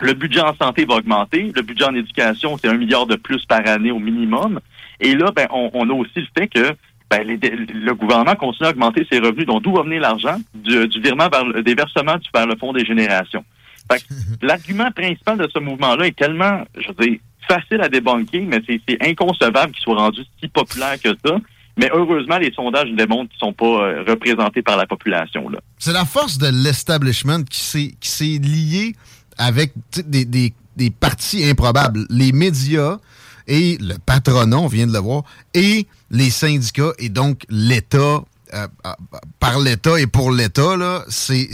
[0.00, 1.50] le budget en santé va augmenter.
[1.54, 4.60] Le budget en éducation, c'est un milliard de plus par année au minimum.
[5.00, 6.74] Et là, ben, on, on a aussi le fait que
[7.10, 9.46] ben, les- le gouvernement continue à augmenter ses revenus.
[9.46, 10.36] Donc, d'où va venir l'argent?
[10.54, 13.44] Du, du virement vers le- des versements vers le fonds des générations.
[14.42, 17.18] L'argument principal de ce mouvement-là est tellement, je veux dire,
[17.48, 21.36] facile à débunker, mais c'est inconcevable qu'il soit rendu si populaire que ça.
[21.78, 25.50] Mais heureusement, les sondages démontrent qu'ils sont pas euh, représentés par la population.
[25.78, 28.96] C'est la force de l'establishment qui s'est qui s'est lié
[29.36, 29.72] avec
[30.06, 32.06] des, des, des partis improbables.
[32.08, 32.98] Les médias
[33.46, 35.22] et le patronat, on vient de le voir,
[35.54, 38.22] et les syndicats et donc l'État, euh,
[38.54, 38.90] euh,
[39.38, 41.50] par l'État et pour l'État, c'est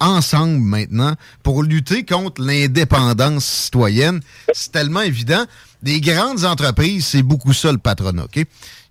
[0.00, 4.20] ensemble maintenant pour lutter contre l'indépendance citoyenne.
[4.52, 5.44] C'est tellement évident.
[5.82, 8.24] Des grandes entreprises, c'est beaucoup ça le patronat.
[8.24, 8.44] OK?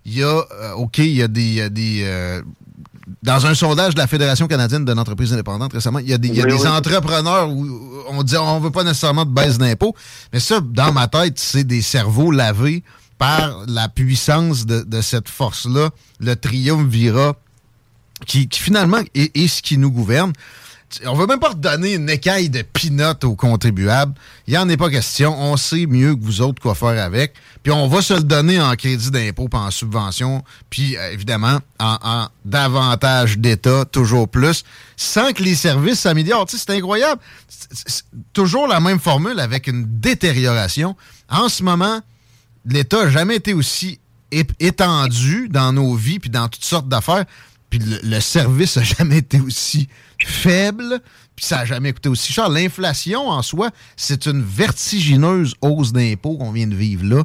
[0.04, 1.42] Il y a, euh, OK, il y a des.
[1.42, 2.42] il y a des, euh,
[3.22, 6.28] dans un sondage de la Fédération canadienne de l'entreprise indépendante récemment, il y a des,
[6.28, 6.66] y a des oui.
[6.68, 7.66] entrepreneurs où
[8.08, 9.94] on dit on veut pas nécessairement de baisse d'impôts.
[10.32, 12.82] Mais ça, dans ma tête, c'est des cerveaux lavés
[13.18, 15.90] par la puissance de, de cette force-là,
[16.20, 17.36] le triumvirat
[18.26, 20.32] qui, qui finalement est, est ce qui nous gouverne.
[21.06, 24.14] On veut même pas redonner une écaille de pinottes aux contribuables.
[24.46, 25.34] Il n'y en est pas question.
[25.40, 27.34] On sait mieux que vous autres quoi faire avec.
[27.62, 31.60] Puis on va se le donner en crédit d'impôt, puis en subvention, puis euh, évidemment
[31.78, 34.64] en, davantage d'État, toujours plus,
[34.96, 36.46] sans que les services s'améliorent.
[36.48, 37.20] C'est incroyable.
[38.32, 40.96] Toujours la même formule avec une détérioration.
[41.28, 42.00] En ce moment,
[42.66, 43.98] l'État n'a jamais été aussi
[44.60, 47.24] étendu dans nos vies puis dans toutes sortes d'affaires.
[47.70, 49.88] Puis le, le service n'a jamais été aussi
[50.26, 51.00] faible,
[51.36, 52.48] puis ça n'a jamais coûté aussi cher.
[52.48, 57.22] L'inflation en soi, c'est une vertigineuse hausse d'impôts qu'on vient de vivre là.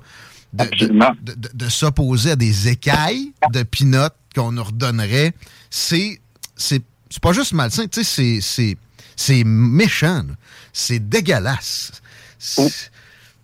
[0.54, 5.34] De, de- de- de- de s'opposer à des écailles de pinottes qu'on nous redonnerait,
[5.70, 6.20] c'est
[6.56, 8.78] c'est c'est pas juste malsain, tu sais, c'est- c'est
[9.16, 10.34] c'est méchant, là.
[10.74, 12.02] c'est dégueulasse.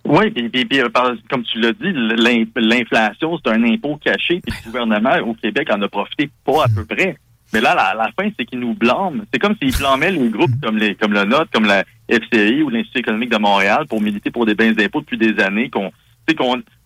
[0.06, 0.88] Oui, puis, puis- puis, euh,
[1.30, 5.68] comme tu l'as dit, l'in- l'inflation, c'est un impôt caché, puis le gouvernement au Québec
[5.72, 7.16] en a profité pas à peu près.
[7.54, 9.22] Mais là, la, la fin, c'est qu'ils nous blâment.
[9.32, 12.68] C'est comme s'ils blâmaient les groupes comme les comme le NOT, comme la FCI ou
[12.68, 15.70] l'Institut économique de Montréal pour militer pour des baisses d'impôts depuis des années.
[15.70, 15.90] qu'on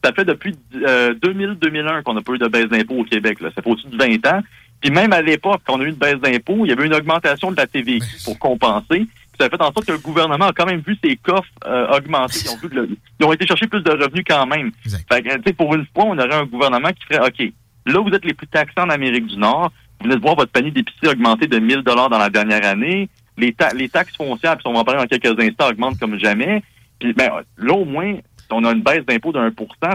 [0.05, 0.55] Ça fait depuis
[0.87, 3.41] euh, 2000-2001 qu'on n'a pas eu de baisse d'impôts au Québec.
[3.41, 3.49] Là.
[3.55, 4.41] Ça fait au-dessus de 20 ans.
[4.81, 6.95] Puis même à l'époque, quand on a eu une baisse d'impôts, il y avait une
[6.95, 8.85] augmentation de la TVQ pour compenser.
[9.01, 9.09] Puis
[9.41, 11.97] ça a fait en sorte que le gouvernement a quand même vu ses coffres euh,
[11.97, 12.41] augmenter.
[12.45, 12.89] Ils ont, vu le-
[13.19, 14.71] ils ont été chercher plus de revenus quand même.
[15.11, 17.53] Fait que, pour une fois, on aurait un gouvernement qui ferait, OK,
[17.87, 19.73] là, vous êtes les plus taxés en Amérique du Nord.
[20.01, 23.09] Vous venez de voir votre panier d'épicerie augmenter de 1000 dollars dans la dernière année?
[23.37, 26.19] Les, ta- les taxes foncières, puis on va en parler dans quelques instants, augmentent comme
[26.19, 26.63] jamais.
[26.99, 29.51] Puis, ben, là, au moins, si on a une baisse d'impôt de 1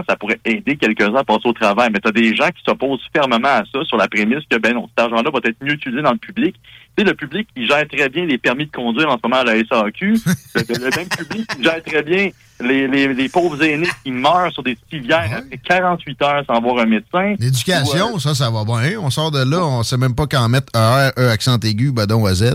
[0.08, 1.90] ça pourrait aider quelques-uns à passer au travail.
[1.92, 4.74] Mais tu as des gens qui s'opposent fermement à ça sur la prémisse que, ben
[4.74, 6.54] non, cet argent-là va être mieux utilisé dans le public.
[6.96, 9.40] Tu sais, le public, il gère très bien les permis de conduire en ce moment
[9.40, 10.12] à la SAQ.
[10.54, 12.28] le, le même public, il gère très bien
[12.60, 16.78] les, les, les pauvres aînés qui meurent sur des civières après 48 heures sans voir
[16.78, 17.34] un médecin.
[17.38, 18.98] L'éducation, ça, ça va bien.
[19.00, 22.24] On sort de là, on sait même pas quand mettre ER, E accent aigu, badon
[22.26, 22.54] à Z.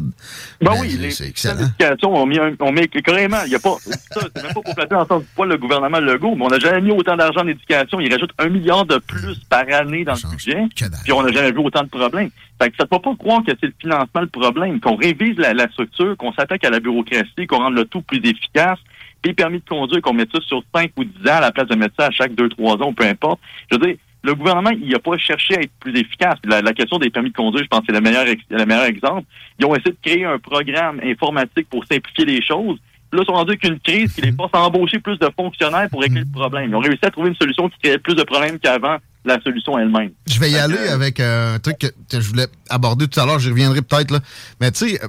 [0.62, 1.56] Ben Ben, oui, c'est- excellent.
[1.56, 4.76] d'éducation, on met, un- on met carrément, il y a pas, c'est même pas pour
[4.76, 7.42] placer en sens du poil le gouvernement Legault, mais on n'a jamais mis autant d'argent
[7.42, 8.00] en éducation.
[8.00, 10.64] Il rajoute un milliard de plus par année dans le budget,
[11.04, 12.30] puis on n'a jamais vu autant de problèmes.
[12.62, 15.38] Fait que ça ne peut pas croire que c'est le financement le problème, qu'on révise
[15.38, 18.80] la, la structure, qu'on s'attaque à la bureaucratie, qu'on rende le tout plus efficace,
[19.22, 21.68] puis permis de conduire, qu'on mette ça sur 5 ou 10 ans à la place
[21.68, 23.40] de mettre ça à chaque 2-3 ans, peu importe.
[23.72, 26.38] Je veux dire, le gouvernement, il n'a pas cherché à être plus efficace.
[26.44, 28.86] La, la question des permis de conduire, je pense que c'est le meilleur, le meilleur
[28.86, 29.24] exemple.
[29.60, 32.78] Ils ont essayé de créer un programme informatique pour simplifier les choses.
[33.10, 35.90] Puis Là, ils sont rendus qu'une crise qui les force à embaucher plus de fonctionnaires
[35.90, 36.70] pour régler le problème.
[36.70, 39.78] Ils ont réussi à trouver une solution qui créait plus de problèmes qu'avant la solution
[39.78, 40.12] elle-même.
[40.28, 43.26] Je vais y aller avec euh, un truc que, que je voulais aborder tout à
[43.26, 44.12] l'heure, j'y reviendrai peut-être.
[44.12, 44.20] là.
[44.62, 45.02] Mais tu sais,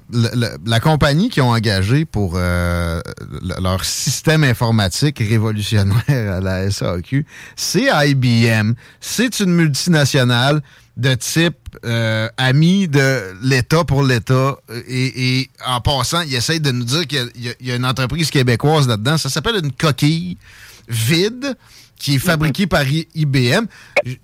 [0.67, 3.01] la compagnie qui ont engagé pour euh,
[3.43, 7.25] le- leur système informatique révolutionnaire à la SAQ,
[7.57, 8.73] c'est IBM.
[9.01, 10.61] C'est une multinationale
[10.97, 14.57] de type euh, ami de l'État pour l'État.
[14.89, 17.31] Et, et en passant, ils essayent de nous dire qu'il
[17.61, 19.17] y a une entreprise québécoise là-dedans.
[19.17, 20.37] Ça s'appelle une coquille
[20.91, 21.57] vide
[21.97, 23.67] qui est fabriquée par IBM.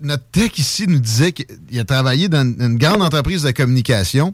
[0.01, 4.33] Notre tech ici nous disait qu'il a travaillé dans une grande entreprise de communication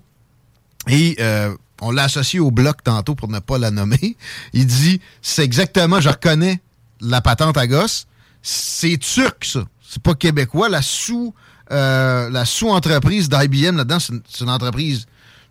[0.88, 4.16] et euh, on l'a associé au bloc tantôt pour ne pas la nommer.
[4.54, 6.62] Il dit c'est exactement, je reconnais
[7.02, 8.08] la patente à gosse,
[8.42, 9.64] c'est turc ça.
[9.88, 10.70] C'est pas québécois.
[10.70, 11.34] La sous
[11.72, 15.06] euh, la sous-entreprise d'IBM là-dedans, c'est une, une entreprise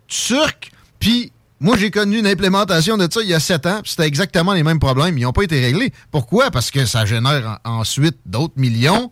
[0.07, 0.71] turque.
[0.99, 1.31] Puis
[1.63, 3.81] moi, j'ai connu une implémentation de ça il y a sept ans.
[3.85, 5.17] C'était exactement les mêmes problèmes.
[5.17, 5.91] Ils n'ont pas été réglés.
[6.11, 6.51] Pourquoi?
[6.51, 9.09] Parce que ça génère en- ensuite d'autres millions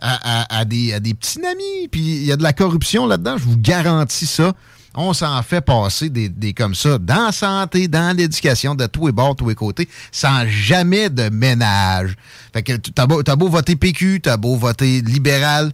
[0.00, 1.88] à, à- à des, à des petits amis.
[1.92, 3.36] Puis il y a de la corruption là-dedans.
[3.38, 4.52] Je vous garantis ça.
[4.94, 9.06] On s'en fait passer des, des comme ça dans la santé, dans l'éducation, de tous
[9.06, 12.16] les bords, tous les côtés, sans jamais de ménage.
[12.52, 15.70] Fait que t'as beau, beau voter PQ, t'as beau voter libéral,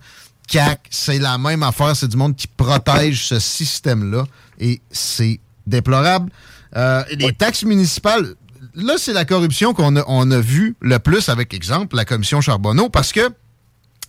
[0.49, 1.97] CAC, c'est la même affaire.
[1.97, 4.25] C'est du monde qui protège ce système-là
[4.61, 6.31] et c'est déplorable.
[6.77, 8.35] Euh, les taxes municipales,
[8.75, 12.41] là, c'est la corruption qu'on a, on a vu le plus avec, exemple, la commission
[12.41, 13.31] Charbonneau, parce que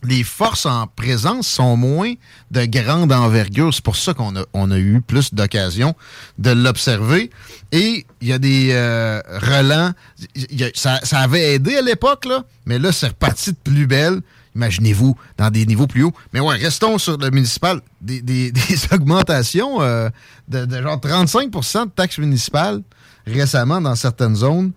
[0.03, 2.13] les forces en présence sont moins
[2.51, 3.73] de grande envergure.
[3.73, 5.95] C'est pour ça qu'on a, on a eu plus d'occasions
[6.37, 7.31] de l'observer.
[7.71, 9.93] Et il y a des euh, relents.
[10.35, 13.57] Il y a- ça, ça avait aidé à l'époque, là, mais là, c'est reparti de
[13.63, 14.21] plus belle.
[14.57, 16.13] Imaginez-vous, dans des niveaux plus hauts.
[16.33, 17.79] Mais ouais, restons sur le municipal.
[18.01, 18.51] Des,
[18.91, 20.09] augmentations euh,
[20.47, 22.81] de, genre 35% de taxes municipales
[23.27, 24.71] récemment dans certaines zones.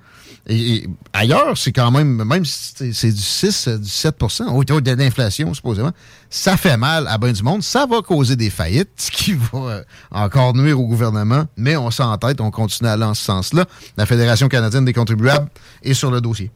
[0.47, 4.17] Et, ailleurs, c'est quand même, même si c'est- du 6, euh, du 7
[4.53, 5.93] autour de l'inflation, supposément,
[6.29, 7.63] ça fait mal à bien du monde.
[7.63, 11.47] Ça va causer des faillites, ce qui va euh, encore nuire au gouvernement.
[11.57, 13.65] Mais on s'entête, on continue à aller en ce sens-là.
[13.97, 15.49] La Fédération canadienne des contribuables
[15.83, 16.51] est sur le dossier.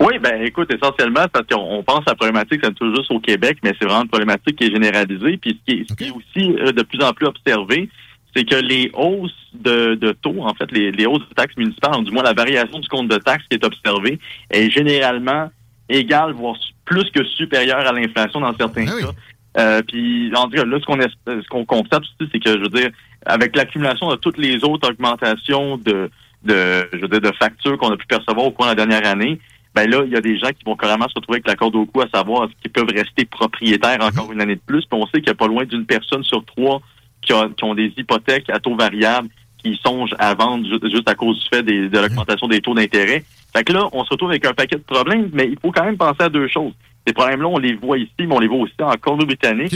[0.00, 3.20] Oui, ben écoute, essentiellement, parce qu'on on pense à la problématique, c'est toujours juste au
[3.20, 5.36] Québec, mais c'est vraiment une problématique qui est généralisée.
[5.36, 7.90] Puis ce qui est, ce qui est aussi euh, de plus en plus observé,
[8.34, 11.98] c'est que les hausses de, de taux, en fait, les, les hausses de taxes municipales,
[11.98, 14.18] ou du moins la variation du compte de taxes qui est observée,
[14.50, 15.50] est généralement
[15.90, 16.56] égale, voire
[16.86, 19.12] plus que supérieure à l'inflation dans certains cas.
[19.58, 22.62] Euh, puis, en tout cas, là, ce qu'on ce qu'on constate aussi, c'est que, je
[22.62, 22.90] veux dire,
[23.26, 26.08] avec l'accumulation de toutes les autres augmentations de,
[26.44, 29.06] de, je veux dire, de factures qu'on a pu percevoir au cours de la dernière
[29.06, 29.40] année,
[29.74, 31.76] ben là, il y a des gens qui vont carrément se retrouver avec la corde
[31.76, 34.80] au cou à savoir est-ce qu'ils peuvent rester propriétaires encore une année de plus.
[34.86, 36.80] Puis on sait qu'il y a pas loin d'une personne sur trois
[37.22, 39.28] qui, a- qui ont des hypothèques à taux variable
[39.62, 42.74] qui songent à vendre ju- juste à cause du fait des- de l'augmentation des taux
[42.74, 43.24] d'intérêt.
[43.54, 45.84] Fait que là, on se retrouve avec un paquet de problèmes, mais il faut quand
[45.84, 46.72] même penser à deux choses.
[47.06, 49.70] Ces problèmes-là, on les voit ici, mais on les voit aussi en Colombie-Britannique.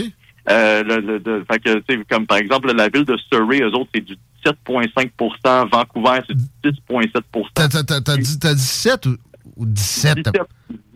[0.49, 3.89] Euh, le, le- de- fait que, comme par exemple la ville de Surrey, eux autres,
[3.95, 4.15] c'est du
[4.45, 7.23] 7,5% Vancouver, c'est du 6,7
[7.53, 9.15] T'as, t'as- t'as- t'as dit, t'as dit 7 ou,
[9.55, 10.17] ou 17?
[10.17, 10.41] 17.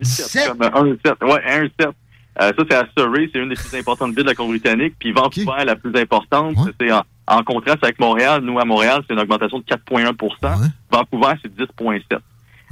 [0.00, 0.48] 17.
[0.48, 1.14] Comme un 7.
[1.22, 1.94] Ouais, un 7.
[2.40, 4.94] Euh, ça, c'est à Surrey, c'est une des plus importantes villes de la Colombie-Britannique.
[4.98, 8.40] Puis Vancouver, la plus importante, c'est en, en contraste avec Montréal.
[8.42, 12.02] Nous, à Montréal, c'est une augmentation de 4,1% Vancouver, c'est 10,7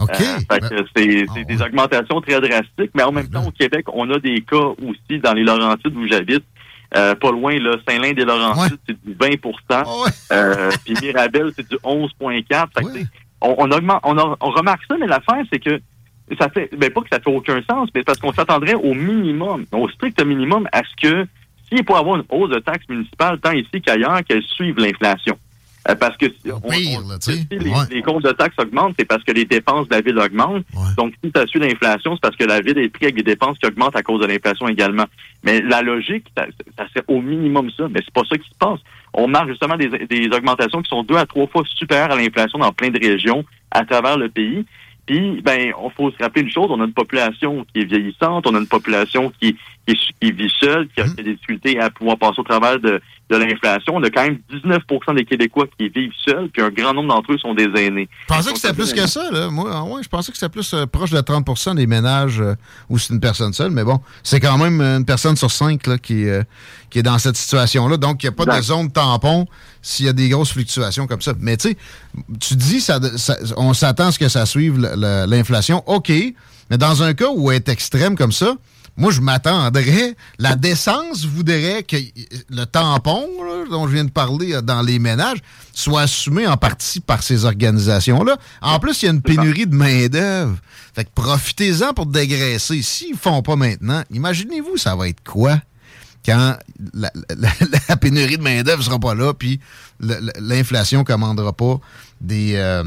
[0.01, 3.87] Euh, fait que c'est c'est des augmentations très drastiques, mais en même temps, au Québec,
[3.93, 6.45] on a des cas aussi dans les Laurentides où j'habite.
[6.97, 12.69] Euh, pas loin, là, Saint-Lin-des-Laurentides, c'est du 20% euh, Puis Mirabel, c'est du 11,4
[13.41, 15.81] On, on augmente, on, on remarque ça, mais l'affaire, c'est que
[16.39, 19.65] ça fait, ben pas que ça fait aucun sens, mais parce qu'on s'attendrait au minimum,
[19.73, 21.27] au strict minimum, à ce que
[21.69, 25.39] s'il peut y avoir une hausse de taxes municipales tant ici qu'ailleurs, qu'elle suive l'inflation.
[25.91, 26.61] Euh, parce que si, on-
[26.99, 27.03] on-
[27.33, 30.19] si les, les comptes de taxes augmentent, c'est parce que les dépenses de la ville
[30.19, 30.65] augmentent.
[30.97, 33.59] Donc, si ça suit l'inflation, c'est parce que la ville est pris avec des dépenses
[33.59, 35.07] qui augmentent à cause de l'inflation également.
[35.45, 36.47] Mais la logique, ça,
[36.77, 38.81] ça serait au minimum ça, mais c'est pas ça qui se passe.
[39.15, 42.59] On marque justement des, des augmentations qui sont deux à trois fois supérieures à l'inflation
[42.59, 44.67] dans plein de régions à travers le pays.
[45.07, 48.47] Puis, ben, on faut se rappeler une chose, on a une population qui est vieillissante,
[48.47, 49.57] on a une population qui,
[49.95, 51.15] qui, vit seule, qui a Mmh.
[51.15, 53.01] des difficultés à pouvoir passer au travers de,
[53.31, 53.95] de l'inflation.
[53.97, 57.33] On a quand même 19% des Québécois qui vivent seuls, puis un grand nombre d'entre
[57.33, 58.09] eux sont des aînés.
[58.23, 59.49] Je pensais que c'était plus que ça, là.
[59.51, 62.55] Moi, ah ouais, je pensais que c'était plus euh, proche de 30% des ménages euh,
[62.89, 65.99] où c'est une personne seule, mais bon, c'est quand même une personne sur cinq là,
[65.99, 66.43] qui, euh,
[66.91, 67.97] qui est dans cette situation-là.
[67.97, 69.47] Donc, il n'y a pas de zone tampon
[69.83, 71.33] s'il y a des grosses fluctuations comme ça.
[71.41, 71.77] Mais tu sais,
[72.41, 75.83] tu dis, ça, ça- on s'attend à ce que ça suive l'inflation.
[75.87, 76.13] OK,
[76.71, 78.55] mais dans un cas où elle est extrême comme ça,
[78.99, 81.97] moi, je m'attendrais, la décence voudrait que
[82.51, 85.39] le tampon là, dont je viens de parler euh, dans les ménages
[85.73, 88.37] soit assumé en partie par ces organisations-là.
[88.61, 90.57] En plus, il y a une pénurie de main-d'œuvre.
[90.95, 92.83] Fait que profitez-en pour dégraisser.
[92.83, 95.61] S'ils ne font pas maintenant, imaginez-vous, ça va être quoi
[96.27, 96.57] quand
[96.93, 99.61] la, la- la pénurie de main-d'œuvre sera pas là, puis
[100.01, 101.79] l'inflation commandera pas
[102.21, 102.83] des euh,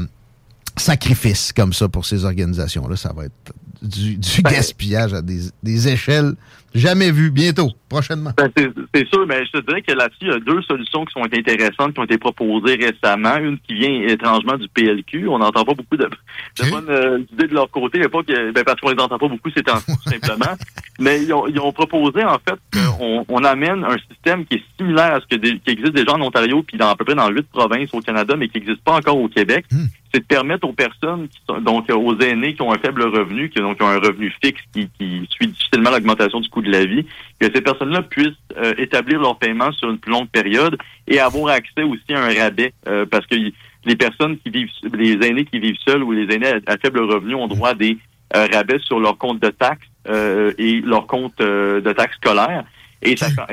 [0.76, 2.96] sacrifices comme ça pour ces organisations-là.
[2.96, 3.52] Ça va être
[3.82, 6.34] du, du gaspillage à des, des échelles
[6.74, 7.30] jamais vues.
[7.30, 8.30] Bientôt, prochainement.
[8.36, 8.50] Ben,
[8.94, 11.22] c'est sûr, mais je te dirais que là-dessus, il y a deux solutions qui sont
[11.24, 13.36] intéressantes, qui ont été proposées récemment.
[13.36, 15.28] Une qui vient étrangement du PLQ.
[15.28, 18.02] On n'entend pas beaucoup de, de bonnes euh, idées de leur côté.
[18.02, 20.56] A pas que, ben, parce qu'on les entend pas beaucoup, c'est en- tout simplement.
[21.00, 24.62] Mais ils ont, ils ont proposé, en fait, qu'on on amène un système qui est
[24.78, 27.14] similaire à ce que des- qui existe déjà en Ontario, puis dans à peu près
[27.14, 29.66] dans huit provinces au Canada, mais qui n'existe pas encore au Québec.
[30.12, 33.48] C'est de permettre aux personnes, qui sont, donc aux aînés qui ont un faible revenu,
[33.48, 36.84] qui, donc, ont un revenu fixe qui, qui suit difficilement l'augmentation du coût de la
[36.84, 37.06] vie,
[37.40, 40.76] que ces personnes-là puissent euh, établir leur paiement sur une plus longue période
[41.08, 43.36] et avoir accès aussi à un rabais, euh, parce que
[43.84, 47.00] les personnes qui vivent, les aînés qui vivent seuls ou les aînés à, à faible
[47.00, 47.98] revenu ont droit à des
[48.34, 52.64] euh, rabais sur leur compte de taxes euh, et leur compte euh, de taxes scolaires.
[53.02, 53.46] Et ça, ça,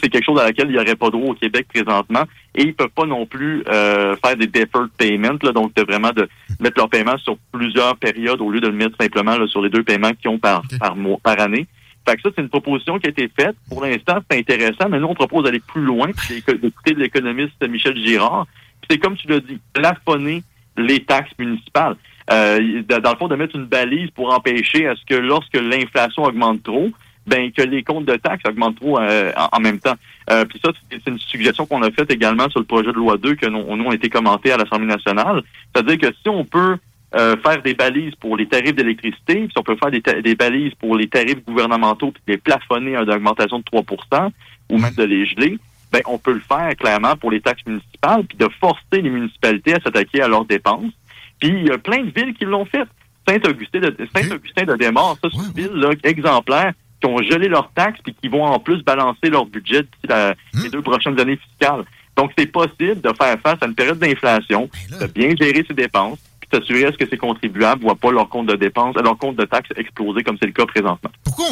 [0.00, 2.22] c'est quelque chose à laquelle il n'y aurait pas droit au Québec présentement.
[2.54, 6.10] Et ils peuvent pas non plus euh, faire des deferred payments, là, donc de vraiment
[6.10, 6.28] de
[6.60, 9.70] mettre leur paiement sur plusieurs périodes au lieu de le mettre simplement là, sur les
[9.70, 11.66] deux paiements qu'ils ont par, par mois, par année.
[12.08, 13.56] Fait que ça, c'est une proposition qui a été faite.
[13.68, 18.46] Pour l'instant, c'est intéressant, mais nous, on propose d'aller plus loin, d'écouter l'économiste Michel Girard.
[18.88, 20.42] C'est comme tu l'as dit, plafonner
[20.76, 21.96] les taxes municipales.
[22.30, 26.22] Euh, dans le fond, de mettre une balise pour empêcher à ce que lorsque l'inflation
[26.22, 26.90] augmente trop,
[27.30, 29.94] ben que les comptes de taxes augmentent trop euh, en, même temps.
[30.30, 33.16] Euh, puis ça, c'est une suggestion qu'on a faite également sur le projet de loi
[33.16, 35.42] 2 que nous, nous ont été commenté à l'Assemblée nationale.
[35.72, 36.76] C'est-à-dire que si on peut
[37.14, 40.74] euh, faire des balises pour les tarifs d'électricité, si on peut faire des, des, balises
[40.74, 44.30] pour les tarifs gouvernementaux, puis les plafonner à une augmentation de 3%
[44.70, 45.58] ou même de les geler,
[45.92, 49.74] ben on peut le faire clairement pour les taxes municipales, puis de forcer les municipalités
[49.74, 50.92] à s'attaquer à leurs dépenses.
[51.38, 52.86] Puis il y a plein de villes qui l'ont fait.
[53.28, 57.70] Saint-Augustin de Saint-Augustin de Desmaures, ça c'est une ville là, exemplaire qui ont gelé leurs
[57.72, 61.84] taxes puis qui vont en plus balancer leur budget d'ici les deux prochaines années fiscales.
[62.16, 64.68] Donc c'est possible de faire face à une période d'inflation,
[65.00, 66.18] de bien gérer ses dépenses,
[66.52, 69.36] s'assurer à ce que ces contribuables ne voient pas leur compte de dépenses, leur compte
[69.36, 71.10] de taxes exploser comme c'est le cas présentement.
[71.24, 71.46] Pourquoi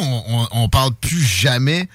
[0.51, 1.87] on, ne parle plus jamais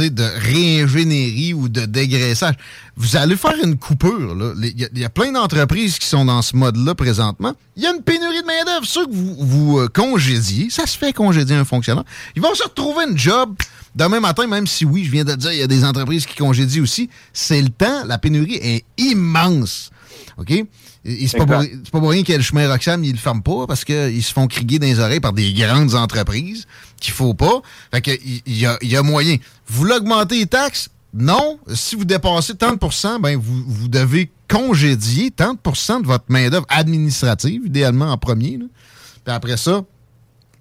[0.00, 2.54] de réingénierie ou de dégraissage.
[2.96, 4.36] Vous allez faire une coupure.
[4.62, 7.54] Il y, a plein d'entreprises qui sont dans ce mode-là présentement.
[7.76, 8.86] Il y a une pénurie de main-d'œuvre.
[8.86, 12.04] Ceux que vous, vous euh, congédiez, ça se fait congédier un fonctionnaire.
[12.36, 13.54] Ils vont se retrouver une job
[13.94, 16.36] demain matin, même si oui, je viens de dire, il y a des entreprises qui
[16.36, 17.10] congédient aussi.
[17.32, 18.04] C'est le temps.
[18.06, 19.90] La pénurie est immense.
[20.36, 20.52] OK?
[21.04, 23.66] C'est pas, pas, pour rien qu'il y a le chemin Roxham, ils le ferment pas
[23.66, 26.66] parce qu'ils se font crier dans les oreilles par des grandes entreprises
[27.04, 27.62] qu'il faut pas.
[27.92, 29.36] Fait que il y a, moyen.
[29.66, 30.88] Vous l'augmentez les taxes?
[31.12, 31.58] Non.
[31.72, 38.10] Si vous dépassez 30% ben vous, vous devez congédier 30% de votre main-d'œuvre administrative, idéalement
[38.10, 38.58] en premier.
[38.58, 39.82] Puis après ça,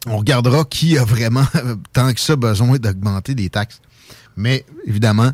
[0.06, 1.46] on regardera qui a vraiment
[1.94, 3.80] tant que ça besoin d'augmenter les taxes.
[4.36, 5.32] Mais évidemment,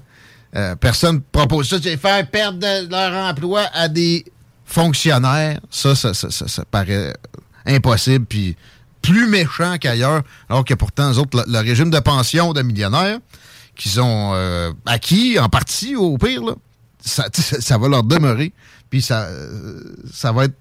[0.55, 1.77] euh, personne propose ça.
[1.81, 4.25] C'est faire perdre leur emploi à des
[4.65, 5.59] fonctionnaires.
[5.69, 7.13] Ça, ça, ça, ça, paraît
[7.65, 8.25] impossible.
[8.25, 8.55] Puis
[9.01, 13.19] plus méchant qu'ailleurs, alors que pourtant, eux autres, le, régime de pension de millionnaires
[13.75, 16.53] qu'ils ont euh, acquis, en partie au pire, là,
[16.99, 18.53] ça, ça, va leur demeurer.
[18.89, 19.81] Puis ça, euh,
[20.11, 20.55] ça va être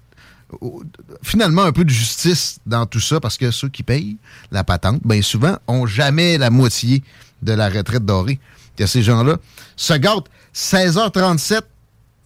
[1.21, 4.17] finalement un peu de justice dans tout ça parce que ceux qui payent
[4.51, 7.03] la patente, bien souvent, ont jamais la moitié
[7.41, 8.39] de la retraite dorée.
[8.75, 9.37] que ces gens-là
[9.75, 10.27] se gâtent.
[10.55, 11.61] 16h37,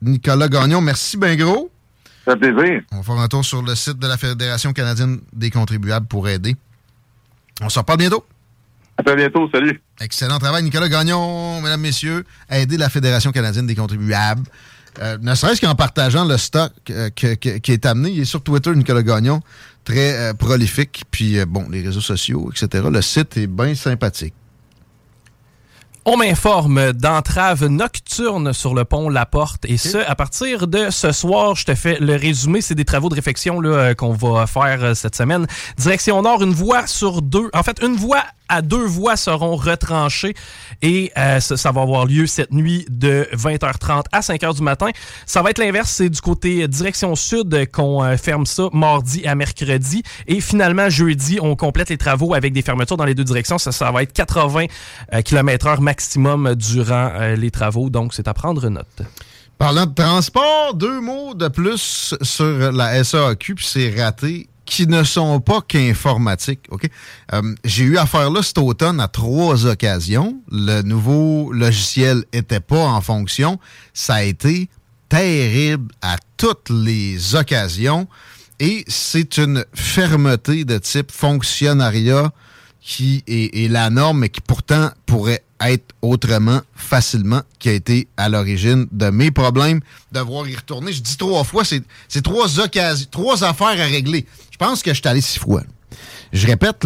[0.03, 1.69] Nicolas Gagnon, merci bien gros.
[2.25, 2.81] Ça fait plaisir.
[2.91, 6.27] On va faire un tour sur le site de la Fédération canadienne des contribuables pour
[6.29, 6.55] aider.
[7.61, 8.25] On se reparle bientôt.
[8.97, 9.81] À très bientôt, salut.
[9.99, 12.23] Excellent travail, Nicolas Gagnon, mesdames, messieurs.
[12.49, 14.43] Aider la Fédération canadienne des contribuables.
[14.99, 18.11] Euh, ne serait-ce qu'en partageant le stock euh, qui est amené.
[18.11, 19.41] Il est sur Twitter, Nicolas Gagnon,
[19.83, 21.03] très euh, prolifique.
[21.09, 22.85] Puis, bon, les réseaux sociaux, etc.
[22.91, 24.35] Le site est bien sympathique.
[26.05, 31.13] On m'informe d'entrave nocturne sur le pont La Porte et ce, à partir de ce
[31.13, 32.59] soir, je te fais le résumé.
[32.59, 33.61] C'est des travaux de réfection
[33.97, 35.47] qu'on va faire cette semaine.
[35.77, 37.49] Direction Nord, une voie sur deux.
[37.53, 38.23] En fait, une voie
[38.53, 40.35] à deux voies seront retranchées
[40.83, 44.89] et euh, ça, va avoir lieu cette nuit de 20h30 à 5h du matin.
[45.25, 49.33] Ça va être l'inverse, c'est du côté direction sud qu'on euh, ferme ça mardi à
[49.33, 53.57] mercredi et finalement jeudi, on complète les travaux avec des fermetures dans les deux directions.
[53.57, 54.65] Ça, ça va être 80
[55.25, 59.01] km/h maximum durant euh, les travaux, donc c'est à prendre note.
[59.57, 65.03] Parlant de transport, deux mots de plus sur la SAQ, puis c'est raté qui ne
[65.03, 66.67] sont pas qu'informatiques.
[67.33, 70.41] Euh, j'ai eu affaire là cet automne à trois occasions.
[70.51, 73.59] Le nouveau logiciel était pas en fonction.
[73.93, 74.69] Ça a été
[75.09, 78.07] terrible à toutes les occasions.
[78.59, 82.31] Et c'est une fermeté de type fonctionnariat
[82.79, 88.29] qui est, la norme, mais qui pourtant pourrait être autrement facilement, qui a été à
[88.29, 89.79] l'origine de mes problèmes,
[90.11, 90.91] de voir y retourner.
[90.91, 94.25] Je dis trois fois, c'est trois occasions, trois affaires à régler.
[94.51, 95.63] Je pense que je suis allé six fois.
[96.31, 96.85] Je répète,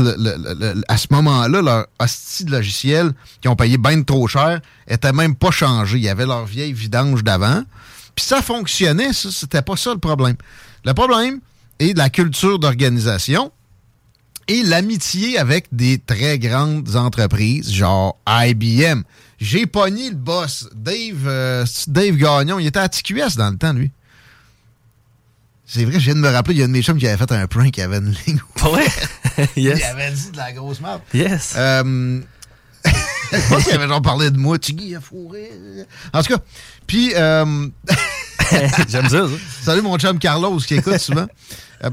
[0.90, 5.36] à ce moment-là, leur hostie de logiciel, qui ont payé bien trop cher, était même
[5.36, 5.98] pas changé.
[5.98, 7.64] Il y avait leur vieille vidange d'avant.
[8.14, 10.36] Puis ça fonctionnait, ça, c'était pas ça le problème.
[10.84, 11.40] Le problème
[11.80, 13.52] est la culture d'organisation
[14.48, 19.03] et l'amitié avec des très grandes entreprises, genre IBM.
[19.40, 22.60] J'ai pogné le boss, Dave, euh, Dave Gagnon.
[22.60, 23.91] Il était à TQS dans le temps, lui.
[25.65, 27.07] C'est vrai, je viens de me rappeler, il y a un de mes chums qui
[27.07, 28.40] avait fait un prank, qui avait une ligne.
[28.64, 28.86] Ouais?
[29.57, 29.80] yes.
[29.80, 31.02] Il avait dit de la grosse merde.
[31.14, 31.56] Yes.
[31.57, 32.22] Euh,
[33.34, 35.52] je pense qu'il avait genre parlé de moi, Tiggy a fourré.
[36.14, 36.41] En tout cas,
[36.88, 37.11] puis...
[37.15, 37.68] Euh...
[38.88, 39.34] J'aime ça, ça.
[39.61, 41.28] Salut mon chum Carlos qui écoute souvent.
[41.84, 41.90] Euh,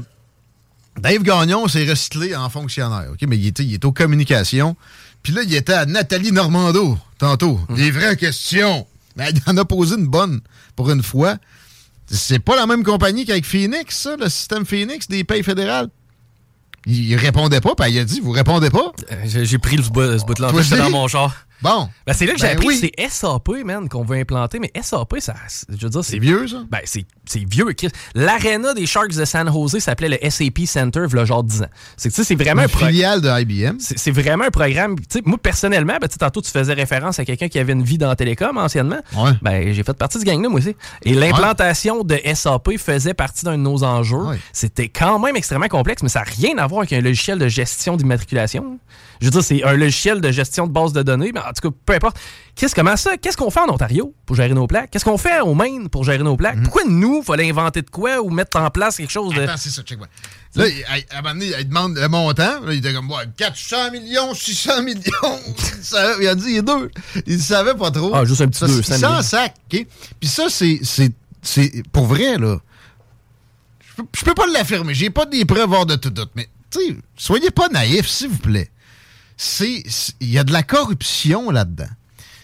[0.99, 3.19] Dave Gagnon s'est recyclé en fonctionnaire, OK?
[3.27, 4.75] Mais il était, il était aux communications.
[5.23, 7.59] Puis là, il était à Nathalie Normando, tantôt.
[7.69, 7.75] Mhm.
[7.75, 8.87] Des vraies questions.
[9.15, 10.41] Mais il en a posé une bonne
[10.75, 11.37] pour une fois.
[12.07, 15.89] C'est pas la même compagnie qu'avec Phoenix, ça, le système Phoenix des payes fédérales?
[16.87, 18.91] Il répondait pas, puis il a dit Vous répondez pas?
[19.11, 20.17] Euh, J'ai pris ce bout-là,
[20.61, 21.44] j'étais dans mon char.
[21.61, 21.89] Bon.
[22.05, 22.81] Ben, c'est là que j'ai Ben appris oui.
[22.81, 24.59] que c'est SAP, man, qu'on veut implanter.
[24.59, 25.35] Mais SAP, ça,
[25.69, 26.63] je veux dire, C'est vieux, ça?
[26.69, 27.05] Ben, c'est
[27.49, 27.73] vieux.
[27.73, 27.89] Chris.
[28.13, 31.67] L'aréna des Sharks de San Jose s'appelait le SAP Center, il genre 10 ans.
[31.97, 33.77] C'est c'est vraiment Une un filiale de IBM.
[33.79, 34.95] C'est vraiment un programme.
[35.25, 38.15] Moi, personnellement, ben, tantôt, tu faisais référence à quelqu'un qui avait une vie dans la
[38.15, 38.99] télécom anciennement.
[39.15, 39.31] Ouais.
[39.41, 40.75] Ben, j'ai fait partie de ce gang-là, moi aussi.
[41.03, 44.17] Et l'implantation de SAP faisait partie d'un de nos enjeux.
[44.53, 47.47] C'était quand même extrêmement complexe, mais ça n'a rien à voir avec un logiciel de
[47.47, 48.79] gestion d'immatriculation.
[49.21, 51.93] Je veux dire, c'est un logiciel de gestion de base de données, tout cas, peu
[51.93, 52.17] importe.
[52.55, 53.17] Qu'est-ce, comment ça?
[53.17, 54.91] Qu'est-ce qu'on fait en Ontario pour gérer nos plaques?
[54.91, 56.61] Qu'est-ce qu'on fait au Maine pour gérer nos plaques?
[56.63, 59.41] Pourquoi nous, il fallait inventer de quoi ou mettre en place quelque chose de.
[59.41, 60.07] Attends, c'est ça, check moi.
[60.55, 62.61] Là, il- à, à un moment donné, il demande le montant.
[62.61, 65.01] Là, il était comme, ouais, 400 millions, 600 millions.
[65.77, 66.91] il, savait- il a dit, il y a deux.
[67.27, 68.11] Il ne savait pas trop.
[68.15, 69.15] Ah, juste un petit Ça, 200 c'est millions.
[69.17, 69.85] 100 sacs, OK?
[70.19, 71.11] Puis ça, c'est, c'est,
[71.41, 72.57] c'est pour vrai, là.
[73.97, 74.93] Je peux, je peux pas l'affirmer.
[74.93, 76.31] J'ai pas des preuves hors de tout doute.
[76.35, 78.69] Mais, tu sais, soyez pas naïfs, s'il vous plaît.
[79.37, 79.83] C'est,
[80.19, 81.89] il y a de la corruption là-dedans.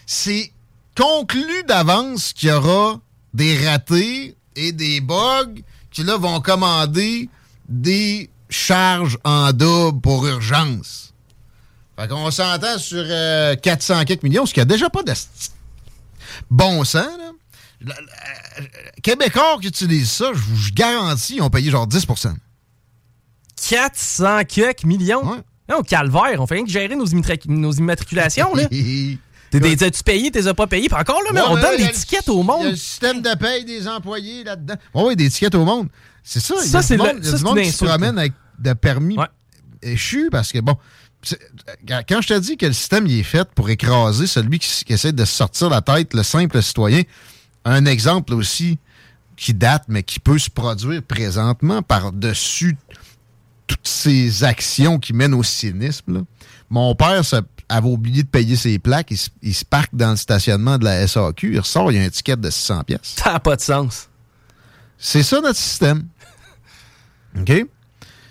[0.06, 0.52] C'est
[0.96, 3.00] conclu d'avance qu'il y aura
[3.32, 7.28] des ratés et des bugs qui, là, vont commander
[7.68, 11.14] des charges en double pour urgence.
[11.98, 15.12] Fait qu'on s'entend sur euh, 400 quelques millions, ce qui a déjà pas de
[16.50, 17.32] bon sens, là.
[17.84, 18.62] Euh,
[19.02, 22.34] Québécois qui utilisent ça, je vous garantis, ils ont payé genre 10%
[23.68, 25.42] 400 quelques millions?
[25.68, 27.06] Non, calvaire, on fait rien que gérer nos,
[27.46, 28.64] nos immatriculations, là.
[29.50, 30.88] T'as-tu payé, t'es as pas payé?
[30.88, 32.66] Puis encore, là, mais Ouais, on donne des tickets au Il y a monde.
[32.70, 34.76] le système de paye des employés là-dedans.
[34.94, 35.88] Oui, oui, des tickets au monde.
[36.24, 36.54] C'est ça.
[36.60, 38.72] il y Ça, c'est monde, le- a ça, du monde qui se promène avec de
[38.72, 39.16] permis
[39.82, 40.74] échus parce que, bon,
[41.22, 41.38] c'est-
[42.08, 44.92] quand je te dis que le système il est fait pour écraser celui qui, qui
[44.94, 47.02] essaie de sortir la tête, le simple citoyen,
[47.66, 48.78] un exemple aussi
[49.36, 52.76] qui date, mais qui peut se produire présentement par-dessus
[53.66, 56.14] toutes ces actions qui mènent au cynisme.
[56.14, 56.20] là.
[56.70, 57.22] Mon père
[57.68, 59.10] avait oublié de payer ses plaques.
[59.10, 61.52] Il, se- il se parque dans le stationnement de la SAQ.
[61.54, 63.14] Il ressort, il y a un ticket de 600 pièces.
[63.16, 64.08] Ça n'a pas de sens.
[64.98, 66.06] C'est ça notre système.
[67.38, 67.66] OK?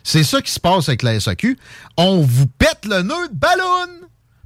[0.03, 1.57] C'est ça qui se passe avec la SAQ.
[1.97, 3.87] On vous pète le nœud de ballon,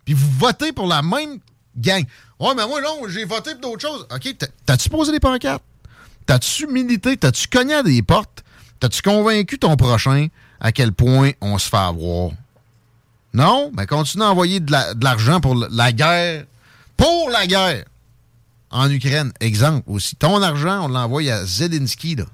[0.03, 1.40] puis vous votez pour la même
[1.78, 2.03] gang.
[2.40, 4.06] Ouais, mais moi, non, j'ai voté pour d'autres choses.
[4.14, 5.64] OK, t'as- t'as-tu posé des pancartes?
[6.26, 7.16] T'as-tu milité?
[7.16, 8.44] T'as-tu cogné à des portes?
[8.80, 10.28] T'as-tu convaincu ton prochain?
[10.60, 12.32] À quel point on se fait avoir?
[13.34, 13.72] Non?
[13.76, 16.45] Mais continue à envoyer de la- de l'argent pour la- guerre.
[16.98, 17.84] Pour la guerre!
[18.72, 20.15] En Ukraine, exemple aussi.
[20.15, 22.26] Ton argent, on l'envoie à Zelensky, là.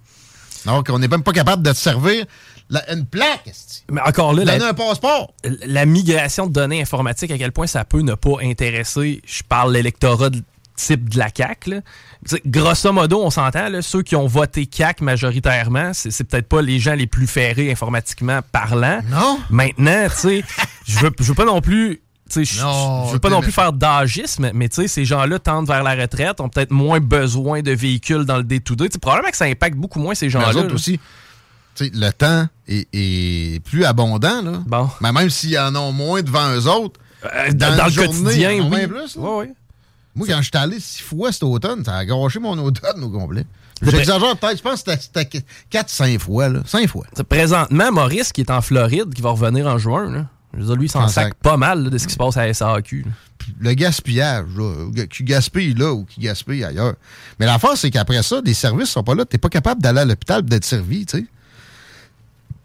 [0.66, 2.26] Alors qu'on n'est même pas capable de te servir
[2.70, 3.52] la- une plaque.
[3.92, 5.34] Mais encore là, la, un passeport.
[5.44, 9.74] la migration de données informatiques, à quel point ça peut ne pas intéresser, je parle
[9.74, 10.42] l'électorat de-
[10.88, 11.70] type de la CAQ.
[11.70, 11.82] Là.
[12.46, 16.94] Grosso modo, on s'entend, ceux qui ont voté CAQ majoritairement, c'est peut-être pas les gens
[16.96, 19.02] les plus ferrés informatiquement parlant.
[19.10, 19.40] Non.
[19.50, 20.44] Maintenant, tu sais,
[20.88, 22.02] je veux, veux pas non plus...
[22.34, 26.48] Je veux pas non plus faire d'agisme, mais ces gens-là tendent vers la retraite, ont
[26.48, 28.88] peut-être moins besoin de véhicules dans le day-to-day.
[28.90, 30.54] Sais, Probablement que ça impacte beaucoup moins ces gens-là.
[30.54, 30.74] eux autres là.
[30.74, 30.98] aussi,
[31.82, 34.42] le temps est, est plus abondant.
[34.44, 34.62] Là.
[34.66, 34.90] Bon.
[35.02, 38.52] Mais même s'ils en ont moins devant eux autres, Euh, dans, dans le journée, quotidien,
[38.52, 38.88] ils en ont oui.
[38.88, 39.16] plus.
[39.18, 39.22] là.
[39.22, 39.54] Ouais, ouais.
[40.16, 43.10] Moi, quand je suis allé six fois cet automne, ça a gâché mon automne au
[43.10, 43.46] complet.
[43.82, 46.50] J'exagère peut-être, je pense que c'était 4-5 fois.
[46.50, 46.62] Là.
[46.66, 47.06] 5 fois.
[47.28, 50.76] Présentement, Maurice, qui est en Floride, qui va revenir en juin, là, je veux dire,
[50.76, 52.54] lui, il s'en En sac pas mal là, de ce qui se passe à la
[52.54, 53.06] SAQ.
[53.60, 56.96] le gaspillage, là, qui gaspille là ou qui gaspille ailleurs.
[57.40, 59.26] Mais l'affaire, c'est qu'après ça, les services sont pas là.
[59.26, 61.26] T'es pas capable d'aller à l'hôpital et d'être servi, tu sais.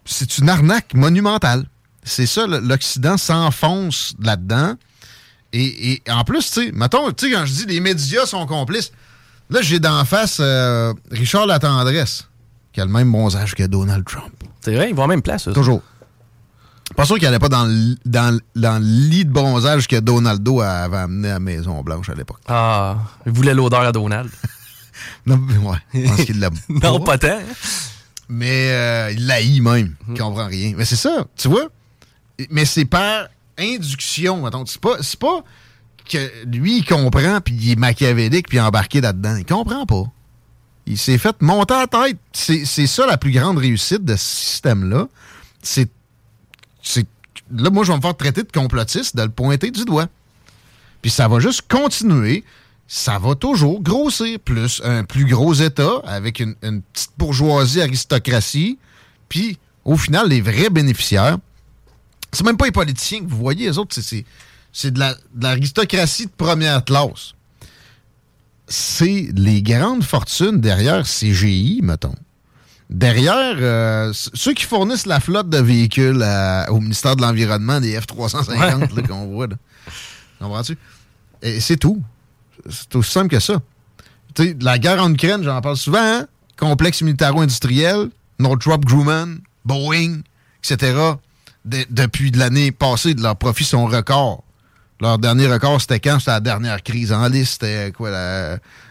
[0.05, 1.65] C'est une arnaque monumentale.
[2.03, 4.75] C'est ça, l'Occident s'enfonce là-dedans.
[5.53, 8.45] Et, et en plus, tu sais, mettons, tu sais, quand je dis les médias sont
[8.45, 8.91] complices,
[9.49, 12.27] là, j'ai d'en face euh, Richard Latendresse,
[12.73, 14.33] qui a le même bronzage que Donald Trump.
[14.61, 15.45] C'est vrai, il va en même place.
[15.45, 15.53] ça.
[15.53, 15.81] Toujours.
[16.95, 20.61] Pas sûr qu'il n'allait pas dans le, dans, dans le lit de bronzage que Donaldo
[20.61, 22.39] avait amené à la Maison-Blanche à l'époque.
[22.47, 24.29] Ah, il voulait l'odeur à Donald.
[25.27, 27.39] Non, mais ouais, je pense qu'il l'aime non, pas tant.
[28.29, 29.93] Mais euh, il l'haït même.
[30.09, 30.73] Il comprend rien.
[30.75, 31.67] Mais c'est ça, tu vois?
[32.49, 34.43] Mais c'est par induction.
[34.43, 34.65] mettons.
[34.65, 35.43] C'est pas, pas
[36.09, 39.35] que lui, il comprend, puis il est machiavélique, puis embarqué là-dedans.
[39.37, 40.03] Il comprend pas.
[40.85, 42.17] Il s'est fait monter à la tête.
[42.33, 45.07] C'est ça la plus grande réussite de ce système-là.
[45.61, 45.89] C'est.
[46.81, 47.07] c'est-
[47.53, 50.07] Là, moi, je vais me faire traiter de complotiste, de le pointer du doigt.
[51.01, 52.43] Puis ça va juste continuer.
[52.89, 54.37] Ça va toujours grossir.
[54.39, 58.77] Plus un plus gros État avec une petite bourgeoisie, aristocratie.
[59.29, 61.37] Puis, au final, les vrais bénéficiaires,
[62.31, 64.25] c'est même pas les politiciens que vous voyez, les autres, c'est- c'est
[64.73, 67.33] c'est de la- de l'aristocratie de première classe.
[68.67, 72.15] C'est les grandes fortunes derrière CGI, mettons.
[72.89, 77.99] Derrière, euh, ceux qui fournissent la flotte de véhicules à- au ministère de l'Environnement, des
[77.99, 79.47] F-350 là, qu'on voit.
[79.47, 79.55] là.
[80.39, 80.77] Comprends-tu?
[81.41, 82.01] Et c'est tout.
[82.69, 83.61] C'est aussi simple que ça.
[84.61, 86.27] La guerre en Ukraine, j'en parle souvent, hein?
[86.57, 88.09] complexe militaro-industriel,
[88.39, 90.21] Northrop Grumman, Boeing,
[90.63, 90.93] etc.
[91.67, 94.43] De- depuis l'année passée, leurs profits sont records.
[95.01, 96.17] Leur dernier record, c'était quand?
[96.19, 97.61] C'était la dernière crise en liste.
[97.61, 98.09] C'était quoi,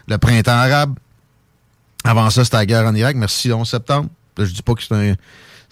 [0.07, 0.95] le printemps arabe.
[2.03, 3.15] Avant ça, c'était la guerre en Irak.
[3.17, 4.09] Merci, le 11 septembre.
[4.37, 5.17] Là, je dis pas que c'est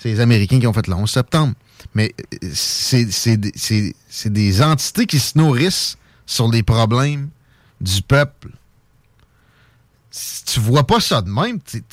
[0.04, 1.54] les Américains qui ont fait le 11 septembre.
[1.94, 2.14] Mais
[2.44, 3.06] euh, c'est
[3.38, 7.30] des- entités qui se nourrissent sur les problèmes
[7.80, 8.50] du peuple.
[10.12, 11.84] Si tu vois pas ça de même, tu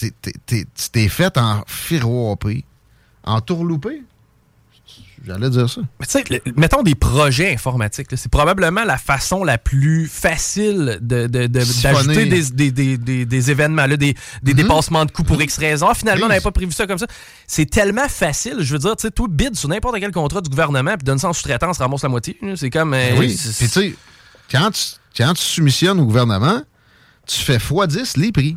[0.92, 2.64] t'es fait en firoapé,
[3.24, 4.02] en tourloupé.
[5.24, 5.80] J'allais dire ça.
[6.00, 8.08] Mais tu sais, mettons des projets informatiques.
[8.16, 13.50] C'est probablement la façon la plus facile de- de- d'ajouter des, des, des, des, des
[13.50, 15.86] événements, là, des, des dépassements de coûts pour X raisons.
[15.88, 17.06] Ah, Finalement, on n'avait pas prévu ça comme ça.
[17.46, 18.56] C'est tellement facile.
[18.60, 21.18] Je veux dire, tu sais, toi, bid sur n'importe quel contrat du gouvernement, puis donne
[21.18, 22.36] ça en sous-traitance, ramasse la moitié.
[22.56, 22.94] C'est comme.
[22.94, 23.36] euh, Ben oui.
[23.36, 23.94] c'est- Puis tu sais,
[24.50, 24.82] quand tu,
[25.16, 26.62] quand tu soumissionnes au gouvernement,
[27.26, 28.56] tu fais x10 les prix.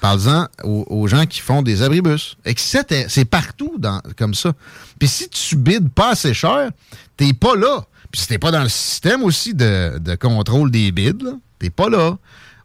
[0.00, 2.36] Parle-en aux, aux gens qui font des abribus.
[2.44, 3.06] Etc.
[3.08, 4.52] C'est partout dans, comme ça.
[4.98, 6.70] Puis si tu bides pas assez cher,
[7.16, 7.84] t'es pas là.
[8.10, 11.70] Puis si t'es pas dans le système aussi de, de contrôle des bids, là, t'es
[11.70, 12.16] pas là.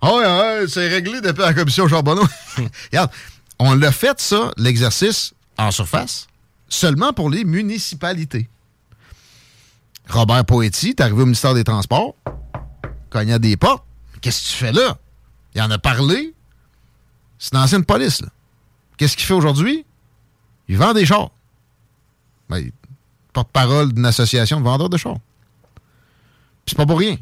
[0.01, 2.25] Ah ouais, ouais, c'est réglé depuis la commission Charbonneau.
[2.91, 3.11] Regarde,
[3.59, 6.27] on l'a fait, ça, l'exercice en surface,
[6.67, 8.49] seulement pour les municipalités.
[10.09, 12.15] Robert Poetti, t'es arrivé au ministère des Transports,
[13.09, 13.83] cognait des portes.
[14.21, 14.97] Qu'est-ce que tu fais là?
[15.53, 16.33] Il en a parlé.
[17.41, 18.22] C'est une ancienne police.
[18.97, 19.84] Qu'est-ce qu'il fait aujourd'hui?
[20.68, 21.31] Il vend des chars.
[22.47, 22.69] Ben,
[23.34, 25.18] porte-parole d'une association de vendeurs de chars.
[26.63, 27.18] Puis c'est pas pour rien.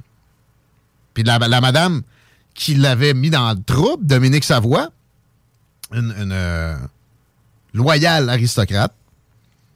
[1.14, 2.02] Puis la, madame
[2.54, 4.90] qui l'avait mis dans le trouble, Dominique Savoie,
[5.94, 6.78] une, euh,
[7.74, 8.94] loyale aristocrate,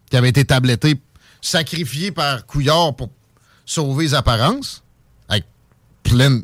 [0.10, 1.00] qui avait été tablettée,
[1.42, 3.10] sacrifiée par Couillard pour
[3.66, 4.84] sauver les apparences,
[5.30, 5.46] avec
[6.04, 6.44] pleine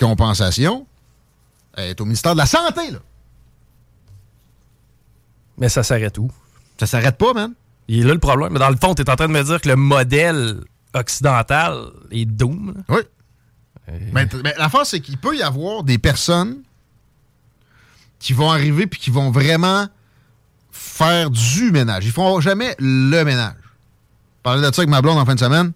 [0.00, 0.86] compensation.
[1.76, 2.98] Elle est au ministère de la Santé, là.
[5.58, 6.30] Mais ça s'arrête où?
[6.78, 7.52] Ça s'arrête pas, man.
[7.88, 8.52] Il est là le problème.
[8.52, 10.60] Mais dans le fond, tu es en train de me dire que le modèle
[10.94, 12.74] occidental est doom.
[12.76, 12.96] là.
[12.96, 13.02] Oui.
[14.12, 16.62] Mais, mais l'affaire, c'est qu'il peut y avoir des personnes
[18.18, 19.86] qui vont arriver puis qui vont vraiment
[20.72, 22.06] faire du ménage.
[22.06, 23.54] Ils font jamais le ménage.
[24.38, 25.72] Je parlais de ça avec ma blonde en fin de semaine.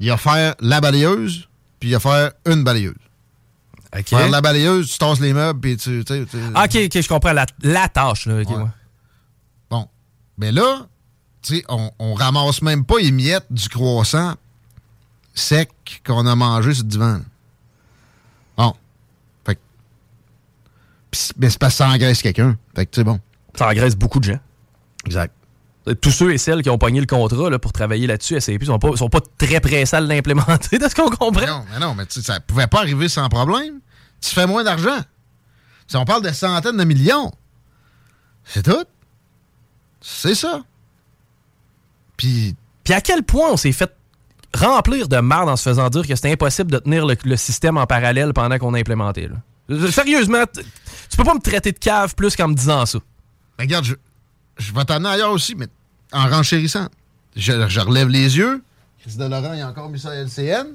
[0.00, 1.48] Il va faire la balayeuse,
[1.78, 2.94] puis il va faire une balayeuse.
[4.04, 6.04] Faire la balayeuse, tu tasses les meubles, puis tu...
[6.04, 8.26] tu Ah, ok, ok, je comprends la, la tâche.
[8.26, 8.56] Là, ok, Ouais.
[8.56, 8.68] ouais.
[9.68, 9.88] Bon.
[10.38, 10.86] Mais là,
[11.42, 14.34] tu sais, on, on ramasse même pas les miettes du croissant
[15.34, 15.70] sec
[16.06, 17.12] qu'on a mangé sur le divan.
[17.14, 17.20] là.
[18.56, 18.74] Bon.
[19.46, 19.60] Fait que.
[21.10, 22.56] Pis Mais c'est parce que ça engraisse quelqu'un.
[22.76, 23.18] Fait que, tu sais, bon.
[23.56, 24.40] Ça engraisse beaucoup de gens.
[25.06, 25.34] Exact.
[25.94, 28.78] Tous ceux et celles qui ont pogné le contrat là, pour travailler là-dessus, SAP, sont
[28.78, 31.46] pas, sont pas très pressés à l'implémenter, de ce qu'on comprend.
[31.46, 33.80] Non, mais non, mais tu sais, ça pouvait pas arriver sans problème.
[34.20, 35.00] Tu fais moins d'argent.
[35.86, 37.32] Si on parle de centaines de millions,
[38.44, 38.84] c'est tout.
[40.00, 40.62] C'est ça.
[42.16, 42.54] Puis.
[42.84, 43.92] Puis à quel point on s'est fait
[44.54, 47.76] remplir de marde en se faisant dire que c'était impossible de tenir le, le système
[47.76, 49.28] en parallèle pendant qu'on a implémenté.
[49.28, 49.36] Là?
[49.70, 52.98] Euh, Sérieusement, tu peux pas me traiter de cave plus qu'en me disant ça.
[53.58, 53.94] Ben, regarde, je,
[54.58, 55.66] je vais t'amener ailleurs aussi, mais
[56.12, 56.88] en renchérissant.
[57.36, 58.62] Je, je relève les yeux.
[59.00, 60.66] Chris de Laurent, il a encore mis ça à LCN.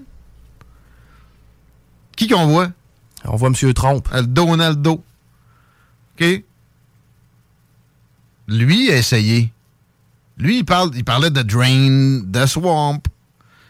[2.16, 2.70] Qui qu'on voit?
[3.26, 3.74] On voit M.
[3.74, 4.08] Trompe.
[4.14, 5.04] Le Donaldo.
[6.20, 6.44] OK?
[8.48, 9.52] Lui a essayé.
[10.38, 13.02] Lui, il, parle, il parlait de Drain, de Swamp.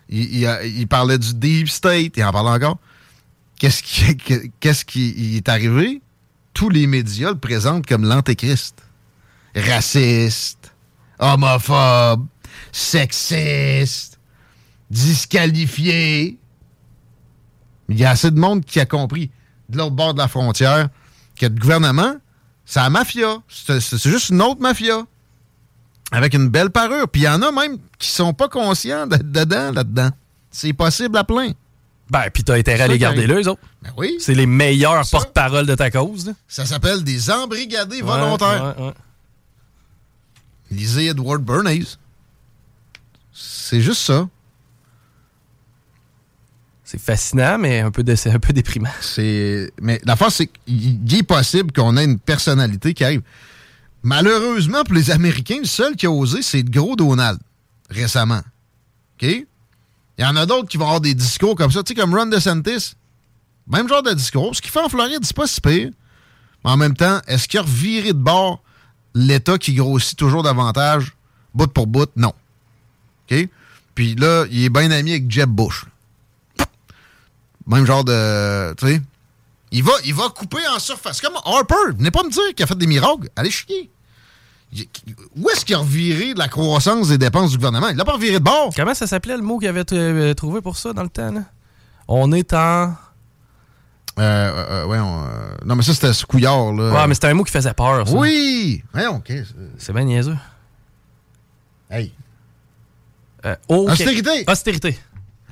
[0.10, 2.14] Il, il a- il parlait du Deep State.
[2.18, 2.78] Il en parle encore.
[3.58, 6.02] Qu'est-ce qui, que- qu'est-ce qui est arrivé?
[6.54, 8.82] Tous les médias le présentent comme l'antéchrist.
[9.56, 10.65] Raciste,
[11.20, 12.26] homophobe,
[12.72, 14.20] sexiste,
[14.90, 16.38] disqualifié.
[17.90, 19.30] Il y a assez de monde qui a compris
[19.70, 20.90] de l'autre bord de la frontière
[21.40, 22.16] que le gouvernement,
[22.66, 23.38] c'est la mafia.
[23.48, 25.04] C'est juste une autre mafia.
[26.12, 27.08] Avec une belle parure.
[27.10, 30.10] Puis il y en a même qui sont pas conscients d'être dedans, là-dedans.
[30.52, 31.52] C'est possible à plein.
[32.12, 33.62] Ben, puis t'as intérêt à les garder là, eux autres.
[33.82, 34.16] Ben oui.
[34.20, 36.28] C'est les meilleurs porte-parole de ta cause.
[36.28, 36.34] là.
[36.48, 38.76] Ça s'appelle des embrigadés Ouais, volontaires.
[38.78, 38.94] ouais, ouais.
[40.72, 41.98] Lisez Edward Bernays.
[43.34, 44.28] C'est juste ça.
[46.84, 48.90] C'est fascinant, mais un peu, un déprimant.
[49.02, 49.72] C'est.
[49.82, 53.24] Mais l'affaire, c'est qu'il est possible qu'on ait une personnalité qui arrive.
[54.04, 57.40] Malheureusement, pour les Américains, le seul qui a osé, c'est le gros Donald,
[57.90, 58.42] récemment.
[59.16, 59.24] OK?
[60.18, 62.16] Il y en a d'autres qui vont avoir des discours comme ça, tu sais, comme
[62.16, 62.94] Ron DeSantis.
[63.68, 64.56] Même genre de discours.
[64.56, 65.90] Ce qu'il fait en Floride, c'est pas si pire.
[66.64, 68.62] Mais en même temps, est-ce qu'il a reviré de bord
[69.16, 71.16] l'État qui grossit toujours davantage,
[71.56, 72.10] bout pour bout?
[72.16, 72.34] Non.
[73.32, 73.50] OK?
[73.96, 75.86] Puis là, il est bien ami avec Jeb Bush.
[77.66, 78.74] Même genre de.
[78.76, 79.02] Tu sais.
[79.72, 81.20] Il va, il va couper en surface.
[81.20, 81.96] Comme Harper.
[81.98, 83.30] Venez pas me dire qu'il a fait des miracles.
[83.36, 83.90] Allez chier.
[85.36, 87.88] Où est-ce qu'il a reviré de la croissance des dépenses du gouvernement?
[87.90, 88.74] Il l'a pas reviré de bord.
[88.76, 91.34] Comment ça s'appelait le mot qu'il avait euh, trouvé pour ça dans le temps?
[92.08, 92.94] On est en.
[94.18, 95.28] Euh, euh, euh, ouais, on, euh,
[95.66, 96.94] non, mais ça, c'était ce couillard, là.
[96.94, 98.14] Ouais, mais c'était un mot qui faisait peur, ça.
[98.14, 98.82] Oui!
[98.94, 99.32] Voyons, OK.
[99.78, 100.38] C'est bien niaiseux.
[101.90, 102.14] Hey.
[103.46, 103.56] Euh.
[103.68, 104.44] Austérité.
[104.48, 105.00] Austérité.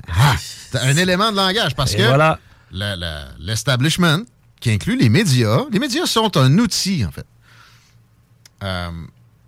[0.07, 2.39] Ah, c'est un élément de langage parce Et que voilà.
[2.71, 4.19] le- le- l'establishment,
[4.59, 7.25] qui inclut les médias, les médias sont un outil, en fait.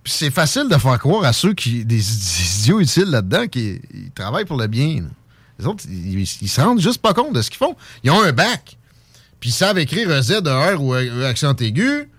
[0.07, 2.01] C'est facile de faire croire à ceux qui, des, des
[2.59, 3.81] idiots utiles là-dedans, qui
[4.13, 5.01] travaillent pour le bien.
[5.01, 5.07] là.
[5.57, 7.75] Les autres, ils, ils se rendent juste pas compte de ce qu'ils font.
[8.03, 8.77] Ils ont un bac,
[9.39, 12.09] puis ils savent écrire un Z, un R ou un, accent aigu.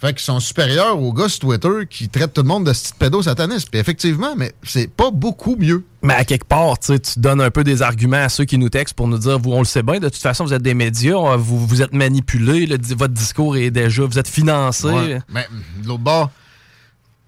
[0.00, 2.88] Fait qu'ils sont supérieurs aux gars sur Twitter qui traitent tout le monde de ce
[2.88, 3.68] petit pédo sataniste.
[3.70, 5.84] Puis effectivement, mais c'est pas beaucoup mieux.
[6.02, 8.94] Mais à quelque part, tu donnes un peu des arguments à ceux qui nous textent
[8.94, 11.36] pour nous dire, vous, on le sait bien, de toute façon, vous êtes des médias,
[11.36, 14.88] vous, vous êtes manipulés, le- votre discours est déjà, vous êtes financé.
[14.88, 15.20] Ouais.
[15.28, 15.46] Mais
[15.80, 16.30] de l'autre bord,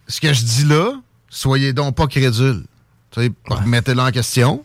[0.09, 0.95] ce que je dis là,
[1.31, 2.65] soyez donc pas crédules.
[3.67, 4.65] Mettez-le en question.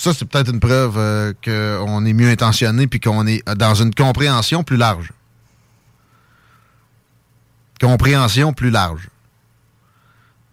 [0.00, 3.92] Ça, c'est peut-être une preuve euh, qu'on est mieux intentionné puis qu'on est dans une
[3.92, 5.10] compréhension plus large.
[7.80, 9.08] Compréhension plus large.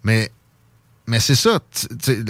[0.04, 0.32] Mais,
[1.06, 1.60] mais c'est ça.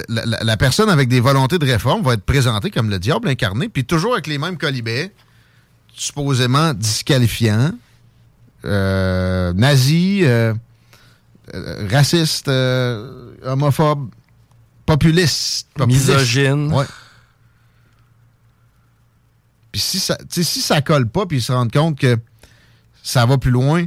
[0.09, 3.29] La, la- la personne avec des volontés de réforme va être présentée comme le diable
[3.29, 5.13] incarné, puis toujours avec les mêmes colibets,
[5.93, 7.71] supposément disqualifiants,
[8.65, 10.53] euh, nazis, euh,
[11.89, 12.49] racistes,
[13.43, 14.09] homophobes,
[14.85, 16.07] populistes, populistes.
[16.09, 16.73] Misogyne.
[16.73, 16.85] Ouais.
[19.75, 22.17] Puis si ça, si ça colle pas, puis ils se rendent compte que
[23.03, 23.83] ça va plus loin,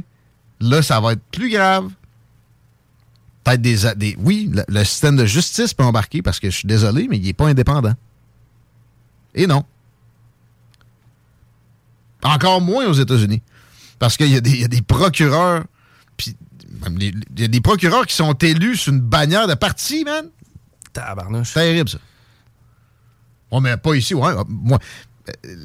[0.59, 1.89] là, ça va être plus grave.
[3.43, 4.15] Peut-être des, des.
[4.19, 7.23] Oui, le, le système de justice peut embarquer parce que je suis désolé, mais il
[7.25, 7.95] n'est pas indépendant.
[9.33, 9.63] Et non.
[12.21, 13.41] Encore moins aux États-Unis.
[13.97, 15.63] Parce qu'il y, a des- il y a des procureurs,
[16.17, 16.35] puis
[16.99, 20.27] il y a des procureurs qui sont élus sur une bannière de parti, man.
[20.93, 21.51] Tabarnouche.
[21.55, 21.97] Terrible, ça.
[23.49, 24.31] On met pas ici, ouais.
[24.47, 24.77] Moi,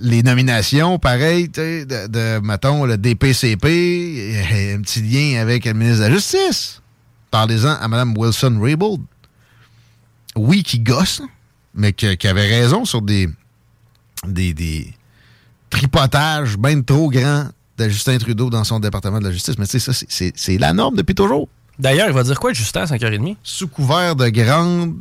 [0.01, 6.05] les nominations, pareil, de, de, mettons, le DPCP, euh, un petit lien avec le ministre
[6.05, 6.81] de la Justice.
[7.31, 9.01] Parlez-en à Mme Wilson-Raybould.
[10.36, 11.23] Oui, qui gosse,
[11.74, 13.28] mais qui avait raison sur des,
[14.27, 14.93] des, des
[15.70, 19.59] tripotages bien trop grands de Justin Trudeau dans son département de la justice.
[19.59, 20.05] Mais tu sais, ça,
[20.35, 21.49] c'est- la norme depuis toujours.
[21.78, 23.36] D'ailleurs, il va dire quoi, Justin, à 5h30?
[23.43, 24.95] Sous couvert de grande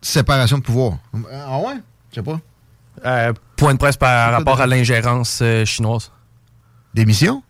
[0.00, 0.98] séparation de pouvoir.
[1.32, 1.74] Ah ouais?
[2.10, 2.40] Je sais pas.
[3.04, 6.10] Euh, point de presse par rapport à l'ingérence euh, chinoise.
[6.94, 7.42] Démission?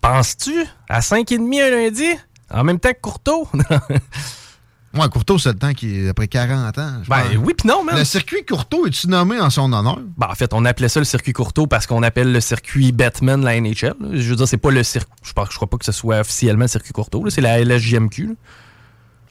[0.00, 0.64] Penses-tu?
[0.88, 2.06] À 5h30 un lundi?
[2.52, 3.48] En même temps que Courteau?
[4.92, 6.92] Moi, Courteau, c'est le temps qui est après 40 ans.
[7.08, 7.36] Ben pense.
[7.44, 7.98] oui pis non, man.
[7.98, 9.98] Le circuit Courteau, est-tu nommé en son honneur?
[10.16, 13.42] Ben, en fait, on appelait ça le circuit Courteau parce qu'on appelle le circuit Batman
[13.44, 13.94] la NHL.
[14.00, 14.08] là.
[14.12, 15.12] Je veux dire, c'est pas le circuit.
[15.22, 17.28] Je, je crois pas que ce soit officiellement le circuit Courteau.
[17.28, 18.26] C'est la LSJMQ.
[18.28, 18.32] là.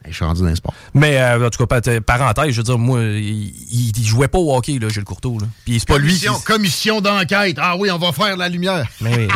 [0.08, 0.74] Je suis rendu dans le sport.
[0.94, 4.56] Mais euh, en tout cas, pa- parenthèse, je veux dire, moi, il, jouait pas au
[4.56, 5.40] hockey, là, Gilles Courteau.
[5.40, 5.48] Là.
[5.66, 6.26] Puis c'est pas lui qui.
[6.26, 7.58] Commission, commission d'enquête.
[7.60, 8.88] Ah oui, on va faire la lumière.
[9.02, 9.28] Mais,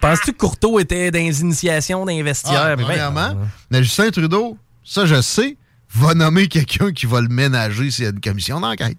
[0.00, 2.60] penses-tu que Courteau était dans les initiations d'un vestiaire?
[2.60, 3.34] Ah, Mais ben, premièrement,
[3.70, 5.56] mais Justin Trudeau, ça je sais,
[5.94, 8.98] va nommer quelqu'un qui va le ménager s'il y a une commission d'enquête.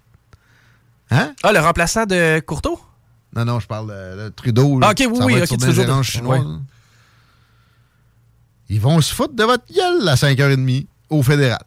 [1.10, 1.32] Hein?
[1.42, 2.80] Ah, le remplaçant de Courteau?
[3.34, 4.80] Non, non, je parle de, de Trudeau.
[4.80, 4.88] là.
[4.88, 6.38] Ah, ok, oui, Ça oui, va être ok, sur ouais.
[6.38, 6.44] là.
[8.68, 11.62] Ils vont se foutre de votre gueule à 5h30 au fédéral.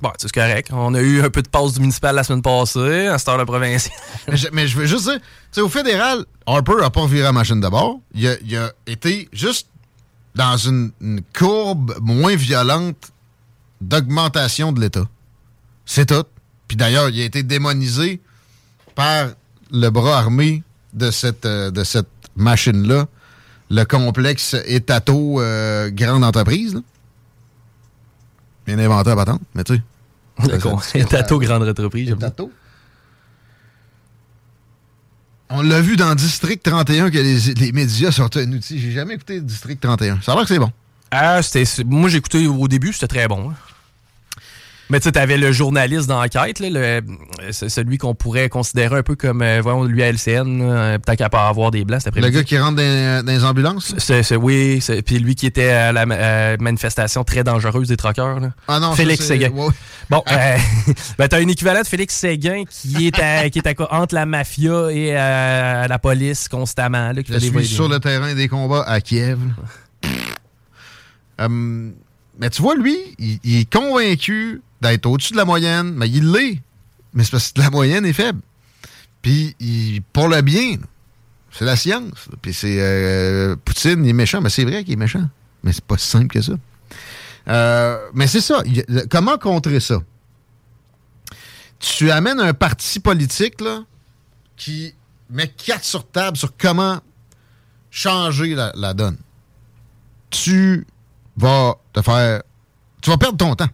[0.00, 0.68] Bon, c'est correct.
[0.72, 3.38] On a eu un peu de pause du municipal la semaine passée, à cette heure
[3.38, 3.92] le provincial.
[4.28, 5.22] mais, je, mais je veux juste dire, tu
[5.52, 7.98] sais, au fédéral, Harper n'a pas viré la machine de bord.
[8.14, 9.68] Il a, il a été juste
[10.36, 13.10] dans une, une courbe moins violente
[13.80, 15.08] d'augmentation de l'État.
[15.84, 16.24] C'est tout.
[16.68, 18.20] Puis d'ailleurs, il a été démonisé
[18.94, 19.30] par
[19.72, 20.62] le bras armé
[20.94, 23.06] de cette, euh, de cette machine-là,
[23.70, 26.74] le complexe étato euh, grande entreprise.
[26.74, 26.80] là.
[28.68, 29.82] Bien inventé à patente, mais tu sais.
[30.46, 30.82] D'accord.
[31.08, 32.16] Tato Grande Entreprise, ça.
[35.50, 38.78] On l'a vu dans District 31 que les, les médias sont un outil.
[38.78, 40.20] J'ai jamais écouté District 31.
[40.20, 40.70] Ça a l'air que c'est bon.
[41.10, 41.64] Ah, c'était.
[41.64, 43.50] c'est- Moi, j'ai écouté au début, c'était très bon.
[43.50, 43.54] hein.
[44.90, 46.62] Mais tu sais, t'avais le journaliste d'enquête,
[47.52, 51.48] celui qu'on pourrait considérer un peu comme, euh, voyons, lui à LCN, peut-être qu'à pas
[51.48, 53.94] avoir des blancs cet Le gars qui rentre dans, dans les ambulances?
[53.98, 57.96] C'est, c'est- oui, c'est- puis lui qui était à la euh, manifestation très dangereuse des
[57.96, 58.40] truckers.
[58.40, 58.50] là.
[58.66, 59.50] Ah non, Félix Séguin.
[60.10, 60.56] Bon, euh,
[61.18, 64.24] ben, t'as un équivalent de Félix Séguin qui est, à- qui est à entre la
[64.24, 67.12] mafia et euh, la police constamment.
[67.12, 69.38] Là, qui Je suis sur le terrain des combats à Kiev.
[71.40, 71.92] Hum,
[72.38, 76.30] mais tu vois, lui, il, il est convaincu d'être au-dessus de la moyenne, mais il
[76.32, 76.60] l'est.
[77.14, 78.40] Mais c'est parce que la moyenne est faible.
[79.22, 80.76] Puis il- pour le bien,
[81.50, 82.28] c'est la science.
[82.42, 85.28] Puis c'est euh, Poutine, il est méchant, mais c'est vrai qu'il est méchant.
[85.64, 86.52] Mais c'est pas si simple que ça.
[87.48, 88.62] Euh, mais c'est ça.
[89.10, 89.98] Comment contrer ça?
[91.80, 93.84] Tu amènes un parti politique là,
[94.56, 94.94] qui
[95.30, 97.00] met quatre sur table sur comment
[97.90, 99.16] changer la donne.
[100.30, 100.86] Tu
[101.36, 102.42] vas te faire.
[103.00, 103.68] Tu vas perdre ton temps.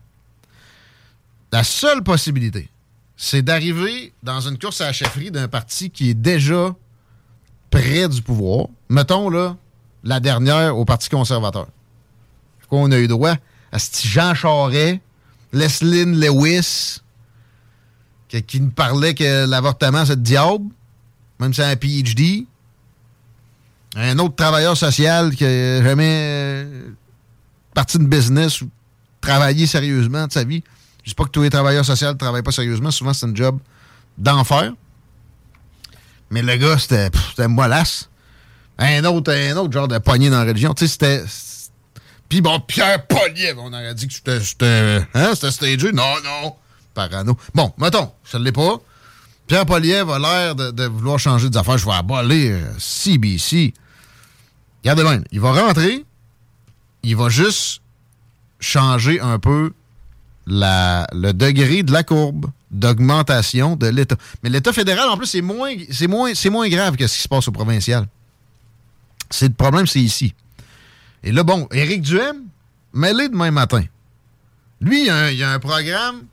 [1.54, 2.68] La seule possibilité,
[3.16, 6.74] c'est d'arriver dans une course à la chefferie d'un parti qui est déjà
[7.70, 8.66] près du pouvoir.
[8.88, 9.56] Mettons, là,
[10.02, 11.68] la dernière au Parti conservateur.
[12.72, 13.36] On a eu droit
[13.70, 14.98] à ce Jean Charest,
[15.52, 16.98] Leslie Lewis,
[18.26, 20.64] qui, qui nous parlait que l'avortement, c'est le diable,
[21.38, 22.46] même si c'est un PhD.
[23.94, 26.88] Un autre travailleur social qui n'a jamais euh,
[27.72, 28.68] parti de business ou
[29.20, 30.64] travaillé sérieusement de sa vie.
[31.04, 32.90] Je dis pas que tous les travailleurs sociaux ne travaillent pas sérieusement.
[32.90, 33.58] Souvent, c'est un job
[34.16, 34.72] d'enfer.
[36.30, 37.10] Mais le gars, c'était
[37.46, 38.08] mollasse.
[38.78, 40.72] Un autre, un autre genre de poignée dans la religion.
[40.74, 41.24] Tu sais, c'était.
[42.28, 45.06] Puis bon, Pierre Poliev, on aurait dit que c'était.
[45.14, 45.92] Hein, c'était stagé.
[45.92, 46.56] Non, non.
[46.94, 47.36] Parano.
[47.54, 48.78] Bon, mettons, ça ne l'est pas.
[49.46, 51.76] Pierre Poliev a l'air de, vouloir changer des affaires.
[51.76, 53.74] Je vais abolir euh, CBC.
[54.82, 56.04] Regardez bien, il va rentrer.
[57.02, 57.82] Il va juste
[58.58, 59.72] changer un peu
[60.46, 64.16] la, le degré de la courbe d'augmentation de l'État.
[64.42, 67.22] Mais l'État fédéral, en plus, c'est moins, c'est moins, c'est moins grave que ce qui
[67.22, 68.06] se passe au provincial.
[69.30, 70.34] C'est le problème, c'est ici.
[71.22, 72.42] Et là, bon, Éric Duhem,
[72.92, 73.84] mêlé demain matin.
[74.80, 76.24] Lui, il y, a il a un programme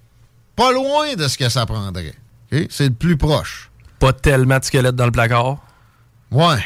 [0.56, 2.16] pas loin de ce que ça prendrait.
[2.70, 3.72] C'est le plus proche.
[4.00, 5.58] Pas tellement de squelettes dans le placard.
[6.32, 6.60] Ouais.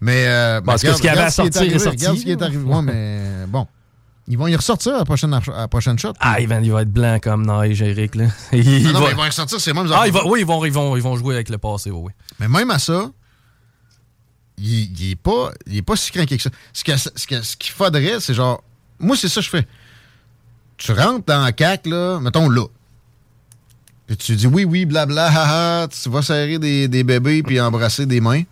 [0.00, 0.26] Mais.
[0.26, 1.98] Euh, Parce que ce qu'il avait à est sortir est sorti.
[1.98, 2.62] Regarde ce qui est arrivé.
[2.62, 3.66] Ouais, mais bon.
[4.30, 6.12] Ils vont y ressortir à la prochaine, à la prochaine shot.
[6.20, 8.14] Ah, il va, il va être blanc comme neige, Eric.
[8.14, 8.26] Là.
[8.52, 10.40] Il Ah non, va- mais ils vont y ressortir ces mêmes Ah, il va- oui,
[10.40, 12.12] ils vont, ils, vont, ils vont jouer avec le passé, oui.
[12.38, 13.10] Mais même à ça,
[14.56, 16.50] il, il est pas, il est pas si craqué que ça.
[16.72, 18.62] Ce que- ce que- ce qu'il faudrait, c'est genre.
[19.00, 19.66] Moi, c'est ça que je fais.
[20.76, 22.66] Tu rentres dans la CAQ, là, mettons là.
[24.06, 25.26] Puis tu dis oui, oui, blabla,
[25.82, 28.42] haha, tu vas serrer des, des bébés puis embrasser des mains.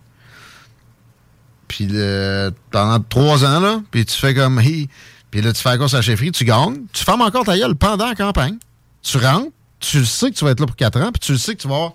[1.67, 4.89] Puis le- pendant trois ans, là, puis tu fais comme, hey,
[5.31, 7.57] puis là, tu fais la course à la chefferie, tu gagnes, tu fermes encore ta
[7.57, 8.57] gueule pendant la campagne.
[9.01, 11.31] Tu rentres, tu le sais que tu vas être là pour quatre ans, puis tu
[11.31, 11.93] le sais que tu vas avoir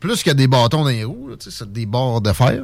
[0.00, 2.62] plus que des bâtons dans les roues, là, c'est des barres de fer.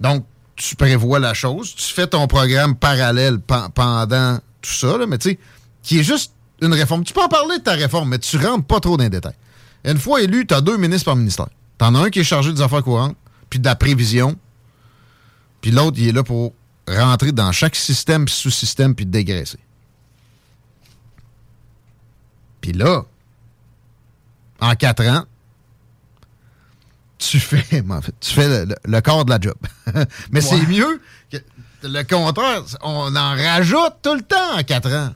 [0.00, 0.24] Donc,
[0.56, 5.18] tu prévois la chose, tu fais ton programme parallèle pen- pendant tout ça, là, mais
[5.18, 5.38] tu sais,
[5.82, 7.04] qui est juste une réforme.
[7.04, 9.36] Tu peux en parler de ta réforme, mais tu rentres pas trop dans les détails.
[9.84, 11.48] Une fois élu, tu as deux ministres par ministère.
[11.78, 13.16] Tu en as un qui est chargé des affaires courantes,
[13.48, 14.36] puis de la prévision,
[15.60, 16.52] puis l'autre, il est là pour
[16.98, 19.58] rentrer dans chaque système, puis sous-système, puis dégraisser.
[22.60, 23.02] Puis là,
[24.60, 25.24] en quatre ans,
[27.18, 29.54] tu fais, en fait, tu fais le, le- le corps de la job.
[30.30, 31.00] Mais c'est mieux
[31.30, 31.38] que
[31.82, 32.62] le contraire.
[32.82, 35.12] On en rajoute tout le temps en quatre ans.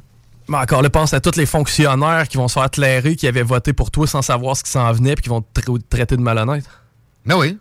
[0.48, 3.42] Mais encore là, pense à tous les fonctionnaires qui vont se faire clairer, qui avaient
[3.42, 5.88] voté pour toi sans savoir ce qui s'en venait, puis qui vont te tra- te
[5.88, 6.68] traiter de malhonnête.
[7.24, 7.58] Ben oui.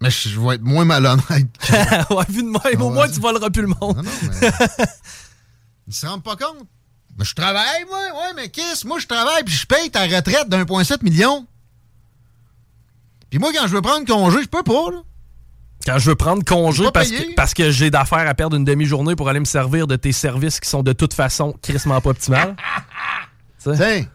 [0.00, 1.28] Mais je vais être moins malhonnête.
[2.10, 4.02] ouais, vu de même, au moins tu voleras plus le monde.
[5.88, 6.66] Ils se rendent pas compte.
[7.18, 7.98] Mais je travaille, moi.
[7.98, 8.86] Ouais, mais qu'est-ce?
[8.86, 11.46] Moi, je travaille, puis je paye ta retraite d'1,7 million.
[13.28, 15.02] Puis moi, quand je veux prendre congé, je peux pas, là.
[15.84, 19.16] Quand je veux prendre congé parce que, parce que j'ai d'affaires à perdre une demi-journée
[19.16, 22.56] pour aller me servir de tes services qui sont de toute façon crissement pas optimales.
[23.62, 24.08] Tu sais?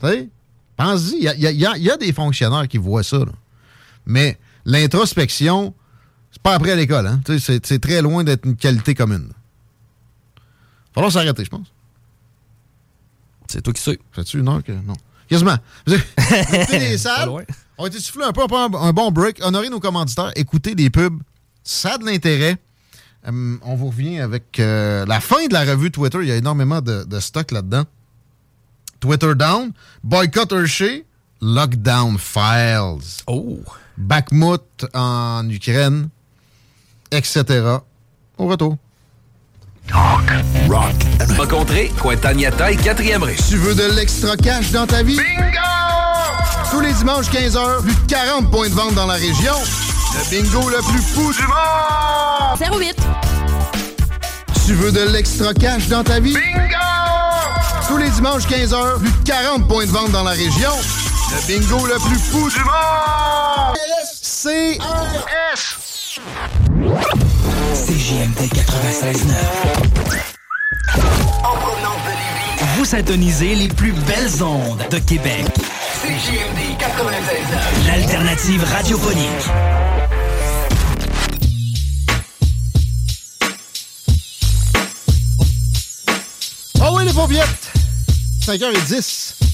[0.00, 0.28] Tu sais,
[0.74, 1.16] pense-y.
[1.36, 3.32] Il y y a des fonctionnaires qui voient ça, là.
[4.06, 5.74] Mais l'introspection,
[6.30, 7.20] c'est pas après à l'école, hein.
[7.38, 9.28] C'est très loin d'être une qualité commune.
[9.30, 11.66] Il va falloir s'arrêter, je pense.
[13.48, 13.98] C'est toi qui sais.
[14.12, 14.72] Fais-tu une heure que.
[14.72, 14.94] Non?
[15.28, 15.56] Quasiment.
[15.86, 16.04] Vous avez-
[16.60, 17.28] écoutez les salles?
[17.78, 19.40] On a été soufflé un peu, un, un bon break.
[19.42, 20.32] Honorer nos commanditaires.
[20.36, 21.20] Écoutez des pubs.
[21.62, 22.56] Ça a de l'intérêt.
[23.26, 26.18] Hum, on vous revient avec euh, la fin de la revue Twitter.
[26.22, 27.84] Il y a énormément de, de stock là-dedans.
[29.00, 29.72] Twitter down.
[30.02, 31.04] Boycott Hershey.
[31.40, 33.22] Lockdown Files.
[33.26, 33.60] Oh.
[33.96, 36.08] Bakhmut en Ukraine.
[37.10, 37.44] Etc.
[38.38, 38.76] Au retour.
[39.92, 40.94] Rock.
[41.36, 43.36] Rencontrez Cointagnata et quatrième rue.
[43.48, 45.16] Tu veux de l'extra cash dans ta vie?
[45.16, 46.70] Bingo!
[46.70, 49.54] Tous les dimanches 15h, plus de 40 points de vente dans la région.
[50.14, 52.80] Le bingo le plus fou du monde!
[52.80, 52.96] 08.
[54.66, 56.34] Tu veux de l'extra cash dans ta vie?
[56.34, 56.74] Bingo!
[57.86, 60.72] Tous les dimanches 15h, plus de 40 points de vente dans la région.
[61.34, 63.76] Le bingo le plus fou du monde!
[64.22, 64.78] C'est
[67.74, 69.34] CJMD 96.9.
[72.76, 75.44] Vous syntonisez les plus belles ondes de Québec.
[76.02, 77.86] CJMD 96.9.
[77.88, 79.28] L'alternative radiophonique.
[86.80, 87.72] Ah oui, les pauviettes!
[88.46, 89.53] 5h10.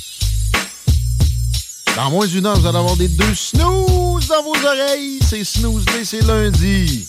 [1.96, 5.18] Dans moins d'une heure, vous allez avoir des deux snooze dans vos oreilles.
[5.28, 7.06] C'est snooze day, c'est lundi.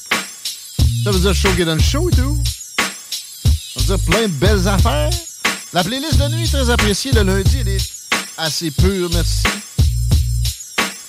[1.04, 2.38] Ça veut dire show get on show et tout.
[2.78, 5.10] Ça veut dire plein de belles affaires.
[5.74, 7.58] La playlist de nuit est très appréciée le lundi.
[7.62, 7.90] Elle est
[8.38, 9.44] assez pure, merci.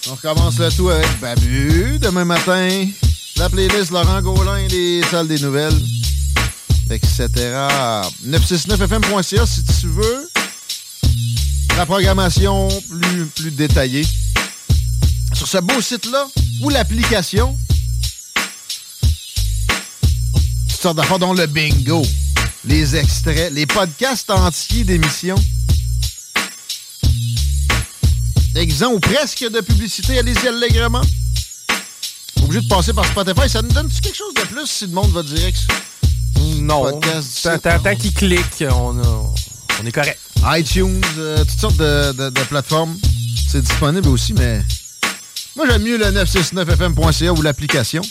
[0.08, 2.86] On recommence le tout avec Babu demain matin.
[3.36, 5.80] La playlist Laurent Gaulin les salles des nouvelles
[6.92, 7.28] etc.
[8.26, 10.28] 969fm.ca si tu veux.
[11.76, 14.06] La programmation plus, plus détaillée.
[15.34, 16.26] Sur ce beau site-là,
[16.60, 17.56] ou l'application,
[20.80, 22.02] sortes d'affaires, dont le bingo,
[22.66, 25.42] les extraits, les podcasts entiers d'émissions.
[28.54, 31.00] Exemple ou presque de publicité, allez-y allègrement.
[32.42, 33.48] Obligé de passer par Spotify.
[33.48, 35.58] Ça nous donne-tu quelque chose de plus si le monde va direct
[36.58, 37.00] non.
[37.00, 39.32] Tant, tant, tant qu'il clique, on, a-
[39.82, 40.18] on est correct.
[40.44, 42.96] iTunes, euh, toutes sortes de, de- plateformes.
[43.48, 44.62] C'est disponible aussi, mais
[45.56, 48.02] moi j'aime mieux le 969fm.ca ou l'application.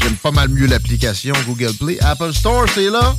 [0.00, 1.98] J'aime pas mal mieux l'application Google Play.
[2.00, 3.16] Apple Store, c'est là.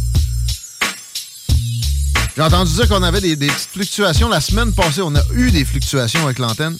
[2.35, 4.29] J'ai entendu dire qu'on avait des, des petites fluctuations.
[4.29, 6.77] La semaine passée, on a eu des fluctuations avec l'antenne.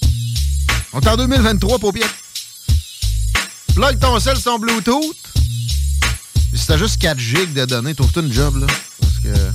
[0.93, 2.09] On est en 2023, paupiette.
[3.75, 5.15] Plug ton sel ton Bluetooth.
[6.53, 8.67] Si t'as juste 4 gigs de données, trouve-toi une job, là.
[8.99, 9.51] Parce que.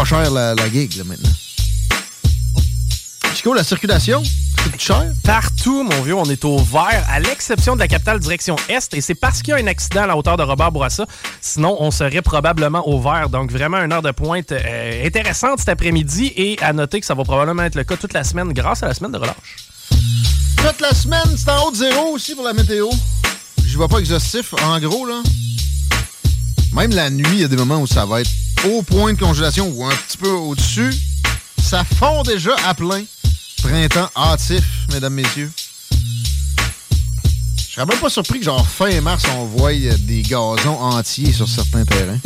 [0.00, 1.30] Pas cher la, la gig, là, maintenant.
[3.34, 5.12] Chico, la circulation, ça coûte cher?
[5.24, 8.94] Partout, mon vieux, on est au vert, à l'exception de la capitale direction Est.
[8.94, 11.04] Et c'est parce qu'il y a un accident à la hauteur de Robert Bourassa.
[11.42, 13.28] Sinon, on serait probablement au vert.
[13.28, 16.32] Donc, vraiment, une heure de pointe euh, intéressante cet après-midi.
[16.34, 18.88] Et à noter que ça va probablement être le cas toute la semaine grâce à
[18.88, 19.68] la semaine de relâche.
[20.56, 22.88] Toute la semaine, c'est en haut de zéro aussi pour la météo.
[23.66, 24.54] Je vois pas exhaustif.
[24.62, 25.20] En gros, là,
[26.72, 28.30] même la nuit, il y a des moments où ça va être
[28.64, 30.92] au point de congélation ou un petit peu au-dessus.
[31.62, 33.04] Ça fond déjà à plein.
[33.62, 35.50] Printemps hâtif, mesdames, messieurs.
[37.56, 41.32] Je serais même pas surpris que, genre, fin mars, on voie euh, des gazons entiers
[41.32, 42.18] sur certains terrains.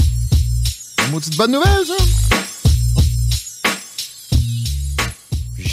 [1.05, 2.44] Une maudite bonne nouvelle, ça!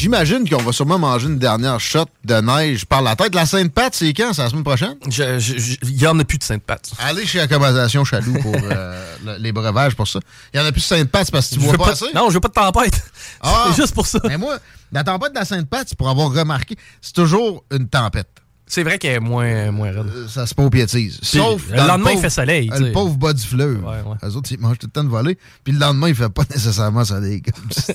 [0.02, 3.36] J'imagine qu'on va sûrement manger une dernière shot de neige par la tête.
[3.36, 4.34] La Sainte-Pat, c'est quand?
[4.34, 4.95] C'est la semaine prochaine?
[5.06, 6.91] Il y en a plus de Sainte-Pat.
[6.98, 10.18] Allez chez Accommodation Chaloux pour euh, le- les breuvages pour ça.
[10.56, 11.91] Il y en a plus de Sainte-Pat, parce que tu Je vois veux pas, pas-
[11.91, 12.06] assez.
[12.15, 12.99] non, je veux pas de tempête.
[13.44, 14.18] C'est juste pour ça.
[14.28, 14.57] Mais moi,
[14.91, 18.28] la tempête de la Sainte-Pat, c'est pour avoir remarqué, c'est toujours une tempête.
[18.73, 20.07] C'est vrai qu'elle est moins, moins raide.
[20.15, 21.19] Euh, Ça se paupiétise.
[21.22, 23.84] Sauf le lendemain, il pauvre- fait soleil, euh, Le pauvre bas du fleuve.
[24.23, 25.38] Eux autres, ils mangent tout le temps de voler.
[25.65, 27.41] Puis le lendemain, il fait pas nécessairement soleil.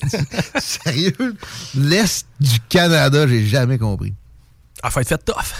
[0.61, 1.35] Sérieux?
[1.75, 4.13] L'Est du Canada, j'ai jamais compris.
[4.83, 5.55] Ah, faut être fait tough.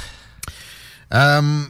[1.15, 1.63] Euh,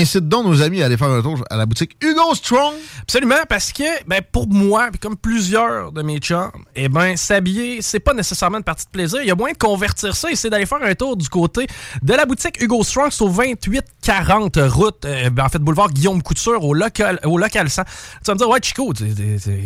[0.00, 2.74] incite donc nos amis à aller faire un tour à la boutique Hugo Strong.
[3.02, 8.00] Absolument, parce que ben, pour moi, comme plusieurs de mes chums, eh ben, s'habiller, c'est
[8.00, 9.20] pas nécessairement une partie de plaisir.
[9.22, 11.66] Il y a moyen de convertir ça et c'est d'aller faire un tour du côté
[12.02, 13.10] de la boutique Hugo Strong.
[13.20, 17.82] Au 2840 route, euh, ben, en fait, boulevard Guillaume Couture, au local, au local 100.
[17.84, 17.90] Tu
[18.26, 19.04] vas me dire, ouais, Chico, t'es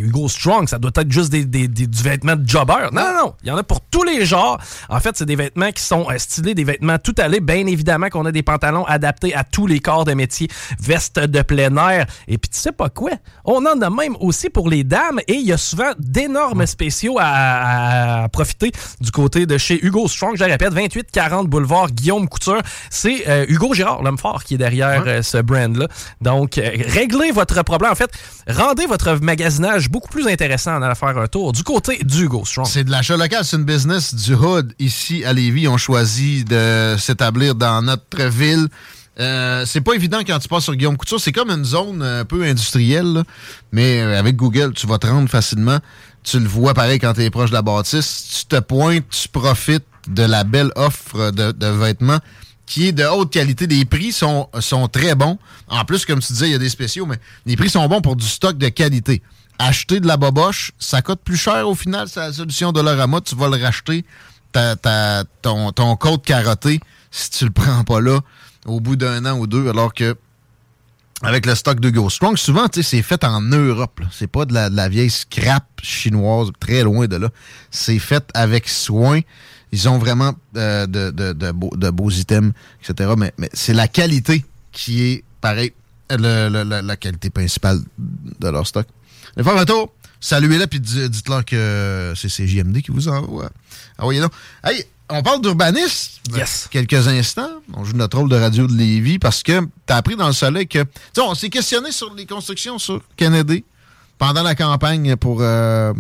[0.01, 2.89] Hugo Strong, ça doit être juste des, des- des- du vêtement de jobber.
[2.93, 3.35] Non, non, non.
[3.43, 4.59] Il y en a pour tous les genres.
[4.89, 7.40] En fait, c'est des vêtements qui sont euh, stylés, des vêtements tout allés.
[7.40, 10.48] Bien évidemment qu'on a des pantalons adaptés à tous les corps de métier,
[10.80, 12.06] vestes de plein air.
[12.28, 13.12] Et puis, tu sais pas quoi?
[13.44, 17.18] On en a même aussi pour les dames et il y a souvent d'énormes spéciaux
[17.20, 20.36] à, à profiter du côté de chez Hugo Strong.
[20.36, 22.62] Je le répète, 2840 boulevard Guillaume Couture.
[22.90, 25.88] C'est euh, Hugo Girard, l'homme fort, qui est derrière euh, ce brand-là.
[26.20, 27.93] Donc, euh, réglez votre problème.
[27.93, 28.10] En fait,
[28.48, 32.44] rendez votre magasinage beaucoup plus intéressant en allant faire un tour du côté du Hugo
[32.44, 32.66] Strong.
[32.66, 34.74] C'est de l'achat local, c'est une business du Hood.
[34.78, 38.68] Ici, à Lévis, ils ont choisi de s'établir dans notre ville.
[39.18, 41.20] Euh, c'est pas évident quand tu passes sur Guillaume Couture.
[41.20, 43.22] C'est comme une zone un peu industrielle, là.
[43.72, 45.78] mais euh, avec Google, tu vas te rendre facilement.
[46.22, 48.40] Tu le vois pareil quand tu es proche de la bâtisse.
[48.40, 52.18] Tu te pointes, tu profites de la belle offre de, de vêtements
[52.66, 53.66] qui est de haute qualité.
[53.68, 55.38] Les prix sont, sont très bons.
[55.68, 57.16] En plus, comme tu disais, il y a des spéciaux, mais
[57.47, 59.22] les prix sont bons pour du stock de qualité.
[59.59, 62.09] Acheter de la boboche, ça coûte plus cher au final.
[62.09, 63.20] C'est la solution de l'orama.
[63.20, 64.05] Tu vas le racheter,
[64.52, 66.80] ta, ta- ton, ton code carotté,
[67.12, 68.18] si tu le prends pas là,
[68.66, 70.16] au bout d'un an ou deux, alors que
[71.22, 74.01] avec le stock de Go Strong, souvent, c'est fait en Europe.
[74.12, 77.30] C'est pas de la, vieille scrap chinoise, très loin de là.
[77.70, 79.20] C'est fait avec soin.
[79.72, 82.52] Ils ont vraiment euh, de, beaux, items,
[82.82, 83.14] etc.
[83.16, 85.72] Mais, c'est la qualité qui est, pareil,
[86.10, 88.86] le- le- le- la qualité principale de leur stock.
[89.36, 89.64] Les faire
[90.20, 93.51] saluez-la, puis di- dites-leur que c'est CJMD qui vous envoie.
[93.98, 94.32] Envoyez donc.
[94.64, 96.20] Hey, on parle d'urbanisme.
[96.34, 96.68] Yes.
[96.70, 97.48] Quelques instants.
[97.74, 100.66] On joue notre rôle de radio de Lévis parce que t'as appris dans le soleil
[100.66, 100.84] que.
[101.14, 103.64] Tu on s'est questionné sur les constructions sur Kennedy
[104.18, 105.92] pendant la campagne pour euh,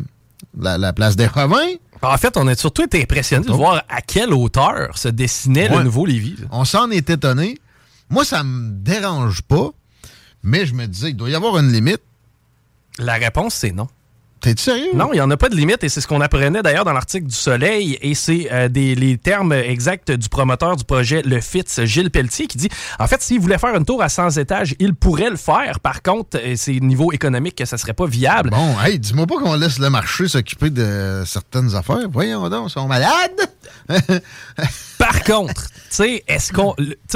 [0.58, 1.76] la, la place des Revins.
[2.02, 5.78] En fait, on a surtout été impressionné de voir à quelle hauteur se dessinait Ouais.
[5.78, 6.36] le nouveau Lévis.
[6.50, 7.58] On s'en est étonné.
[8.10, 9.70] Moi, ça me dérange pas,
[10.42, 12.02] mais je me disais, il doit y avoir une limite.
[12.98, 13.88] La réponse, c'est non.
[14.46, 14.90] T'es sérieux?
[14.94, 16.92] Non, il n'y en a pas de limite et c'est ce qu'on apprenait d'ailleurs dans
[16.92, 21.40] l'article du Soleil et c'est euh, des- les termes exacts du promoteur du projet Le
[21.40, 22.68] Fitz, Gilles Pelletier, qui dit
[23.00, 25.80] en fait, s'il voulait faire une tour à 100 étages, il pourrait le faire.
[25.80, 28.50] Par contre, euh, c'est niveau économique que ça serait pas viable.
[28.50, 32.06] Bon, hey, dis-moi pas qu'on laisse le marché s'occuper de certaines affaires.
[32.08, 33.50] Voyons donc, ils sont malades.
[34.98, 36.74] Par contre, tu sais, est-ce qu'on.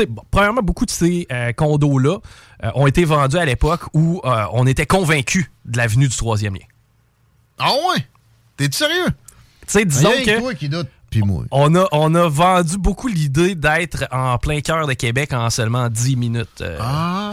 [0.09, 2.19] bon, premièrement, beaucoup de ces euh, condos-là
[2.65, 4.21] euh, ont été vendus à l'époque où
[4.53, 6.61] on était convaincu de l'avenue du troisième lien.
[7.61, 8.07] Ah ouais?
[8.57, 9.07] T'es sérieux?
[9.07, 9.15] Tu
[9.69, 10.41] sais, disons Rien que.
[10.41, 11.45] toi qui doute, puis moi.
[11.51, 15.89] On a, on a vendu beaucoup l'idée d'être en plein cœur de Québec en seulement
[15.89, 16.61] 10 minutes.
[16.61, 17.33] euh, Ah.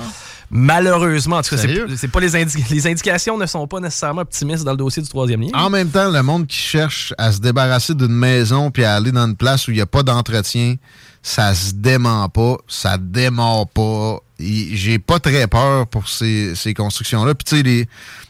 [0.49, 1.61] Malheureusement, en tout cas,
[1.97, 5.09] c'est pas les, indi- les indications ne sont pas nécessairement optimistes dans le dossier du
[5.09, 5.49] troisième lien.
[5.53, 9.11] En même temps, le monde qui cherche à se débarrasser d'une maison puis à aller
[9.11, 10.75] dans une place où il n'y a pas d'entretien,
[11.21, 14.19] ça se dément pas, ça démarre pas.
[14.39, 17.35] J'ai pas très peur pour ces, ces constructions-là.
[17.35, 17.87] Puis tu sais, les,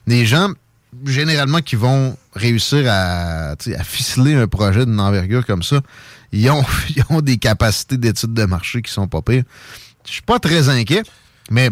[0.08, 0.50] les gens,
[1.06, 5.82] généralement, qui vont réussir à, ficeler un projet d'une envergure comme ça,
[6.32, 6.64] ils ont,
[6.96, 9.44] ils ont des capacités d'études de marché qui sont pas pires.
[10.06, 11.04] Je suis pas très inquiet,
[11.52, 11.70] mais,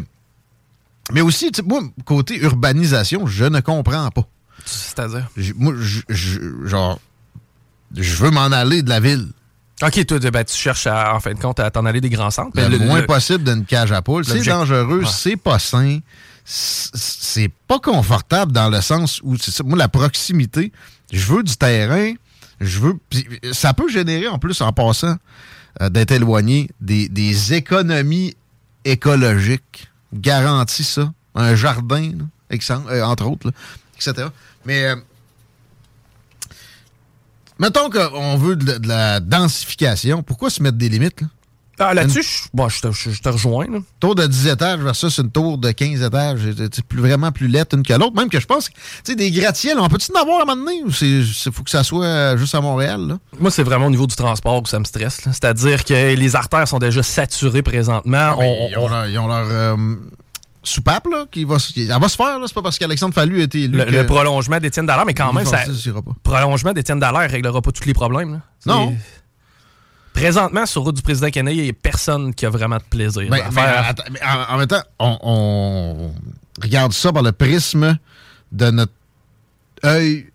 [1.12, 4.28] mais aussi, moi, côté urbanisation, je ne comprends pas.
[4.66, 5.28] C'est-à-dire?
[5.56, 7.00] Moi, je- je- genre,
[7.96, 9.28] je veux m'en aller de la ville.
[9.84, 12.32] Ok, toi, ben, tu cherches à, en fin de compte à t'en aller des grands
[12.32, 12.52] centres.
[12.60, 14.26] Le, mais moins le- possible d'une cage à poules.
[14.26, 15.06] C'est dangereux, Ouais.
[15.10, 16.00] c'est pas sain,
[16.46, 20.72] c'est pas confortable dans le sens où, c'est ça, moi, la proximité,
[21.12, 22.14] je veux du terrain,
[22.62, 22.94] je veux.
[23.52, 25.18] Ça peut générer, en plus, en passant,
[25.82, 28.36] euh, d'être éloigné, des, économies
[28.86, 29.90] écologiques.
[30.14, 31.12] Garantis ça.
[31.34, 32.26] Un jardin, là,
[32.90, 33.54] euh, entre autres, là,
[33.98, 34.28] etc.
[34.66, 34.86] Mais.
[34.86, 34.96] euh,
[37.58, 40.24] Mettons qu'on veut de, de la densification.
[40.24, 41.22] Pourquoi se mettre des limites?
[41.22, 41.28] Là?
[41.80, 43.66] Ah, là-dessus, je, bon, je, te, je- je te rejoins.
[43.70, 43.80] là.
[44.00, 46.40] tour de 10 étages versus une tour de 15 étages.
[46.72, 48.16] C'est plus, vraiment plus laide une que l'autre.
[48.16, 48.80] Même que je pense, que, tu
[49.12, 51.64] sais, des gratte-ciels, on peut-tu en avoir à un moment donné ou c'est c'est- faut
[51.64, 53.18] que ça soit euh, juste à Montréal, là?
[53.40, 55.20] Moi, c'est vraiment au niveau du transport que ça me stresse.
[55.26, 58.36] C'est-à-dire que les artères sont déjà saturées présentement.
[58.38, 59.76] On- ils ont leur, ils ont leur, euh,
[60.64, 62.46] soupape, là, qui va, se- qui- elle va se faire, là.
[62.48, 63.78] C'est pas parce qu'Alexandre Fallu a été élu.
[63.78, 66.12] le, que- le prolongement d'Étienne Dallaire, mais quand même, ça, pas.
[66.24, 68.34] prolongement d'Étienne Dallaire réglera pas tous les problèmes.
[68.34, 68.40] là.
[68.66, 68.96] Non.
[70.16, 73.24] Présentement, sur route du président Kennedy, il n'y a personne qui a vraiment de plaisir
[73.30, 73.86] Ben, à mais, faire.
[73.90, 76.12] attends, mais en, en même temps, on, on
[76.62, 77.98] regarde ça par le prisme
[78.52, 78.94] de notre
[79.84, 80.28] œil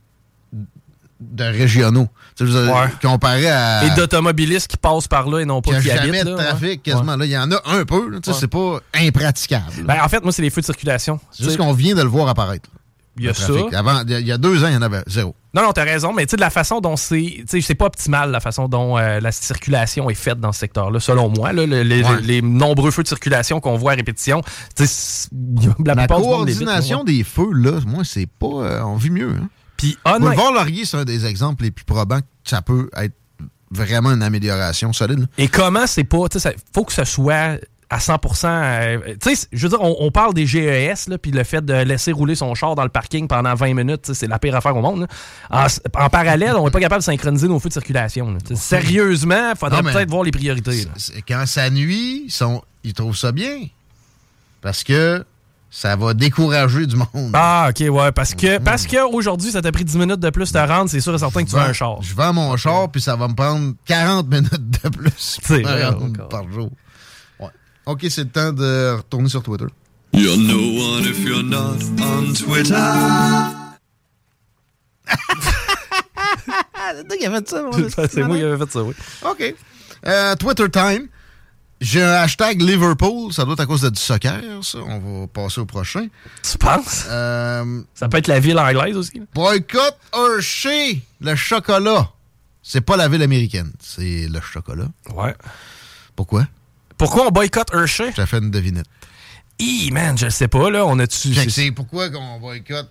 [1.21, 2.09] de régionaux.
[2.39, 2.89] Dire, Ouais.
[3.03, 3.85] Comparé à.
[3.85, 6.15] Et d'automobilistes qui passent par là et non pas n'y qui a habitent.
[6.15, 6.45] jamais de ouais.
[6.45, 7.17] trafic quasiment.
[7.17, 8.19] Là, il y en a un peu.
[8.23, 9.65] C'est pas impraticable.
[9.85, 11.21] Ben, en fait, moi, c'est les feux de circulation.
[11.31, 12.69] c'est juste qu'on vient de le voir apparaître.
[13.19, 13.53] Il y a ça.
[13.75, 15.35] Avant, il y a- il deux ans, il y en avait zéro.
[15.53, 17.17] Non, non, t'as raison, mais tu sais, de la façon dont c'est.
[17.21, 20.61] Tu sais, c'est pas optimal la façon dont euh, la circulation est faite dans ce
[20.61, 21.53] secteur-là, selon moi.
[21.53, 22.21] là, le- les, Ouais.
[22.23, 24.43] les nombreux feux de circulation qu'on voit à répétition,
[24.79, 24.87] la
[25.85, 28.47] La plupart coordination des feux, là, moi, c'est pas.
[28.47, 29.31] euh, on vit mieux.
[29.41, 29.49] Hein.
[29.77, 33.15] Puis, honnête- Boulevard Laurier, c'est un des exemples les plus probants que ça peut être
[33.71, 35.27] vraiment une amélioration solide.
[35.39, 36.29] Et comment c'est pas.
[36.29, 37.59] Tu sais, ça- faut que ce soit
[37.91, 41.33] à 100% euh, Tu sais, je veux dire, on, on parle des GES, là, puis
[41.33, 44.39] le fait de laisser rouler son char dans le parking pendant 20 minutes, c'est la
[44.39, 45.09] pire affaire au monde.
[45.51, 48.39] En, en parallèle, on n'est pas capable de synchroniser nos feux de circulation.
[48.55, 50.87] Sérieusement, il faudrait peut-être voir les priorités.
[51.27, 53.67] Quand ça nuit, ils, sont, ils trouvent ça bien.
[54.63, 55.25] Parce que
[55.71, 57.31] ça va décourager du monde.
[57.33, 58.13] Ah, ok, ouais.
[58.13, 58.65] Parce que, Mhm.
[58.65, 61.19] parce que aujourd'hui, ça t'a pris 10 minutes de plus de rendre, c'est sûr et
[61.19, 62.03] certain que tu veux un char.
[62.03, 65.39] Je vends mon char, puis ça va me prendre 40 minutes de plus
[66.29, 66.71] par jour.
[67.91, 69.67] OK, c'est le temps de retourner sur Twitter.
[70.13, 72.75] You're no one if you're not on Twitter.
[77.09, 78.95] C'est qui a fait ça, c'est moi qui avais fait ça, oui.
[79.25, 79.55] OK.
[80.07, 81.09] Euh, Twitter time.
[81.81, 83.33] J'ai un hashtag Liverpool.
[83.33, 84.79] Ça doit être à cause de du soccer, ça.
[84.79, 86.07] On va passer au prochain.
[86.43, 87.07] Tu penses?
[87.95, 89.21] ça peut être la ville anglaise aussi.
[89.35, 92.09] Boycott Hershey, le chocolat.
[92.63, 94.89] C'est pas la ville américaine, c'est le chocolat.
[95.15, 95.35] Ouais.
[96.15, 96.47] Pourquoi?
[97.01, 98.13] Pourquoi on boycotte Hershey?
[98.15, 98.85] J'ai fait une devinette.
[99.59, 100.85] Hi, man, je sais pas, là.
[100.87, 101.33] On a-tu.
[101.33, 102.91] Fait que c'est pourquoi qu'on boycotte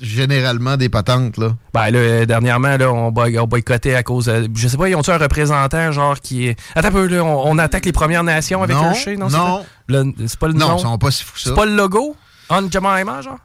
[0.00, 1.56] généralement des patentes, là?
[1.72, 4.28] Ben là, euh, dernièrement, là, on, boy- on boycottait à cause.
[4.28, 6.56] euh, je sais pas, ils ont-tu un représentant, genre, qui est.
[6.76, 9.28] Attends un peu, là, on, on attaque les Premières Nations avec Non, Hershey, non?
[9.28, 9.64] non.
[10.26, 10.76] C'est pas le Non, nom?
[10.78, 11.50] ils sont pas si fous ça.
[11.50, 12.16] C'est pas le logo?
[12.50, 13.38] On Jemima, genre?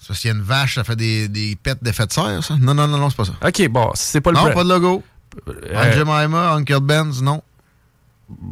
[0.00, 2.54] Ça, s'il y a une vache, ça fait des, des pets d'effet de serre, ça?
[2.60, 3.32] Non, non, non, non, c'est pas ça.
[3.44, 5.02] OK, bon, c'est pas le Non, pas de logo.
[5.48, 7.42] Euh, Aunt Jemima, Uncle Ben's, non.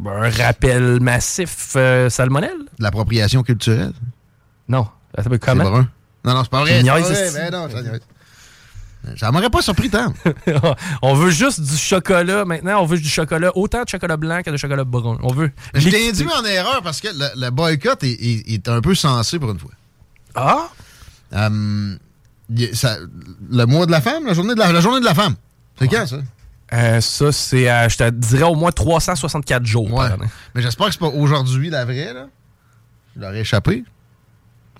[0.05, 2.57] Un rappel massif euh, salmonelle?
[2.77, 3.93] De l'appropriation culturelle?
[4.67, 4.87] Non.
[5.15, 5.63] Ça s'appelle comment?
[5.63, 5.87] C'est brun.
[6.25, 6.81] Non, non, c'est pas vrai.
[7.03, 7.33] C'est.
[7.33, 7.67] Ben non,
[9.15, 10.13] ça m'aurait pas surpris tant.
[11.01, 12.43] on veut juste du chocolat.
[12.43, 15.17] Maintenant, on veut du chocolat, autant de chocolat blanc que de chocolat brun.
[15.21, 15.51] On veut.
[15.75, 18.95] Je t'ai induit en erreur parce que le, le boycott est, est- est un peu
[18.95, 19.71] sensé pour une fois.
[20.35, 20.67] Ah?
[21.33, 21.95] Euh,
[22.73, 22.97] ça-
[23.49, 25.35] le mois de la femme, la journée de la, la journée de la femme.
[25.79, 26.17] C'est quand ça?
[26.73, 30.17] Euh, ça, c'est, euh, je te dirais, au moins 364 jours par.
[30.53, 32.27] Mais j'espère que c'est pas aujourd'hui la vraie, là.
[33.15, 33.83] Je l'aurais échappé.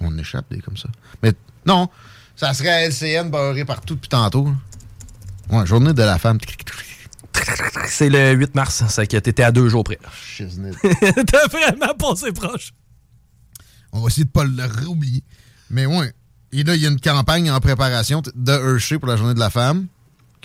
[0.01, 0.89] On échappe des comme ça.
[1.23, 1.33] Mais
[1.65, 1.89] non,
[2.35, 4.45] ça serait à LCN barré partout depuis tantôt.
[4.45, 5.57] là.
[5.59, 6.37] Ouais, journée de la femme.
[7.87, 9.97] C'est le 8 mars, c'est que t'étais à deux jours près.
[10.21, 10.75] Shiznit.
[10.81, 12.73] T'as vraiment passé proche.
[13.91, 15.23] On va essayer de pas le oublier.
[15.69, 16.11] Mais ouais.
[16.51, 19.39] Et là, il y a une campagne en préparation de Hershey pour la journée de
[19.39, 19.87] la femme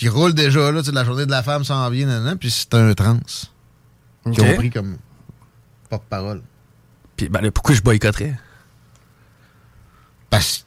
[0.03, 0.73] qui roule déjà.
[0.73, 3.21] Là, tu sais, la journée de la femme s'en vient, nanana, puis c'est un trans
[3.25, 4.41] qui Ok.
[4.41, 4.97] ont pris comme
[5.89, 6.43] porte-parole.
[7.17, 8.37] Puis ben, là, pourquoi je boycotterais?
[10.29, 10.67] Parce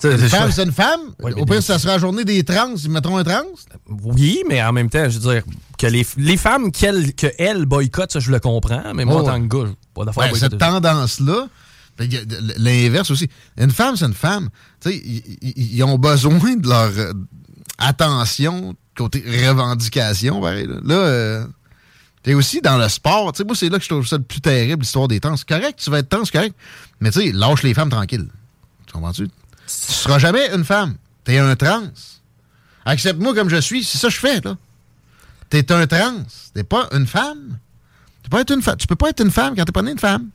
[0.00, 1.00] que une femme, c'est une femme.
[1.20, 2.74] Ouais, Au pire, des- ça sera la journée des trans.
[2.76, 3.42] Ils mettront un trans.
[3.88, 5.42] Oui, mais en même temps, je veux dire,
[5.78, 8.94] que les, les femmes qu'elles que elles boycottent, ça, je le comprends.
[8.94, 11.48] Mais moi, Oh, en tant que gars, pas d'affaire Ben, cette tendance-là,
[12.56, 13.28] l'inverse aussi.
[13.58, 14.48] Une femme, c'est une femme.
[14.80, 15.02] Tu sais,
[15.42, 16.90] ils- ont besoin de leur
[17.80, 20.66] attention côté revendication, pareil.
[20.66, 21.46] Là, euh,
[22.22, 23.32] t'es aussi dans le sport.
[23.44, 25.36] Moi, c'est là que je trouve ça le plus terrible, l'histoire des temps.
[25.36, 26.54] C'est correct, tu vas être temps, c'est correct.
[27.00, 28.28] Mais tu sais, lâche les femmes tranquilles.
[28.86, 29.26] Tu comprends-tu?
[29.26, 29.32] Tu
[29.66, 30.96] seras jamais une femme.
[31.24, 31.88] T'es un trans.
[32.84, 33.84] Accepte-moi comme je suis.
[33.84, 34.56] C'est ça que je fais, là.
[35.48, 36.24] T'es un trans.
[36.54, 37.58] T'es pas une femme.
[38.22, 39.98] Tu peux, être une tu peux pas être une femme quand t'es pas né une
[39.98, 40.28] femme.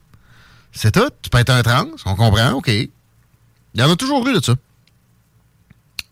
[0.72, 1.10] C'est tout.
[1.22, 1.88] Tu peux être un trans.
[2.06, 2.52] On comprend.
[2.54, 2.68] OK.
[2.68, 2.90] Il
[3.76, 4.56] y en a toujours eu de ça.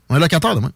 [0.10, 0.72] Un locataire de moi.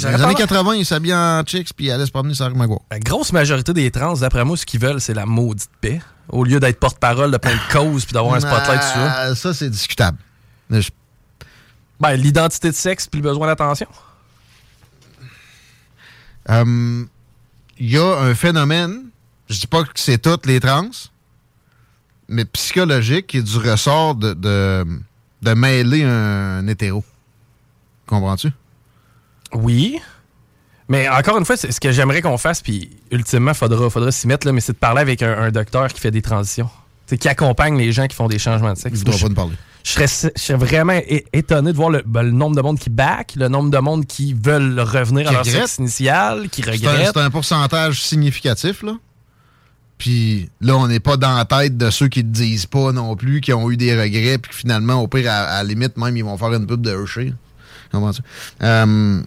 [0.00, 2.48] Dans les années tendance- 80, il s'habillait en chicks puis il allait se promener sur
[2.54, 2.78] Magua.
[2.90, 6.00] La grosse majorité des trans, d'après moi, ce qu'ils veulent, c'est la maudite paix.
[6.28, 8.92] Au lieu d'être porte-parole de plein de causes puis d'avoir un spotlight dessus.
[8.96, 10.18] Ah, Ça, c'est discutable.
[10.70, 10.88] Je-
[12.00, 13.86] Ben, l'identité de sexe puis le besoin d'attention.
[16.50, 17.04] Euh,
[17.78, 19.04] Il y a un phénomène,
[19.48, 20.90] je dis pas que c'est toutes les trans,
[22.28, 24.86] mais psychologique, qui est du ressort de, de,
[25.42, 27.04] de mêler un, hétéro.
[28.06, 28.50] Comprends-tu?
[29.54, 30.00] Oui.
[30.88, 34.46] Mais encore une fois, ce que j'aimerais qu'on fasse, puis ultimement, faudra, faudra s'y mettre,
[34.46, 36.68] là, mais c'est de parler avec un, un docteur qui fait des transitions.
[37.20, 39.02] Qui accompagne les gens qui font des changements de sexe.
[39.06, 39.52] Il Je- pas nous parler.
[39.84, 40.98] Je serais, je serais vraiment
[41.32, 44.06] étonné de voir le, ben, le nombre de monde qui back, le nombre de monde
[44.06, 45.60] qui veulent revenir Qui à leur regrette.
[45.62, 47.10] sexe initial, qui regrettent.
[47.14, 48.92] c'est un pourcentage significatif, là.
[49.98, 53.14] Puis là, on n'est pas dans la tête de ceux qui ne disent pas non
[53.16, 56.16] plus, qui ont eu des regrets, puis finalement, au pire, à, à la limite, même,
[56.16, 57.32] ils vont faire une pub de Hershey.
[57.92, 58.22] Comprends-tu?
[58.62, 59.22] Euh,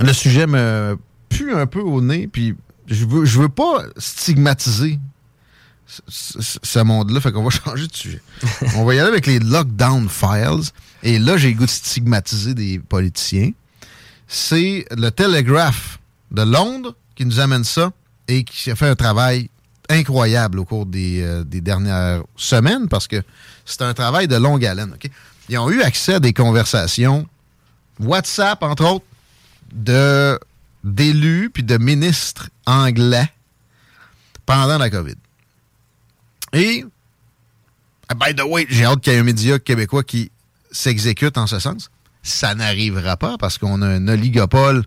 [0.00, 0.98] le sujet me
[1.28, 2.54] pue un peu au nez, puis
[2.86, 4.98] je veux, je veux pas stigmatiser
[6.08, 8.22] ce, monde-là, fait qu'on va changer de sujet.
[8.76, 10.70] On va y aller avec les Lockdown Files.
[11.02, 13.50] Et là, j'ai le goût de stigmatiser des politiciens.
[14.26, 15.98] C'est le Telegraph
[16.30, 17.92] de Londres qui nous amène ça
[18.26, 19.50] et qui a fait un travail
[19.90, 23.22] incroyable au cours des, euh, des dernières semaines parce que
[23.66, 24.96] c'est un travail de longue haleine.
[25.50, 27.28] Ils ont eu accès à des conversations
[28.00, 29.04] WhatsApp, entre autres,
[29.74, 30.38] de
[30.84, 33.28] d'élus puis de ministres anglais
[34.46, 35.16] pendant la COVID.
[36.52, 36.84] Et,
[38.08, 40.30] ah, by the way, j'ai hâte qu'il y ait un média québécois qui
[40.70, 41.90] s'exécute en ce sens.
[42.22, 44.84] Ça n'arrivera pas parce qu'on a un oligopole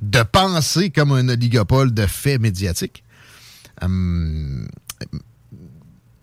[0.00, 3.02] de pensée comme un oligopole de faits médiatiques.
[3.80, 4.68] Hum,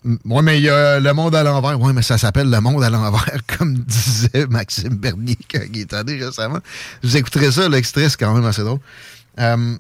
[0.03, 1.79] oui, mais il y a Le Monde à l'envers.
[1.79, 5.93] Oui, mais ça s'appelle Le Monde à l'envers, comme disait Maxime Bernier quand il est
[5.93, 6.59] allé récemment.
[7.03, 8.79] Vous écouterez ça, l'extrait, c'est quand même assez drôle.
[9.37, 9.77] Hum,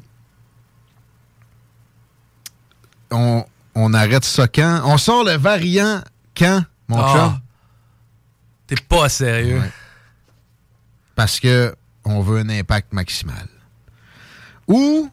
[3.11, 3.43] on,
[3.75, 4.81] on arrête ça quand?
[4.85, 6.01] On sort le variant
[6.37, 7.13] quand, mon Ah.
[7.13, 7.39] chum?
[8.67, 9.59] T'es pas sérieux.
[9.59, 9.71] Ouais.
[11.15, 11.75] Parce que
[12.05, 13.47] on veut un impact maximal.
[14.67, 15.09] Ou,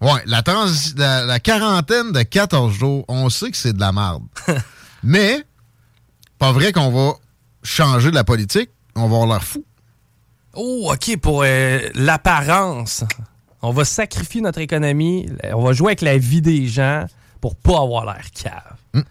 [0.00, 3.92] ouais, la, transi- la, la quarantaine de 14 jours, on sait que c'est de la
[3.92, 4.22] merde.
[5.02, 5.44] Mais,
[6.38, 7.14] pas vrai qu'on va
[7.62, 9.64] changer la politique, on va avoir l'air fou.
[10.54, 13.04] Oh, OK, pour euh, l'apparence.
[13.62, 17.06] On va sacrifier notre économie, on va jouer avec la vie des gens
[17.40, 19.04] pour pas avoir l'air cave.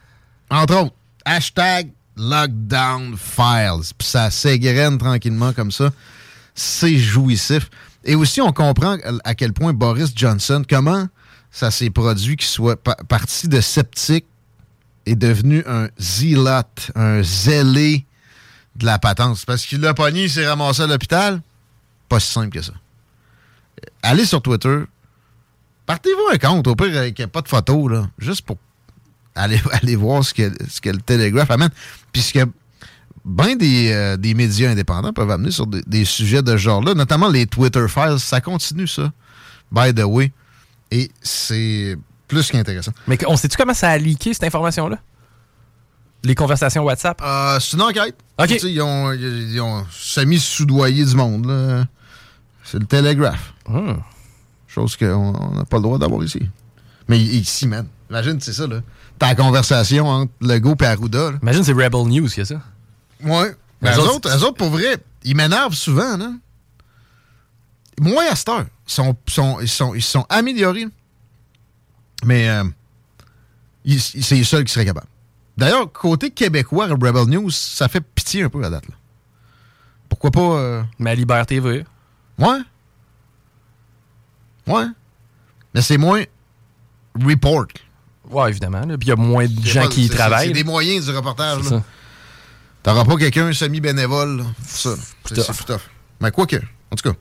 [0.49, 0.93] Entre autres,
[1.25, 3.93] hashtag Lockdown Files.
[3.97, 5.89] Puis ça s'égrène tranquillement comme ça.
[6.53, 7.69] C'est jouissif.
[8.05, 11.07] Et aussi, on comprend à quel point Boris Johnson, comment
[11.51, 14.25] ça s'est produit qu'il soit pa- parti de sceptique
[15.05, 18.05] et devenu un zélote, un zélé
[18.75, 19.43] de la patente.
[19.45, 21.41] Parce qu'il l'a pogné, il s'est ramassé à l'hôpital.
[22.09, 22.73] Pas si simple que ça.
[24.01, 24.83] Allez sur Twitter.
[25.85, 28.09] Partez-vous un compte, au pire, avec pas de photos, là.
[28.17, 28.57] Juste pour
[29.35, 31.71] aller, aller voir ce que, ce que le Telegraph amène.
[32.11, 32.39] Puisque
[33.25, 36.93] bien des, euh, des médias indépendants peuvent amener sur des, des sujets de ce genre-là,
[36.93, 38.19] notamment les Twitter files.
[38.19, 39.11] Ça continue, ça.
[39.71, 40.31] By the way.
[40.91, 41.97] Et c'est
[42.27, 42.91] plus qu'intéressant.
[43.07, 44.99] Mais on sait-tu comment ça a leaké cette information-là?
[46.23, 47.21] Les conversations WhatsApp?
[47.21, 48.15] Euh, c'est une enquête.
[48.63, 51.45] Ils ont, ils ont semi-soudoyé du monde.
[51.47, 51.85] là.
[52.63, 53.53] C'est le Telegraph.
[53.67, 53.95] Hmm.
[54.67, 56.39] Chose qu'on on n'a pas le droit d'avoir ici.
[57.09, 57.85] Mais ici, man.
[58.09, 58.77] Imagine, c'est ça, là.
[59.19, 61.31] La conversation entre Legault et Arruda.
[61.31, 61.37] là.
[61.41, 62.61] Imagine, c'est Rebel News qui a ça.
[63.23, 63.55] Ouais.
[63.81, 66.31] Mais Eux eux autres, autres, eux autres, pour vrai, ils m'énervent souvent, là.
[67.99, 68.65] Moins à cette heure.
[68.87, 70.87] Ils sont, sont- ils sont, ils sont améliorés.
[72.25, 72.63] Mais euh,
[73.99, 75.07] c'est les seuls qui seraient capables.
[75.57, 78.87] D'ailleurs, côté québécois, Rebel News, ça fait pitié un peu à date.
[78.87, 78.95] Là.
[80.09, 80.41] Pourquoi pas.
[80.41, 81.85] euh, Mais à Liberté TV.
[82.39, 82.59] Ouais.
[84.67, 84.85] Ouais.
[85.73, 86.23] Mais c'est moins
[87.21, 87.65] report.
[88.29, 88.79] Ouais, évidemment.
[88.85, 88.97] là.
[88.97, 90.47] Puis il y a moins de gens pas- qui y travaillent.
[90.47, 91.59] C'est des moyens du reportage.
[91.63, 91.77] C'est là.
[91.79, 91.83] ça.
[92.83, 94.43] T'auras pas quelqu'un semi-bénévole.
[94.65, 94.91] ça.
[95.25, 95.79] C'est tough.
[96.19, 97.15] Mais quoi que, en tout cas,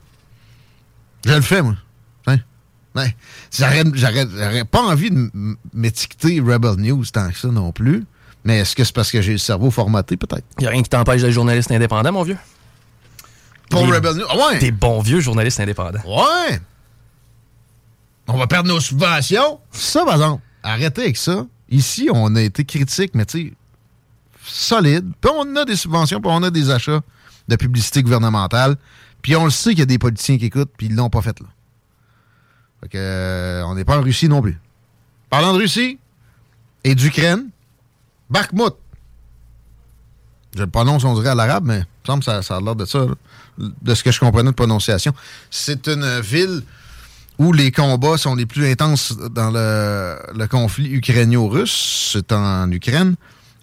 [1.25, 1.75] je le fais, moi.
[2.27, 2.37] Hein?
[2.95, 3.15] Ouais.
[3.51, 5.29] J'aurais pas envie de
[5.73, 8.05] m'étiqueter Rebel News tant que ça non plus.
[8.43, 10.43] Mais est-ce que c'est parce que j'ai le cerveau formaté, peut-être?
[10.59, 12.37] Il y a rien qui t'empêche d'être journaliste indépendant, mon vieux?
[13.69, 14.25] Pour Rebel News?
[14.29, 14.59] Ah ouais!
[14.59, 16.01] Des bons vieux journalistes indépendants.
[16.05, 16.59] Ouais!
[18.27, 19.59] On va perdre nos subventions.
[19.71, 21.45] Ça, par exemple, arrêtez avec ça.
[21.69, 23.53] Ici, on a été critique, mais tu sais,
[24.45, 25.11] solide.
[25.21, 27.01] Puis on a des subventions, puis on a des achats
[27.47, 28.77] de publicité gouvernementale.
[29.21, 31.21] Puis on le sait qu'il y a des politiciens qui écoutent, puis ils l'ont pas
[31.21, 31.47] fait, là.
[32.81, 34.59] Fait que, euh, on n'est pas en Russie non plus.
[35.29, 35.97] Parlant de Russie
[36.83, 37.49] et d'Ukraine,
[38.29, 38.73] Bakhmut.
[40.55, 42.75] Je le prononce, on dirait à l'arabe, mais il me semble que ça, a l'air
[42.75, 43.05] de ça,
[43.57, 45.13] de ce que je comprenais de prononciation.
[45.49, 46.61] C'est une ville
[47.39, 52.11] où les combats sont les plus intenses dans le, le conflit ukrainio-russe.
[52.13, 53.15] C'est en Ukraine.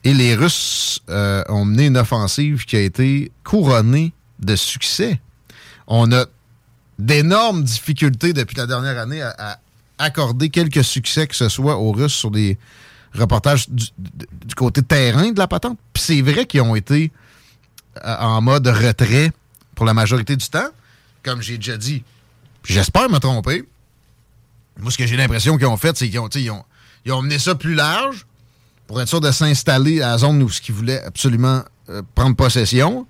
[0.05, 5.21] Et les Russes euh, ont mené une offensive qui a été couronnée de succès.
[5.87, 6.25] On a
[6.99, 9.59] d'énormes difficultés depuis la dernière année à,
[9.99, 12.57] accorder quelques succès que ce soit aux Russes sur des
[13.15, 13.85] reportages du,
[14.57, 15.79] côté terrain de la patente.
[15.93, 17.13] Puis c'est vrai qu'ils ont été
[18.03, 19.31] euh, en mode retrait
[19.75, 20.69] pour la majorité du temps,
[21.23, 22.03] comme j'ai déjà dit.
[22.65, 23.65] J'espère me tromper.
[24.79, 26.65] Moi, ce que j'ai l'impression qu'ils ont fait, c'est qu'ils ont, ils ont,
[27.05, 28.27] ils ont mené ça plus large
[28.91, 32.35] pour être sûr de s'installer à la zone où ce qu'ils voulaient absolument euh, prendre
[32.35, 33.07] possession.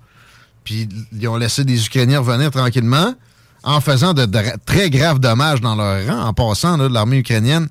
[0.63, 3.15] Puis ils ont laissé des Ukrainiens revenir tranquillement
[3.63, 4.27] en faisant de,
[4.63, 6.27] très graves dommages dans leur rang.
[6.27, 7.67] En passant, de l'armée ukrainienne,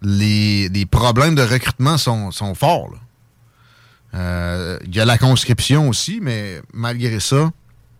[0.00, 2.92] les, les problèmes de recrutement sont, sont forts.
[4.14, 7.50] Euh, Il y a la conscription aussi, mais malgré ça,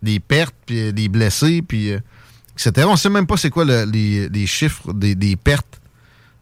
[0.01, 1.89] des pertes, puis euh, des blessés, puis
[2.57, 2.87] etc.
[2.87, 5.81] On ne sait même pas c'est quoi le- les, les chiffres des, des pertes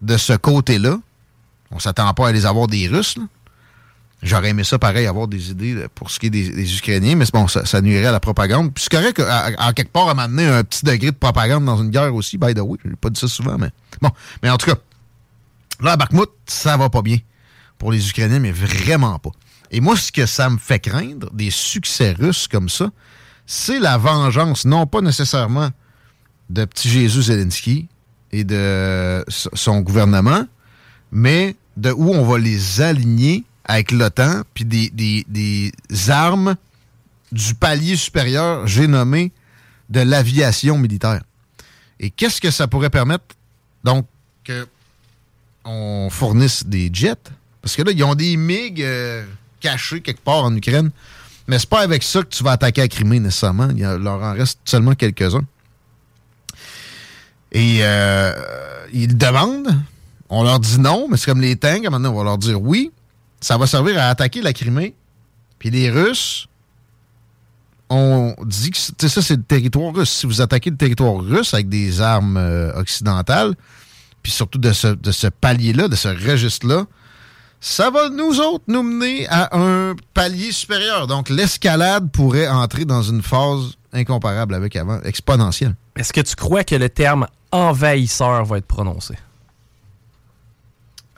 [0.04, 1.00] de ce côté-là.
[1.72, 3.18] On s'attend pas à les avoir des Russes.
[4.22, 7.48] J'aurais aimé ça pareil, avoir des idées pour ce qui est des, Ukrainiens, mais bon,
[7.48, 8.74] ça, nuirait à la propagande.
[8.74, 9.22] Puis c'est correct,
[9.58, 12.54] en quelque part, à m'amener un petit degré de propagande dans une guerre aussi, by
[12.54, 12.78] the way.
[12.84, 13.70] J'ai pas dit ça souvent, mais
[14.02, 14.10] bon.
[14.44, 14.78] Mais en tout cas,
[15.82, 17.18] là, à Bakhmut, ça va pas bien
[17.78, 19.32] pour les Ukrainiens, mais vraiment pas.
[19.72, 22.92] Et moi, ce que ça me fait craindre, des succès russes comme ça,
[23.46, 25.70] c'est la vengeance, non pas nécessairement
[26.50, 27.88] de petit Jésus Zelensky
[28.32, 30.46] et de son gouvernement,
[31.12, 35.72] mais de où on va les aligner avec l'OTAN, puis des, des- des
[36.10, 36.56] armes
[37.32, 39.32] du palier supérieur, j'ai nommé,
[39.90, 41.22] de l'aviation militaire.
[42.00, 43.24] Et qu'est-ce que ça pourrait permettre?
[43.84, 44.06] Donc,
[44.44, 44.68] que
[45.66, 47.16] on fournisse des jets.
[47.62, 49.26] Parce que là, ils ont des MiG euh,
[49.60, 50.90] cachés quelque part en Ukraine.
[51.48, 53.70] Mais c'est pas avec ça que tu vas attaquer la Crimée nécessairement.
[53.76, 55.46] Il leur en reste seulement quelques-uns.
[57.52, 58.34] Et euh,
[58.94, 59.76] ils demandent.
[60.30, 61.84] On leur dit non, mais c'est comme les tanks.
[61.90, 62.92] Maintenant, on va leur dire oui.
[63.42, 64.96] Ça va servir à attaquer la Crimée.
[65.58, 66.48] Puis les Russes
[67.90, 70.12] ont dit que ça, c'est le territoire russe.
[70.12, 73.56] Si vous attaquez le territoire russe avec des armes euh, occidentales,
[74.22, 76.86] puis surtout de ce, de ce palier-là, de ce registre-là,
[77.62, 81.08] ça va nous autres nous mener à un palier supérieur.
[81.08, 85.76] Donc l'escalade pourrait entrer dans une phase incomparable avec avant, exponentielle.
[85.98, 89.16] Est-ce que tu crois que le terme envahisseur va être prononcé?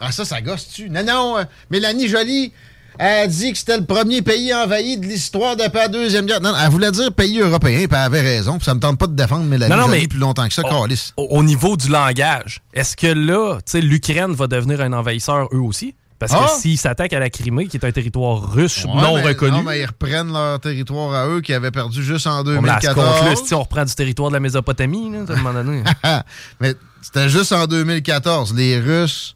[0.01, 0.89] Ah, ça, ça gosse-tu?
[0.89, 2.51] Non, non, euh, Mélanie Joly
[2.99, 6.41] a dit que c'était le premier pays envahi de l'histoire depuis la Deuxième Guerre.
[6.41, 9.07] Non, elle voulait dire pays européen, puis elle avait raison, puis ça me tente pas
[9.07, 10.87] de défendre Mélanie Non, non, Joly mais- plus longtemps que ça, Au,
[11.23, 15.47] au- au niveau du langage, est-ce que là, tu sais, l'Ukraine va devenir un envahisseur
[15.53, 15.95] eux aussi?
[16.19, 16.45] Parce Ah!
[16.53, 19.51] que s'ils s'attaquent à la Crimée, qui est un territoire russe Ouais, non mais- reconnu,
[19.57, 22.79] Non, mais ils reprennent leur territoire à eux qui avaient perdu juste en on la
[22.81, 23.47] se compte, là, 2014.
[23.47, 25.83] si on reprend du territoire de la Mésopotamie, là, à un moment donné.
[26.59, 28.53] mais c'était juste en 2014.
[28.53, 29.35] Les Russes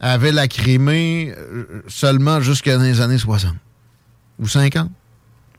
[0.00, 3.54] avaient la Crimée euh, seulement jusqu'à dans les années 60
[4.38, 4.90] ou 50.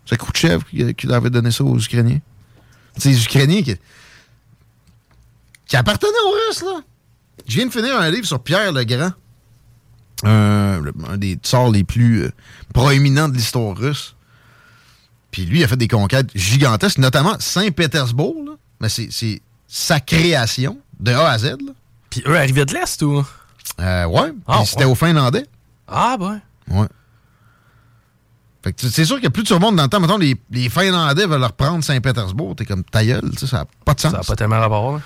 [0.05, 0.63] C'est Khrouchtchev
[0.97, 2.19] qui, avait donné ça aux Ukrainiens.
[2.97, 3.75] C'est les Ukrainiens qui,
[5.67, 6.81] qui appartenaient aux Russes, là.
[7.47, 9.11] Je viens de finir un livre sur Pierre le Grand,
[10.23, 10.81] un,
[11.17, 12.31] des tsars les plus euh,
[12.73, 14.15] proéminents de l'histoire russe.
[15.31, 18.57] Puis lui, il a fait des conquêtes gigantesques, notamment Saint-Pétersbourg.
[18.81, 21.55] Mais c'est sa création, de A à Z.
[22.09, 23.23] Puis eux arrivaient de l'Est ou?
[23.79, 24.33] Euh, ouais.
[24.47, 24.91] Ah, c'était ouais.
[24.91, 25.45] aux Finlandais.
[25.87, 26.41] Ah, ben.
[26.69, 26.87] Ouais.
[28.63, 29.99] Fait que c'est sûr qu'il y a plus de surmonde dans le temps.
[30.01, 32.55] Mettons, les, les Finlandais veulent leur prendre Saint-Pétersbourg.
[32.57, 34.11] T'es comme ta gueule, tu ça n'a pas de sens.
[34.11, 34.99] Ça n'a pas tellement rapport.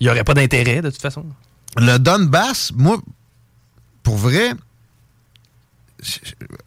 [0.00, 1.24] Il n'y aurait pas d'intérêt, de toute façon.
[1.78, 2.98] Le Donbass, moi,
[4.02, 4.52] pour vrai,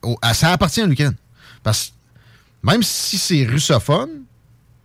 [0.02, 1.16] au- ça appartient à l'Ukraine.
[1.64, 4.10] Parce que même si c'est russophone,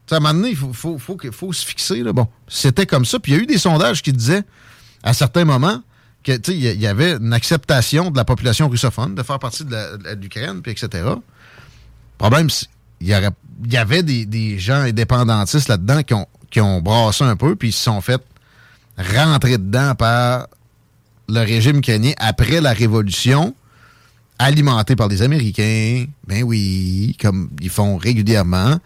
[0.06, 2.02] tu à un moment donné, il faut, faut, faut, que- faut se fixer.
[2.02, 2.12] Là.
[2.12, 3.18] Bon, c'était comme ça.
[3.18, 4.44] Puis il y a eu des sondages qui disaient,
[5.02, 5.80] à certains moments,
[6.26, 10.72] il y avait une acceptation de la population russophone de faire partie de l'Ukraine, puis
[10.72, 11.04] etc.
[11.04, 11.20] Le
[12.18, 12.66] problème, c'est
[13.00, 17.56] il y, avait des, des gens indépendantistes là-dedans qui ont, qui ont brassé un peu,
[17.56, 18.22] puis ils se sont fait
[18.96, 20.48] rentrer dedans par
[21.28, 23.54] le régime ukrainien après la révolution,
[24.38, 28.78] alimenté par les Américains, ben oui, comme ils font régulièrement,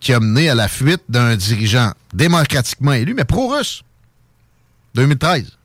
[0.00, 3.82] qui a mené à la fuite d'un dirigeant démocratiquement élu, mais pro-russe.
[4.94, 5.58] 2013.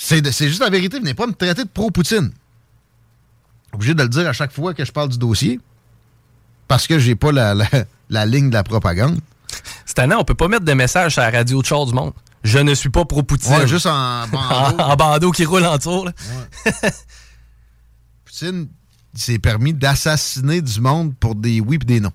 [0.00, 0.98] C'est juste la vérité.
[0.98, 2.30] Venez pas me traiter de pro-Poutine.
[3.72, 5.60] Obligé de le dire à chaque fois que je parle du dossier.
[6.68, 7.66] Parce que j'ai pas la, la-
[8.10, 9.20] la ligne de la propagande.
[9.84, 12.12] Cette année, on peut pas mettre de message sur la radio de char du monde.
[12.44, 13.52] Je ne suis pas pro-Poutine.
[13.52, 14.78] Ouais, juste en bandeau.
[14.78, 16.06] en bandeau qui roule en tour.
[16.06, 16.12] là.
[18.24, 18.68] Poutine
[19.14, 22.12] s'est permis d'assassiner du monde pour des oui et des non.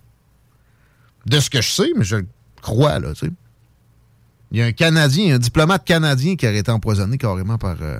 [1.26, 2.18] De ce que je sais, mais je
[2.62, 3.32] crois, là, tu sais.
[4.54, 8.00] Il y a un Canadien, un diplomate canadien qui aurait été empoisonné carrément par euh,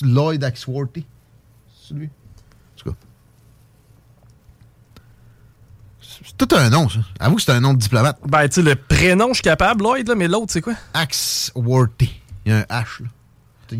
[0.00, 1.04] Lloyd Axworthy.
[1.88, 2.06] C'est lui.
[2.06, 2.96] En tout cas.
[6.00, 7.00] C'est tout un nom, ça.
[7.18, 8.16] Avoue que c'est un nom de diplomate.
[8.28, 10.74] Ben, tu sais, le prénom, je suis capable, Lloyd, là, mais l'autre, c'est quoi?
[10.94, 12.12] Axworthy.
[12.44, 13.08] Il y a un H, là.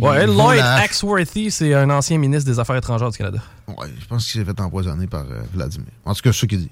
[0.01, 0.61] Ouais, Lloyd.
[0.61, 3.39] Axworthy, c'est un ancien ministre des Affaires étrangères du Canada.
[3.69, 5.93] Ouais, je pense qu'il s'est fait empoisonner par euh, Vladimir.
[6.05, 6.71] En tout cas, c'est ce qu'il dit.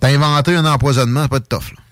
[0.00, 1.82] T'as inventé un empoisonnement, pas de tough, là.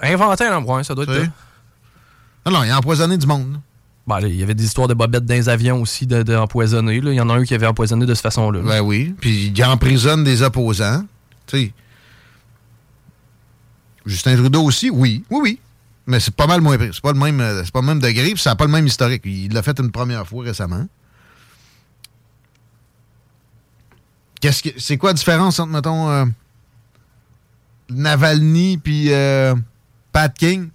[0.00, 1.12] Inventer un emploi, ça doit être.
[1.14, 1.24] Tu sais?
[1.26, 2.50] ça.
[2.50, 3.60] Non, non, il a empoisonné du monde.
[4.06, 6.96] Ben, il y avait des histoires de bobettes dans les avions aussi de- d'empoisonner.
[6.96, 8.60] il y en a un qui avait empoisonné de cette façon-là.
[8.60, 8.68] là.
[8.68, 9.14] Ben oui.
[9.20, 11.04] Puis il emprisonne des opposants.
[11.46, 11.72] Tu sais.
[14.04, 15.24] Justin Trudeau aussi, oui.
[15.30, 15.60] Oui, oui.
[16.06, 16.90] Mais c'est pas mal moins pire.
[16.92, 18.70] C'est pas le même, euh, c'est pas le même degré, puis ça n'a pas le
[18.72, 19.22] même historique.
[19.24, 20.86] Il l'a fait une première fois récemment.
[24.40, 26.26] Qu'est-ce que c'est quoi la différence entre mettons euh,
[27.94, 29.54] Navalny puis euh,
[30.12, 30.68] Pat King?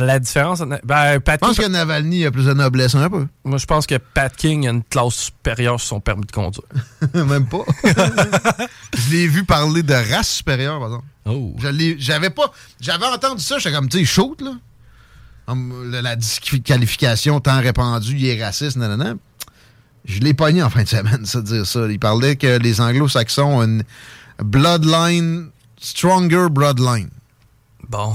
[0.00, 0.60] La différence.
[0.84, 3.26] Ben, Pat Je pense King- que Navalny a plus de noblesse un peu.
[3.44, 6.62] Moi, je pense que Pat King a une classe supérieure sur son permis de conduire.
[7.14, 7.64] Même pas.
[8.96, 11.04] je l'ai vu parler de race supérieure, par exemple.
[11.26, 11.56] Oh.
[11.98, 12.52] J'avais pas.
[12.80, 14.52] J'avais entendu ça, j'étais comme, tu sais, chaud, là.
[15.52, 19.14] Le- la disqualification tant répandue, il est raciste, nanana.
[20.04, 21.86] Je l'ai pogné en fin de semaine, ça, de dire ça.
[21.90, 23.82] Il parlait que les anglo-saxons ont une
[24.42, 25.50] bloodline,
[25.80, 27.10] stronger bloodline.
[27.88, 28.14] Bon.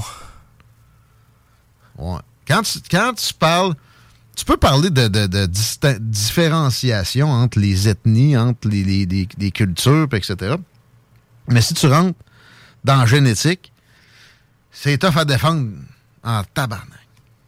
[1.98, 2.18] Ouais.
[2.46, 3.74] Quand tu, quand tu parles,
[4.36, 5.46] tu peux parler de, de-
[5.98, 10.56] différenciation entre les ethnies, entre les, les- les- les cultures, etc.
[11.48, 12.18] Mais si tu rentres
[12.84, 13.72] dans la génétique,
[14.72, 15.68] c'est tough à défendre
[16.24, 16.98] en tabarnak.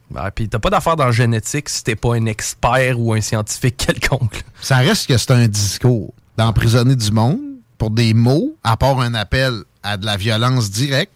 [0.09, 3.19] Ben, puis t'as pas d'affaire dans la génétique si t'es pas un expert ou un
[3.21, 4.43] scientifique quelconque.
[4.61, 7.39] Ça reste que c'est un discours d'emprisonner du monde
[7.77, 11.13] pour des mots, à part un appel à de la violence directe,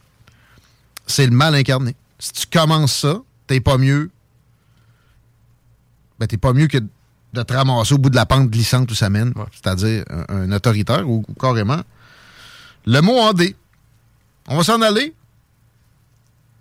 [1.07, 1.95] c'est le mal incarné.
[2.19, 4.11] Si tu commences ça, t'es pas mieux.
[6.19, 8.95] Ben, t'es pas mieux que de te ramasser au bout de la pente glissante où
[8.95, 11.81] ça mène, c'est-à-dire un, un autoritaire ou, ou carrément
[12.85, 13.55] le mot en D.
[14.47, 15.13] On va s'en aller.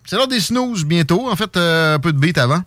[0.06, 1.30] C'est l'heure des snooze bientôt.
[1.30, 2.62] En fait, euh, un peu de beat avant.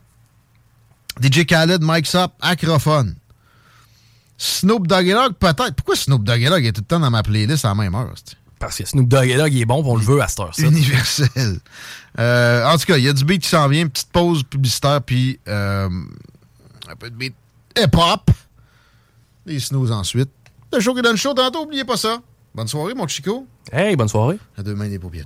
[1.22, 3.16] DJ Khaled, Mike Up, Acrophone.
[4.44, 5.74] Snoop Dogg et peut-être.
[5.74, 7.96] Pourquoi Snoop Dogg et Dogg est tout le temps dans ma playlist à la même
[7.96, 8.14] heure?
[8.60, 10.64] Parce que Snoop Dogg il est bon, on le veut à cette heure-ci.
[10.64, 11.60] Universel.
[12.20, 13.88] Euh, en tout cas, il y a du beat qui s'en vient.
[13.88, 15.88] Petite pause publicitaire, puis euh,
[16.90, 17.34] un peu de beat
[17.78, 18.32] hip-hop.
[19.46, 20.30] Les snooze ensuite.
[20.74, 22.22] Le show qui donne chaud tantôt, oubliez pas ça.
[22.54, 23.48] Bonne soirée, mon Chico.
[23.72, 24.40] Hey, bonne soirée.
[24.58, 25.26] À demain, les paupières.